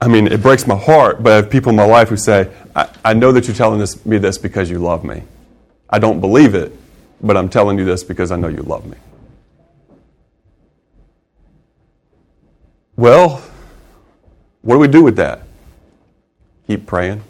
I 0.00 0.08
mean, 0.08 0.26
it 0.26 0.42
breaks 0.42 0.66
my 0.66 0.76
heart, 0.76 1.22
but 1.22 1.32
I 1.32 1.36
have 1.36 1.50
people 1.50 1.70
in 1.70 1.76
my 1.76 1.84
life 1.84 2.08
who 2.08 2.16
say, 2.16 2.50
I, 2.74 2.88
I 3.04 3.14
know 3.14 3.32
that 3.32 3.46
you're 3.46 3.56
telling 3.56 3.78
this, 3.78 4.04
me 4.04 4.18
this 4.18 4.38
because 4.38 4.70
you 4.70 4.78
love 4.78 5.04
me. 5.04 5.22
I 5.88 5.98
don't 5.98 6.20
believe 6.20 6.54
it, 6.54 6.72
but 7.20 7.36
I'm 7.36 7.48
telling 7.48 7.78
you 7.78 7.84
this 7.84 8.02
because 8.02 8.32
I 8.32 8.36
know 8.36 8.48
you 8.48 8.62
love 8.62 8.86
me. 8.86 8.96
Well, 12.96 13.42
what 14.62 14.74
do 14.74 14.78
we 14.78 14.88
do 14.88 15.02
with 15.02 15.16
that? 15.16 15.42
Keep 16.66 16.86
praying. 16.86 17.22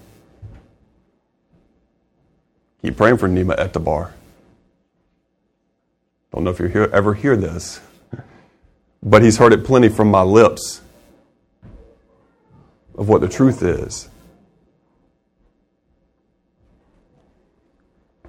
Keep 2.82 2.96
praying 2.96 3.16
for 3.16 3.28
Nima 3.28 3.56
Etabar. 3.56 4.12
Don't 6.32 6.44
know 6.44 6.50
if 6.50 6.58
you 6.58 6.68
ever 6.68 7.14
hear 7.14 7.36
this, 7.36 7.80
but 9.02 9.22
he's 9.22 9.38
heard 9.38 9.52
it 9.52 9.64
plenty 9.64 9.88
from 9.88 10.10
my 10.10 10.22
lips 10.22 10.80
of 12.94 13.08
what 13.08 13.20
the 13.20 13.28
truth 13.28 13.62
is. 13.62 14.08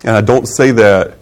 And 0.03 0.17
I 0.17 0.21
don't 0.21 0.47
say 0.47 0.71
that 0.71 1.17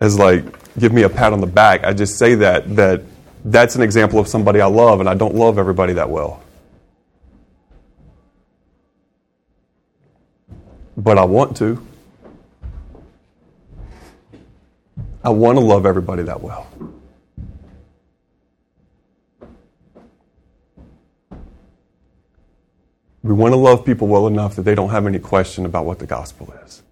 as 0.00 0.18
like, 0.18 0.44
give 0.78 0.92
me 0.92 1.02
a 1.02 1.08
pat 1.08 1.32
on 1.32 1.40
the 1.40 1.46
back. 1.46 1.84
I 1.84 1.92
just 1.92 2.18
say 2.18 2.34
that, 2.36 2.76
that 2.76 3.02
that's 3.44 3.76
an 3.76 3.82
example 3.82 4.18
of 4.18 4.28
somebody 4.28 4.60
I 4.60 4.66
love, 4.66 5.00
and 5.00 5.08
I 5.08 5.14
don't 5.14 5.34
love 5.34 5.58
everybody 5.58 5.92
that 5.94 6.10
well. 6.10 6.42
But 10.96 11.18
I 11.18 11.24
want 11.24 11.56
to. 11.58 11.86
I 15.22 15.30
want 15.30 15.58
to 15.58 15.64
love 15.64 15.86
everybody 15.86 16.22
that 16.24 16.40
well. 16.42 16.66
We 23.22 23.34
want 23.34 23.52
to 23.52 23.56
love 23.58 23.84
people 23.84 24.08
well 24.08 24.26
enough 24.26 24.56
that 24.56 24.62
they 24.62 24.74
don't 24.74 24.90
have 24.90 25.06
any 25.06 25.18
question 25.18 25.66
about 25.66 25.84
what 25.84 25.98
the 25.98 26.06
gospel 26.06 26.54
is. 26.64 26.82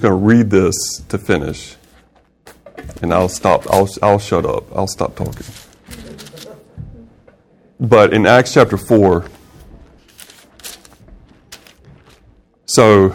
Just 0.00 0.08
going 0.08 0.18
to 0.18 0.26
read 0.26 0.48
this 0.48 1.02
to 1.08 1.18
finish, 1.18 1.76
and 3.02 3.12
I'll 3.12 3.28
stop. 3.28 3.66
I'll, 3.70 3.88
I'll 4.02 4.18
shut 4.18 4.46
up. 4.46 4.64
I'll 4.74 4.86
stop 4.86 5.14
talking. 5.14 5.46
But 7.78 8.14
in 8.14 8.24
Acts 8.24 8.54
chapter 8.54 8.78
4, 8.78 9.26
so 12.64 13.14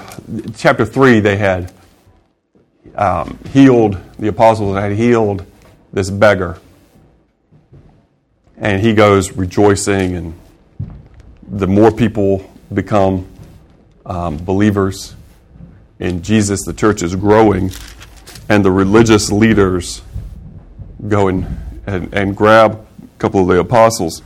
chapter 0.58 0.86
3, 0.86 1.22
they 1.22 1.38
had 1.38 1.74
um, 2.94 3.40
healed, 3.52 3.98
the 4.20 4.28
apostles 4.28 4.78
had 4.78 4.92
healed 4.92 5.44
this 5.92 6.12
beggar. 6.12 6.60
And 8.58 8.80
he 8.80 8.94
goes 8.94 9.32
rejoicing, 9.32 10.16
and 10.16 10.40
the 11.48 11.68
more 11.68 11.92
people 11.92 12.48
become 12.72 13.28
um, 14.06 14.38
believers, 14.38 15.15
in 16.00 16.22
Jesus, 16.22 16.64
the 16.66 16.74
church 16.74 17.02
is 17.02 17.16
growing, 17.16 17.72
and 18.50 18.66
the 18.66 18.72
religious 18.72 19.32
leaders 19.32 20.02
go 21.08 21.28
and, 21.28 21.46
and, 21.86 22.14
and 22.14 22.36
grab 22.36 22.86
a 23.02 23.18
couple 23.18 23.42
of 23.42 23.48
the 23.48 23.60
apostles. 23.60 24.22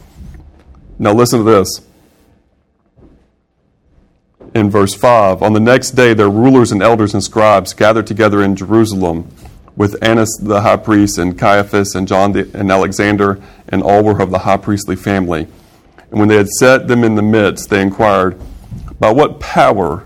Now, 0.98 1.14
listen 1.14 1.40
to 1.40 1.46
this. 1.46 1.82
In 4.56 4.70
verse 4.72 4.96
5, 4.96 5.44
on 5.44 5.54
the 5.54 5.60
next 5.60 5.92
day, 5.92 6.14
their 6.16 6.30
rulers 6.30 6.72
and 6.72 6.82
elders 6.82 7.14
and 7.14 7.24
scribes 7.24 7.74
gathered 7.74 8.08
together 8.08 8.42
in 8.42 8.56
Jerusalem 8.56 9.30
with 9.76 9.96
Annas 10.04 10.30
the 10.42 10.62
high 10.62 10.76
priest, 10.76 11.18
and 11.18 11.38
Caiaphas, 11.38 11.96
and 11.96 12.08
John 12.08 12.34
the, 12.34 12.50
and 12.54 12.72
Alexander, 12.72 13.42
and 13.70 13.84
all 13.84 14.04
were 14.04 14.20
of 14.22 14.32
the 14.32 14.40
high 14.40 14.58
priestly 14.58 14.96
family. 14.96 15.48
And 16.10 16.20
when 16.20 16.28
they 16.28 16.36
had 16.36 16.50
set 16.50 16.88
them 16.88 17.04
in 17.04 17.16
the 17.16 17.22
midst, 17.22 17.70
they 17.70 17.82
inquired, 17.82 18.42
By 19.00 19.12
what 19.14 19.40
power 19.40 20.06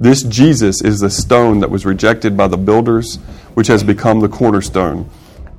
This 0.00 0.22
Jesus 0.22 0.80
is 0.80 1.00
the 1.00 1.10
stone 1.10 1.60
that 1.60 1.70
was 1.70 1.84
rejected 1.84 2.34
by 2.34 2.48
the 2.48 2.56
builders, 2.56 3.16
which 3.52 3.66
has 3.66 3.84
become 3.84 4.20
the 4.20 4.28
cornerstone. 4.28 5.10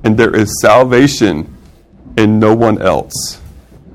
And 0.02 0.18
there 0.18 0.34
is 0.34 0.60
salvation 0.60 1.56
in 2.16 2.40
no 2.40 2.52
one 2.52 2.82
else. 2.82 3.40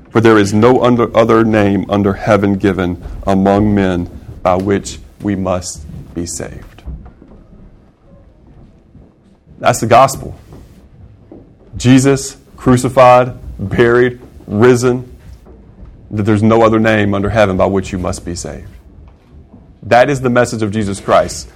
For 0.08 0.22
there 0.22 0.38
is 0.38 0.54
no 0.54 0.80
other 0.80 1.44
name 1.44 1.84
under 1.90 2.14
heaven 2.14 2.54
given 2.54 3.04
among 3.26 3.74
men 3.74 4.06
by 4.42 4.56
which 4.56 4.98
we 5.20 5.36
must 5.36 5.84
be 6.14 6.24
saved. 6.24 6.82
That's 9.58 9.80
the 9.80 9.86
gospel. 9.86 10.38
Jesus 11.76 12.38
crucified, 12.56 13.34
buried, 13.58 14.18
risen, 14.46 15.14
that 16.10 16.22
there's 16.22 16.42
no 16.42 16.62
other 16.62 16.80
name 16.80 17.12
under 17.12 17.28
heaven 17.28 17.58
by 17.58 17.66
which 17.66 17.92
you 17.92 17.98
must 17.98 18.24
be 18.24 18.34
saved. 18.34 18.68
That 19.82 20.10
is 20.10 20.20
the 20.20 20.30
message 20.30 20.62
of 20.62 20.72
Jesus 20.72 21.00
Christ. 21.00 21.50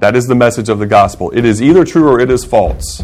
That 0.00 0.16
is 0.16 0.26
the 0.26 0.34
message 0.34 0.68
of 0.68 0.78
the 0.78 0.86
gospel. 0.86 1.30
It 1.30 1.44
is 1.44 1.62
either 1.62 1.84
true 1.84 2.08
or 2.08 2.20
it 2.20 2.30
is 2.30 2.44
false. 2.44 3.02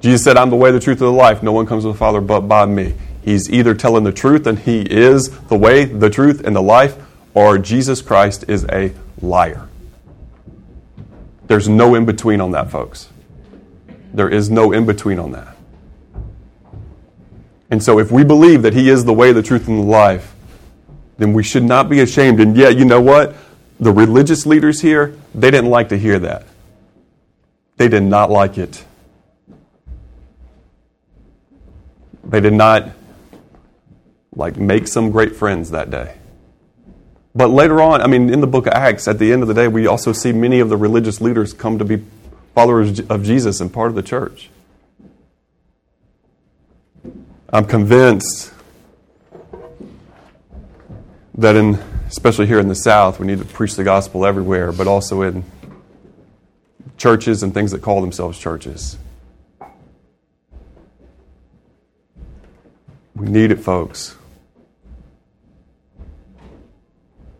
Jesus 0.00 0.24
said, 0.24 0.36
I'm 0.36 0.50
the 0.50 0.56
way, 0.56 0.70
the 0.70 0.80
truth, 0.80 1.00
and 1.00 1.08
the 1.08 1.12
life. 1.12 1.42
No 1.42 1.52
one 1.52 1.66
comes 1.66 1.84
to 1.84 1.88
the 1.88 1.98
Father 1.98 2.20
but 2.20 2.42
by 2.42 2.66
me. 2.66 2.94
He's 3.24 3.50
either 3.50 3.74
telling 3.74 4.04
the 4.04 4.12
truth 4.12 4.46
and 4.46 4.58
he 4.58 4.82
is 4.82 5.30
the 5.46 5.56
way, 5.56 5.84
the 5.84 6.10
truth, 6.10 6.44
and 6.44 6.56
the 6.56 6.62
life, 6.62 6.96
or 7.34 7.56
Jesus 7.56 8.02
Christ 8.02 8.44
is 8.48 8.66
a 8.66 8.92
liar. 9.20 9.68
There's 11.46 11.68
no 11.68 11.94
in 11.94 12.04
between 12.04 12.40
on 12.40 12.50
that, 12.50 12.70
folks. 12.70 13.08
There 14.12 14.28
is 14.28 14.50
no 14.50 14.72
in 14.72 14.86
between 14.86 15.18
on 15.18 15.32
that. 15.32 15.56
And 17.70 17.82
so, 17.82 17.98
if 17.98 18.10
we 18.10 18.24
believe 18.24 18.62
that 18.62 18.74
He 18.74 18.90
is 18.90 19.04
the 19.04 19.14
way, 19.14 19.32
the 19.32 19.42
truth, 19.42 19.68
and 19.68 19.78
the 19.78 19.82
life, 19.82 20.34
then 21.18 21.32
we 21.32 21.42
should 21.42 21.64
not 21.64 21.88
be 21.88 22.00
ashamed. 22.00 22.40
And 22.40 22.56
yet, 22.56 22.76
you 22.76 22.84
know 22.84 23.00
what? 23.00 23.34
the 23.82 23.92
religious 23.92 24.46
leaders 24.46 24.80
here, 24.80 25.16
they 25.34 25.50
didn't 25.50 25.70
like 25.70 25.88
to 25.88 25.98
hear 25.98 26.20
that. 26.20 26.46
They 27.78 27.88
did 27.88 28.04
not 28.04 28.30
like 28.30 28.56
it. 28.56 28.84
They 32.24 32.40
did 32.40 32.52
not 32.52 32.90
like 34.36 34.56
make 34.56 34.86
some 34.86 35.10
great 35.10 35.34
friends 35.34 35.72
that 35.72 35.90
day. 35.90 36.16
But 37.34 37.48
later 37.48 37.82
on, 37.82 38.00
I 38.00 38.06
mean, 38.06 38.32
in 38.32 38.40
the 38.40 38.46
book 38.46 38.66
of 38.66 38.72
Acts, 38.72 39.08
at 39.08 39.18
the 39.18 39.32
end 39.32 39.42
of 39.42 39.48
the 39.48 39.54
day, 39.54 39.66
we 39.66 39.88
also 39.88 40.12
see 40.12 40.32
many 40.32 40.60
of 40.60 40.68
the 40.68 40.76
religious 40.76 41.20
leaders 41.20 41.52
come 41.52 41.78
to 41.78 41.84
be 41.84 42.04
followers 42.54 43.00
of 43.00 43.24
Jesus 43.24 43.60
and 43.60 43.72
part 43.72 43.88
of 43.88 43.96
the 43.96 44.02
church. 44.02 44.48
I'm 47.48 47.64
convinced 47.64 48.52
that 51.34 51.56
in 51.56 51.78
especially 52.08 52.46
here 52.46 52.58
in 52.58 52.68
the 52.68 52.74
South, 52.74 53.18
we 53.18 53.26
need 53.26 53.38
to 53.38 53.44
preach 53.44 53.74
the 53.74 53.84
gospel 53.84 54.26
everywhere, 54.26 54.70
but 54.70 54.86
also 54.86 55.22
in 55.22 55.44
churches 56.98 57.42
and 57.42 57.54
things 57.54 57.70
that 57.70 57.80
call 57.80 58.00
themselves 58.00 58.38
churches. 58.38 58.98
We 63.14 63.28
need 63.28 63.50
it, 63.50 63.60
folks. 63.60 64.14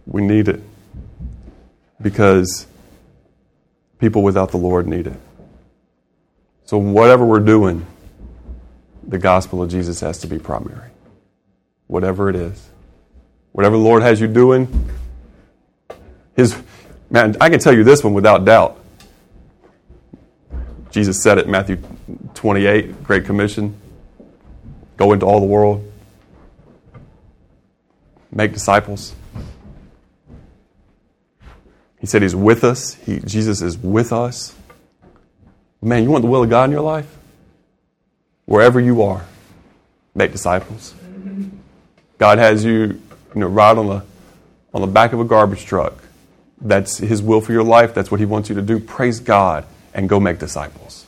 We 0.06 0.22
need 0.22 0.48
it 0.48 0.62
because 2.00 2.66
people 3.98 4.22
without 4.22 4.50
the 4.50 4.56
Lord 4.56 4.86
need 4.86 5.06
it. 5.06 5.20
So, 6.64 6.78
whatever 6.78 7.24
we're 7.24 7.40
doing, 7.40 7.86
the 9.06 9.18
gospel 9.18 9.62
of 9.62 9.70
Jesus 9.70 10.00
has 10.00 10.18
to 10.18 10.26
be 10.26 10.38
primary. 10.38 10.90
Whatever 11.86 12.30
it 12.30 12.36
is. 12.36 12.71
Whatever 13.52 13.76
the 13.76 13.82
Lord 13.82 14.02
has 14.02 14.20
you 14.20 14.26
doing, 14.26 14.90
His 16.34 16.56
man, 17.10 17.36
I 17.40 17.50
can 17.50 17.60
tell 17.60 17.72
you 17.72 17.84
this 17.84 18.02
one 18.02 18.14
without 18.14 18.44
doubt. 18.44 18.78
Jesus 20.90 21.22
said 21.22 21.38
it 21.38 21.48
Matthew 21.48 21.78
28, 22.34 23.02
Great 23.04 23.24
Commission. 23.24 23.74
Go 24.96 25.12
into 25.12 25.26
all 25.26 25.40
the 25.40 25.46
world. 25.46 25.90
Make 28.30 28.52
disciples. 28.52 29.14
He 31.98 32.06
said 32.06 32.22
He's 32.22 32.34
with 32.34 32.64
us. 32.64 32.94
He, 32.94 33.20
Jesus 33.20 33.62
is 33.62 33.78
with 33.78 34.12
us. 34.12 34.54
Man, 35.80 36.04
you 36.04 36.10
want 36.10 36.22
the 36.22 36.30
will 36.30 36.44
of 36.44 36.50
God 36.50 36.64
in 36.64 36.70
your 36.72 36.80
life? 36.80 37.06
Wherever 38.44 38.80
you 38.80 39.02
are, 39.02 39.24
make 40.14 40.30
disciples. 40.32 40.94
God 42.18 42.38
has 42.38 42.64
you, 42.64 43.00
you 43.34 43.40
know, 43.40 43.48
ride 43.48 43.78
on 43.78 43.86
the 43.86 44.04
on 44.74 44.80
the 44.80 44.86
back 44.86 45.12
of 45.12 45.20
a 45.20 45.24
garbage 45.24 45.64
truck. 45.64 46.04
That's 46.60 46.98
His 46.98 47.22
will 47.22 47.40
for 47.40 47.52
your 47.52 47.62
life. 47.62 47.94
That's 47.94 48.10
what 48.10 48.20
He 48.20 48.26
wants 48.26 48.48
you 48.48 48.54
to 48.54 48.62
do. 48.62 48.78
Praise 48.78 49.20
God 49.20 49.66
and 49.94 50.08
go 50.08 50.20
make 50.20 50.38
disciples. 50.38 51.06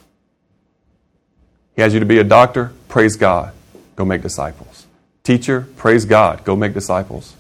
He 1.77 1.83
has 1.83 1.95
you 1.95 2.01
to 2.01 2.07
be 2.07 2.19
a 2.19 2.25
doctor. 2.25 2.73
Praise 2.89 3.17
God. 3.17 3.53
Go 3.97 4.05
make 4.05 4.23
disciples. 4.23 4.87
Teacher, 5.23 5.67
praise 5.77 6.05
God. 6.05 6.45
Go 6.45 6.55
make 6.55 6.75
disciples. 6.75 7.35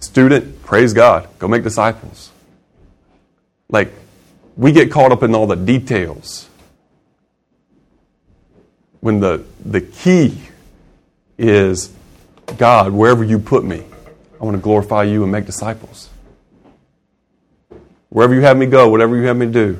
Student, 0.00 0.62
praise 0.62 0.92
God. 0.92 1.28
Go 1.38 1.48
make 1.48 1.62
disciples. 1.62 2.30
Like, 3.68 3.92
we 4.56 4.72
get 4.72 4.90
caught 4.90 5.12
up 5.12 5.22
in 5.22 5.34
all 5.34 5.46
the 5.46 5.56
details. 5.56 6.48
When 9.00 9.20
the, 9.20 9.44
the 9.64 9.80
key 9.80 10.38
is 11.40 11.90
God, 12.58 12.92
wherever 12.92 13.24
you 13.24 13.38
put 13.38 13.64
me, 13.64 13.82
I 14.40 14.44
want 14.44 14.56
to 14.56 14.62
glorify 14.62 15.04
you 15.04 15.22
and 15.22 15.32
make 15.32 15.46
disciples. 15.46 16.10
Wherever 18.10 18.34
you 18.34 18.42
have 18.42 18.56
me 18.56 18.66
go, 18.66 18.88
whatever 18.88 19.16
you 19.16 19.26
have 19.26 19.36
me 19.36 19.46
do, 19.46 19.78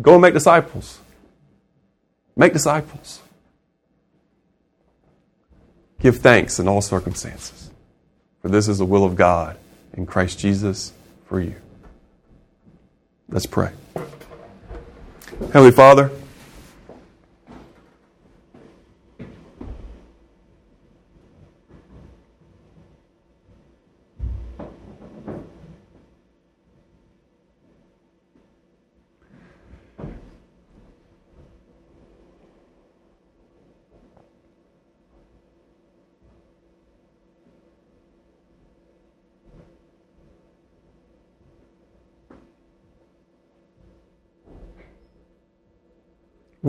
go 0.00 0.14
and 0.14 0.22
make 0.22 0.34
disciples. 0.34 0.98
Make 2.36 2.52
disciples. 2.52 3.20
Give 6.00 6.16
thanks 6.16 6.58
in 6.58 6.68
all 6.68 6.80
circumstances. 6.80 7.70
For 8.40 8.48
this 8.48 8.68
is 8.68 8.78
the 8.78 8.86
will 8.86 9.04
of 9.04 9.16
God 9.16 9.58
in 9.92 10.06
Christ 10.06 10.38
Jesus 10.38 10.92
for 11.26 11.40
you. 11.40 11.56
Let's 13.28 13.46
pray. 13.46 13.72
Heavenly 15.52 15.72
Father, 15.72 16.10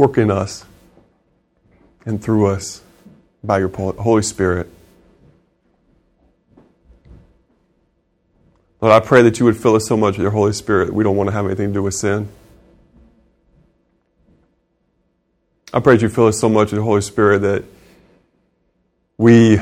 work 0.01 0.17
in 0.17 0.31
us 0.31 0.65
and 2.07 2.23
through 2.23 2.47
us 2.47 2.81
by 3.43 3.59
your 3.59 3.69
Holy 3.69 4.23
Spirit. 4.23 4.67
Lord, 8.81 8.91
I 8.91 8.99
pray 9.05 9.21
that 9.21 9.37
you 9.37 9.45
would 9.45 9.55
fill 9.55 9.75
us 9.75 9.87
so 9.87 9.95
much 9.95 10.17
with 10.17 10.23
your 10.23 10.31
Holy 10.31 10.53
Spirit 10.53 10.87
that 10.87 10.95
we 10.95 11.03
don't 11.03 11.15
want 11.15 11.27
to 11.27 11.33
have 11.33 11.45
anything 11.45 11.67
to 11.67 11.73
do 11.75 11.83
with 11.83 11.93
sin. 11.93 12.29
I 15.71 15.79
pray 15.81 15.97
that 15.97 16.01
you 16.01 16.09
fill 16.09 16.25
us 16.25 16.39
so 16.39 16.49
much 16.49 16.71
with 16.71 16.79
the 16.79 16.83
Holy 16.83 17.01
Spirit 17.01 17.43
that 17.43 17.63
we 19.19 19.61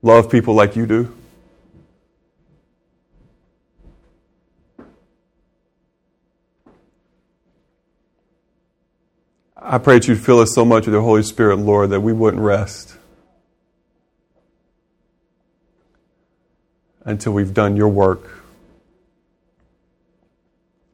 love 0.00 0.30
people 0.30 0.54
like 0.54 0.74
you 0.74 0.86
do. 0.86 1.14
I 9.68 9.78
pray 9.78 9.98
that 9.98 10.06
you'd 10.06 10.20
fill 10.20 10.38
us 10.38 10.54
so 10.54 10.64
much 10.64 10.86
with 10.86 10.94
your 10.94 11.02
Holy 11.02 11.24
Spirit, 11.24 11.56
Lord, 11.56 11.90
that 11.90 12.00
we 12.00 12.12
wouldn't 12.12 12.40
rest 12.40 12.96
until 17.04 17.32
we've 17.32 17.52
done 17.52 17.74
your 17.76 17.88
work 17.88 18.44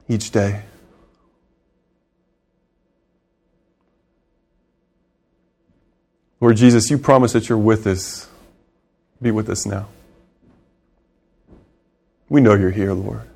each 0.08 0.30
day. 0.30 0.62
Lord 6.40 6.56
Jesus, 6.56 6.90
you 6.90 6.96
promise 6.96 7.34
that 7.34 7.50
you're 7.50 7.58
with 7.58 7.86
us. 7.86 8.26
Be 9.20 9.30
with 9.30 9.50
us 9.50 9.66
now. 9.66 9.88
We 12.30 12.40
know 12.40 12.54
you're 12.54 12.70
here, 12.70 12.94
Lord. 12.94 13.28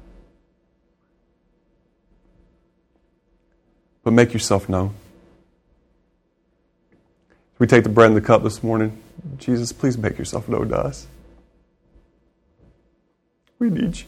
But 4.02 4.12
make 4.12 4.32
yourself 4.32 4.66
known. 4.70 4.94
We 7.58 7.66
take 7.66 7.84
the 7.84 7.88
bread 7.88 8.08
and 8.08 8.16
the 8.16 8.20
cup 8.20 8.42
this 8.42 8.62
morning. 8.62 9.02
Jesus, 9.38 9.72
please 9.72 9.96
make 9.96 10.18
yourself 10.18 10.48
known 10.48 10.68
to 10.68 10.76
us. 10.76 11.06
We 13.58 13.70
need 13.70 13.98
you. 13.98 14.04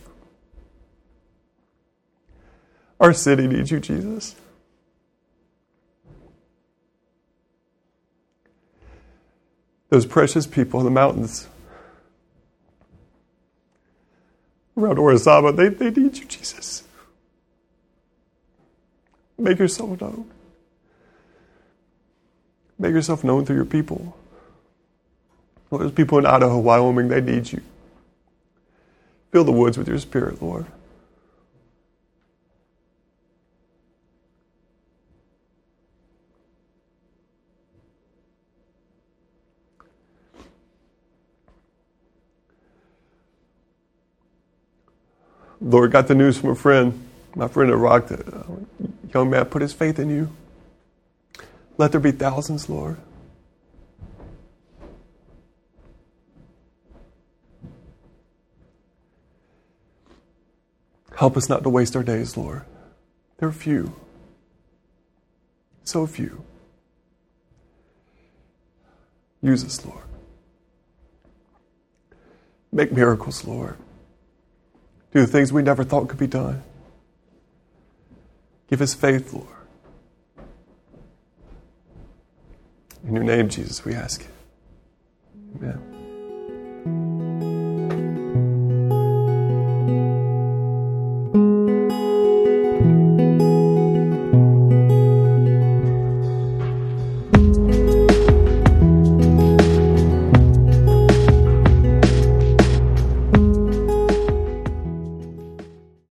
Our 3.01 3.13
city 3.13 3.47
needs 3.47 3.71
you, 3.71 3.81
Jesus. 3.81 4.35
Those 9.89 10.05
precious 10.05 10.47
people 10.47 10.81
in 10.81 10.85
the 10.85 10.91
mountains 10.91 11.49
around 14.77 14.97
Orizaba, 14.97 15.57
they, 15.57 15.69
they 15.69 15.91
need 15.91 16.19
you, 16.19 16.25
Jesus. 16.27 16.85
Make 19.39 19.59
yourself 19.59 20.01
known. 20.01 20.31
Make 22.79 22.93
yourself 22.93 23.25
known 23.25 23.45
through 23.45 23.57
your 23.57 23.65
people. 23.65 24.17
Lord, 25.71 25.83
there's 25.83 25.93
people 25.93 26.19
in 26.19 26.27
Idaho, 26.27 26.59
Wyoming, 26.59 27.09
they 27.09 27.21
need 27.21 27.53
you. 27.53 27.61
Fill 29.33 29.45
the 29.45 29.53
woods 29.53 29.79
with 29.79 29.89
your 29.89 29.99
spirit, 29.99 30.43
Lord. 30.43 30.67
Lord, 45.61 45.93
got 45.93 46.09
the 46.09 46.15
news 46.15 46.39
from 46.39 46.51
a 46.51 46.55
friend. 46.55 47.07
My 47.35 47.49
friend 47.49 47.71
at 47.71 47.77
Rock, 47.77 48.11
a 48.11 48.15
uh, 48.15 48.45
young 49.13 49.31
man 49.31 49.45
put 49.47 49.63
his 49.63 49.73
faith 49.73 49.99
in 49.99 50.11
you. 50.11 50.31
Let 51.79 51.93
there 51.93 52.01
be 52.01 52.11
thousands, 52.11 52.69
Lord. 52.69 52.99
Help 61.15 61.37
us 61.37 61.49
not 61.49 61.63
to 61.63 61.69
waste 61.69 61.97
our 61.97 62.03
days, 62.03 62.37
Lord. 62.37 62.63
They're 63.39 63.53
few, 63.53 63.95
so 65.85 66.07
few. 66.07 66.45
Use 69.41 69.65
us, 69.65 69.85
Lord. 69.87 70.03
Make 72.73 72.93
miracles, 72.93 73.45
Lord. 73.45 73.77
Do 75.13 75.27
things 75.27 75.53
we 75.53 75.63
never 75.63 75.85
thought 75.85 76.09
could 76.09 76.19
be 76.19 76.27
done. 76.27 76.63
Give 78.69 78.83
us 78.83 78.95
faith, 78.95 79.33
Lord. 79.33 79.58
In 83.07 83.15
your 83.15 83.25
name, 83.25 83.49
Jesus, 83.49 83.85
we 83.85 83.95
ask. 83.95 84.27
Amen. 85.57 85.99